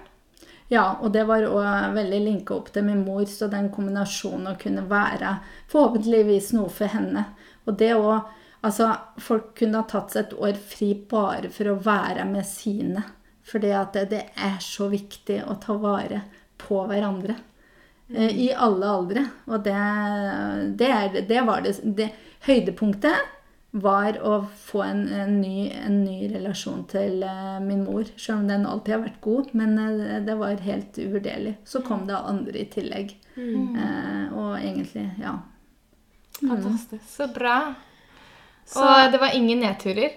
Ja, 0.72 0.86
og 1.04 1.12
det 1.12 1.26
var 1.28 1.44
òg 1.44 1.96
veldig 1.98 2.20
linka 2.24 2.56
opp 2.56 2.70
til 2.72 2.86
min 2.88 3.04
mor, 3.04 3.26
så 3.28 3.50
den 3.52 3.68
kombinasjonen 3.74 4.54
å 4.54 4.60
kunne 4.60 4.86
være 4.88 5.34
forhåpentligvis 5.72 6.54
noe 6.56 6.72
for 6.72 6.92
henne. 6.94 7.26
Og 7.68 7.76
det 7.80 7.96
òg 7.98 8.38
Altså, 8.62 8.92
folk 9.18 9.56
kunne 9.58 9.80
ha 9.82 9.88
tatt 9.90 10.14
seg 10.14 10.28
et 10.28 10.34
år 10.38 10.58
fri 10.70 10.92
bare 11.10 11.50
for 11.50 11.72
å 11.72 11.80
være 11.82 12.28
med 12.30 12.46
sine. 12.46 13.02
At 13.52 13.96
det, 13.96 14.04
det 14.12 14.20
er 14.38 14.60
så 14.62 14.86
viktig 14.92 15.40
å 15.50 15.56
ta 15.58 15.74
vare 15.82 16.22
på 16.62 16.84
hverandre. 16.86 17.40
Eh, 18.14 18.30
I 18.46 18.52
alle 18.54 18.86
aldre. 18.86 19.26
Og 19.50 19.64
det, 19.66 19.78
det, 20.78 20.92
er, 20.94 21.18
det 21.26 21.42
var 21.48 21.66
det, 21.66 21.74
det 21.98 22.12
Høydepunktet 22.46 23.34
var 23.72 24.18
å 24.28 24.34
få 24.66 24.82
en, 24.84 25.06
en, 25.16 25.38
ny, 25.42 25.70
en 25.72 26.02
ny 26.04 26.26
relasjon 26.34 26.82
til 26.92 27.22
eh, 27.24 27.60
min 27.64 27.86
mor. 27.86 28.04
Selv 28.20 28.42
om 28.42 28.48
den 28.50 28.66
alltid 28.68 28.96
har 28.98 29.04
vært 29.06 29.22
god, 29.24 29.54
men 29.56 29.78
eh, 29.80 30.18
det 30.28 30.36
var 30.40 30.60
helt 30.66 30.98
uvurderlig. 31.00 31.54
Så 31.64 31.80
kom 31.88 32.04
det 32.10 32.18
andre 32.20 32.60
i 32.60 32.66
tillegg. 32.74 33.14
Eh, 33.38 34.26
og 34.36 34.58
egentlig, 34.60 35.06
ja. 35.24 35.38
Fantastisk. 36.42 37.06
Så 37.08 37.28
bra. 37.34 37.74
Så- 38.66 38.84
Og 38.84 39.12
det 39.12 39.20
var 39.22 39.32
ingen 39.36 39.60
nedturer? 39.64 40.12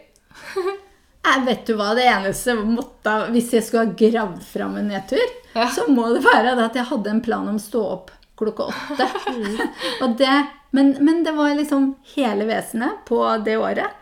Jeg 1.25 1.45
vet 1.47 1.65
du 1.67 1.75
hva, 1.79 1.93
det 1.95 2.05
eneste 2.11 2.55
måtte 2.59 3.13
Hvis 3.33 3.53
jeg 3.55 3.63
skulle 3.65 3.87
ha 3.87 3.95
gravd 3.99 4.43
fram 4.45 4.77
en 4.81 4.89
nedtur, 4.91 5.23
Ja. 5.55 5.69
så 5.71 5.87
må 5.89 6.09
det 6.15 6.25
være 6.27 6.57
det 6.57 6.65
at 6.65 6.75
jeg 6.81 6.89
hadde 6.91 7.11
en 7.11 7.21
plan 7.23 7.47
om 7.49 7.55
å 7.57 7.63
stå 7.63 7.83
opp 7.93 8.11
klokka 8.37 8.67
åtte. 8.73 9.07
og 10.03 10.17
det, 10.19 10.33
men, 10.75 10.91
men 11.07 11.23
det 11.27 11.33
var 11.37 11.55
liksom 11.55 11.95
hele 12.17 12.45
vesenet 12.51 13.05
på 13.09 13.23
det 13.47 13.57
året. 13.57 14.01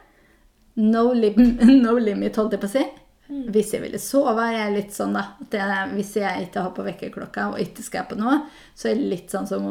No, 0.81 1.13
lim, 1.13 1.37
no 1.85 1.99
limit, 2.01 2.37
holdt 2.41 2.57
jeg 2.57 2.63
på 2.63 2.71
å 2.71 2.75
si. 2.79 2.85
Hvis 3.53 3.71
jeg 3.73 3.81
ville 3.81 3.97
sove, 4.03 4.45
er 4.45 4.59
jeg 4.59 4.73
litt 4.75 4.93
sånn, 4.93 5.15
da. 5.17 5.23
At 5.41 5.55
jeg, 5.57 5.85
hvis 5.97 6.11
jeg 6.21 6.47
ikke 6.47 6.65
har 6.67 6.73
på 6.77 6.85
vekkerklokka 6.85 7.45
og 7.55 7.61
ikke 7.63 7.85
skal 7.85 8.05
på 8.11 8.17
noe, 8.21 8.43
så 8.77 8.91
er 8.91 8.99
det 9.01 9.09
litt 9.09 9.33
sånn 9.33 9.49
som 9.49 9.65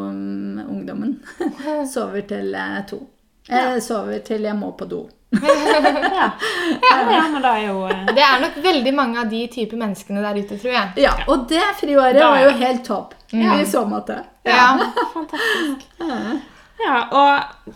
ungdommen. 0.66 1.20
sover 1.94 2.26
til 2.30 2.54
eh, 2.58 2.80
to. 2.90 3.02
Jeg 3.50 3.82
sover 3.86 4.22
til 4.26 4.46
jeg 4.50 4.58
må 4.58 4.72
på 4.78 4.88
do. 4.90 5.02
Ja. 6.22 6.26
ja, 6.92 6.96
ja, 7.16 7.22
men 7.32 7.38
det 7.42 7.50
er 7.50 7.62
jo 7.70 7.86
eh, 7.88 8.02
Det 8.14 8.24
er 8.26 8.42
nok 8.44 8.58
veldig 8.66 8.92
mange 8.94 9.22
av 9.22 9.30
de 9.32 9.40
type 9.54 9.78
menneskene 9.80 10.22
der 10.26 10.38
ute, 10.42 10.58
tror 10.60 10.74
jeg. 10.76 10.90
Ja, 11.06 11.14
og 11.32 11.46
det 11.50 11.64
friåret 11.80 12.20
var 12.20 12.42
jo 12.44 12.52
helt 12.62 12.84
topp 12.86 13.16
Ja. 13.32 13.56
i 13.62 13.66
så 13.66 13.86
måte. 13.88 14.20
Ja. 14.44 14.74
fantastisk. 15.14 15.88
Ja, 16.82 16.98
og 17.12 17.74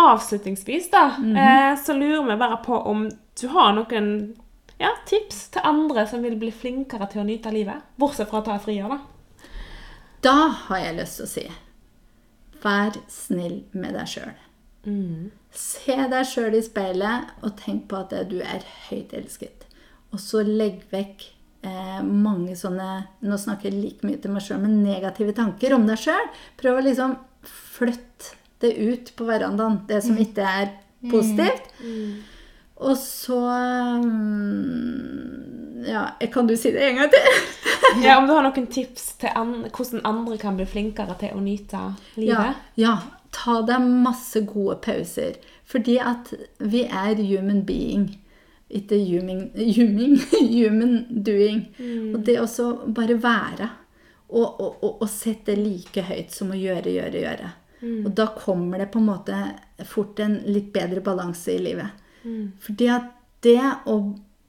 avslutningsvis 0.00 0.90
da, 0.92 1.04
eh, 1.18 1.74
så 1.80 1.96
lurer 1.96 2.28
vi 2.30 2.36
bare 2.40 2.60
på 2.64 2.76
om 2.76 3.08
du 3.40 3.48
har 3.50 3.72
noen 3.74 4.08
ja, 4.78 4.92
tips 5.06 5.48
til 5.54 5.66
andre 5.66 6.06
som 6.06 6.22
vil 6.22 6.36
bli 6.38 6.52
flinkere 6.54 7.08
til 7.10 7.22
å 7.22 7.26
nyte 7.28 7.52
livet, 7.54 7.82
bortsett 7.96 8.30
fra 8.30 8.42
å 8.42 8.46
ta 8.46 8.56
et 8.58 8.66
friår 8.66 8.94
da. 8.94 8.98
Da 10.24 10.38
har 10.68 10.80
jeg 10.80 10.98
lyst 11.00 11.20
til 11.20 11.26
å 11.26 11.32
si 11.34 11.46
vær 12.64 12.96
snill 13.12 13.58
med 13.76 13.94
deg 13.96 14.08
sjøl. 14.08 14.34
Se 15.54 15.96
deg 16.10 16.26
sjøl 16.28 16.56
i 16.58 16.64
speilet 16.64 17.44
og 17.44 17.54
tenk 17.60 17.86
på 17.90 18.00
at 18.00 18.14
du 18.30 18.38
er 18.40 18.64
høyt 18.88 19.12
elsket. 19.16 19.66
Og 20.14 20.20
så 20.22 20.44
legg 20.46 20.82
vekk 20.92 21.24
eh, 21.66 22.00
mange 22.04 22.54
sånne 22.58 22.88
Nå 23.24 23.38
snakker 23.40 23.70
jeg 23.70 23.80
like 23.80 24.06
mye 24.06 24.20
til 24.22 24.34
meg 24.34 24.44
sjøl, 24.46 24.60
men 24.62 24.82
negative 24.84 25.34
tanker 25.36 25.74
om 25.76 25.86
deg 25.88 26.00
sjøl. 26.00 26.32
Prøv 26.60 26.80
å 26.80 26.84
liksom 26.86 27.16
flytte 27.44 28.38
det 28.62 28.74
ut 28.78 29.10
på 29.16 29.26
verandaen, 29.28 29.80
det 29.88 30.02
som 30.04 30.16
ikke 30.20 30.44
er 30.46 30.70
positivt. 31.10 31.66
Og 32.84 32.96
så 32.98 33.38
mm, 34.02 35.84
Ja, 35.86 36.06
kan 36.32 36.46
du 36.46 36.56
si 36.56 36.72
det 36.72 36.82
en 36.88 36.96
gang 36.96 37.10
til? 37.12 37.20
Ja, 38.04 38.18
Om 38.18 38.26
du 38.26 38.32
har 38.34 38.42
noen 38.46 38.66
tips 38.72 39.12
til 39.20 39.30
an 39.36 39.52
hvordan 39.68 40.00
andre 40.08 40.38
kan 40.40 40.56
bli 40.58 40.66
flinkere 40.66 41.14
til 41.20 41.36
å 41.36 41.42
nyte 41.44 41.82
livet? 42.16 42.56
ja, 42.80 42.96
ta 43.34 43.60
deg 43.66 43.84
masse 44.04 44.40
gode 44.48 44.78
pauser. 44.82 45.36
Fordi 45.64 45.98
at 45.98 46.32
vi 46.58 46.84
er 46.86 47.20
human 47.20 47.62
being. 47.66 48.08
Ikke 48.70 48.98
human, 48.98 49.50
human, 49.54 50.18
human 50.56 50.94
doing. 51.24 51.66
Og 52.14 52.24
det 52.26 52.38
å 52.40 52.68
bare 52.94 53.18
være. 53.22 53.68
Og, 54.34 54.60
og, 54.60 54.82
og, 54.82 55.02
og 55.04 55.08
sette 55.10 55.52
det 55.54 55.62
like 55.62 56.02
høyt 56.08 56.32
som 56.34 56.50
å 56.50 56.58
gjøre, 56.58 56.90
gjøre, 56.90 57.20
gjøre. 57.22 57.52
Og 58.06 58.10
da 58.16 58.28
kommer 58.38 58.80
det 58.80 58.90
på 58.92 59.00
en 59.02 59.10
måte 59.10 59.38
fort 59.88 60.20
en 60.22 60.38
litt 60.46 60.72
bedre 60.72 61.02
balanse 61.04 61.52
i 61.52 61.62
livet. 61.62 62.02
Fordi 62.64 62.88
at 62.88 63.10
det 63.44 63.60
å 63.90 63.98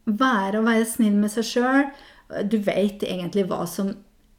være 0.06 0.62
og 0.62 0.68
være 0.70 0.86
snill 0.88 1.16
med 1.18 1.32
seg 1.34 1.48
sjøl 1.50 1.88
Du 2.46 2.60
vet 2.62 3.02
egentlig 3.04 3.48
hva 3.50 3.66
som 3.68 3.90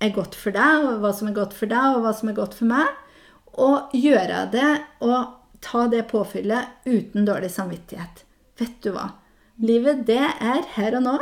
er 0.02 0.12
godt 0.14 0.34
for 0.36 0.54
deg, 0.54 0.86
og 0.86 1.02
hva 1.02 1.12
som 1.16 1.28
er 1.28 1.36
godt 1.36 1.54
for 1.56 1.70
deg, 1.70 1.96
og 1.96 2.04
hva 2.04 2.12
som 2.16 2.28
er 2.28 2.36
godt 2.36 2.56
for 2.58 2.68
meg. 2.68 2.88
Og 3.56 3.94
gjøre 3.96 4.42
det 4.52 4.72
og 5.06 5.36
ta 5.64 5.86
det 5.88 6.02
påfyllet 6.10 6.84
uten 6.84 7.24
dårlig 7.24 7.50
samvittighet. 7.54 8.24
Vet 8.60 8.76
du 8.84 8.90
hva? 8.92 9.10
Livet, 9.62 10.04
det 10.08 10.20
er 10.20 10.66
her 10.74 10.98
og 10.98 11.06
nå. 11.06 11.16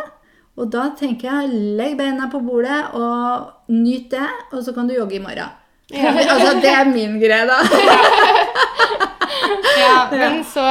Og 0.59 0.70
da 0.70 0.89
tenker 0.99 1.29
jeg, 1.29 1.61
legg 1.79 1.97
beina 1.99 2.29
på 2.31 2.41
bordet 2.43 2.81
og 2.99 3.70
nyt 3.75 4.11
det, 4.14 4.27
og 4.53 4.62
så 4.66 4.75
kan 4.75 4.91
du 4.91 4.97
jogge 4.97 5.18
i 5.18 5.22
morgen. 5.22 5.51
altså, 6.32 6.57
det 6.62 6.72
er 6.72 6.90
min 6.90 7.20
greie, 7.22 7.47
da. 7.51 7.61
Ja, 9.78 10.09
men 10.11 10.45
så 10.47 10.64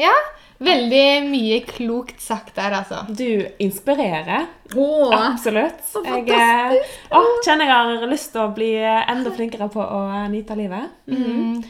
Ja. 0.00 0.14
Veldig 0.58 1.28
mye 1.28 1.58
klokt 1.68 2.20
sagt 2.24 2.54
der, 2.56 2.72
altså. 2.78 3.02
Du 3.12 3.44
inspirerer. 3.60 4.46
Åh, 4.72 5.12
Absolutt. 5.12 5.82
Jeg 6.00 6.30
eh, 6.32 6.94
å, 7.12 7.20
kjenner 7.44 7.68
jeg 7.68 7.74
har 7.74 8.06
lyst 8.08 8.30
til 8.32 8.40
å 8.40 8.54
bli 8.56 8.70
enda 8.80 9.34
flinkere 9.36 9.68
på 9.72 9.84
å 9.84 10.00
nyte 10.32 10.56
livet. 10.56 10.94
Mm. 11.12 11.60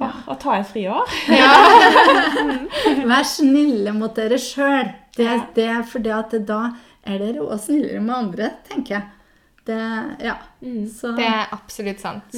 Åh, 0.00 0.18
og 0.26 0.40
ta 0.42 0.56
et 0.58 0.66
friår. 0.72 1.14
Vær 3.12 3.30
snille 3.30 3.94
mot 3.94 4.14
dere 4.18 4.40
sjøl. 4.42 4.90
Det, 5.14 5.28
det 5.54 5.68
er 5.76 5.86
fordi 5.86 6.10
at 6.16 6.34
da 6.48 6.64
er 7.06 7.22
dere 7.22 7.44
også 7.44 7.68
snillere 7.68 8.02
med 8.02 8.16
andre, 8.16 8.54
tenker 8.66 8.98
jeg. 8.98 9.10
Det, 9.66 9.82
ja. 10.26 10.36
Så, 10.90 11.12
Det 11.14 11.26
er 11.26 11.52
absolutt 11.54 12.02
sant. 12.02 12.34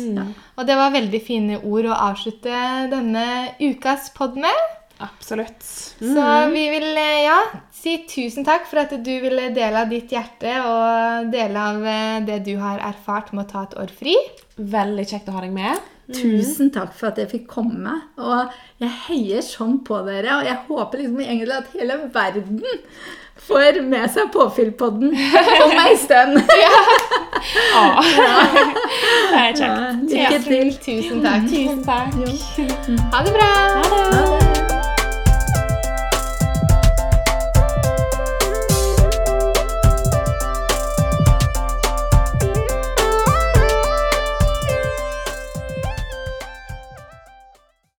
Og 0.58 0.66
det 0.68 0.76
var 0.76 0.92
veldig 0.92 1.20
fine 1.24 1.60
ord 1.64 1.88
å 1.88 1.98
avslutte 2.10 2.64
denne 2.92 3.26
ukas 3.62 4.10
pod 4.16 4.36
med. 4.40 4.64
Absolutt. 5.02 5.64
Så 5.98 6.26
vi 6.52 6.68
vil 6.70 6.86
eh, 6.96 7.24
ja, 7.24 7.38
si 7.74 7.96
tusen 8.08 8.46
takk 8.46 8.68
for 8.70 8.84
at 8.84 8.92
du 8.94 9.10
ville 9.24 9.48
dele 9.56 9.82
av 9.82 9.90
ditt 9.90 10.12
hjerte 10.14 10.52
og 10.68 11.32
dele 11.32 11.64
av 11.72 11.88
eh, 11.90 12.20
det 12.28 12.38
du 12.46 12.54
har 12.60 12.78
erfart 12.92 13.32
med 13.34 13.46
å 13.46 13.50
ta 13.50 13.64
et 13.66 13.76
år 13.82 13.96
fri. 13.98 14.14
Veldig 14.54 15.08
kjekt 15.10 15.32
å 15.32 15.34
ha 15.34 15.42
deg 15.42 15.56
med. 15.56 15.90
Tusen 16.14 16.68
takk 16.72 16.92
for 16.94 17.10
at 17.10 17.18
jeg 17.18 17.30
fikk 17.32 17.46
komme. 17.50 17.96
Og 18.20 18.54
jeg 18.82 18.92
heier 19.08 19.44
sånn 19.44 19.80
på 19.86 19.98
dere, 20.06 20.38
og 20.38 20.48
jeg 20.48 20.62
håper 20.68 21.00
liksom 21.00 21.20
egentlig 21.24 21.56
at 21.56 21.74
hele 21.74 21.98
verden 22.14 22.60
får 23.48 23.80
med 23.82 24.10
seg 24.14 24.30
påfyllpodden 24.32 25.12
om 25.64 25.74
ei 25.84 25.96
stund. 26.00 26.40
ja 27.74 27.90
Det 29.30 29.42
er 29.42 29.52
kjekt. 29.58 30.08
Lykke 30.14 30.40
til. 30.48 30.72
Tusen 30.86 31.22
takk. 31.26 31.50
Tusen 31.52 31.84
takk. 31.84 32.08
Ha 33.12 33.24
det 33.28 33.36
bra. 33.36 33.52
Ha 33.76 33.82
det. 33.92 34.02
Ha 34.16 34.38
det. 34.38 34.43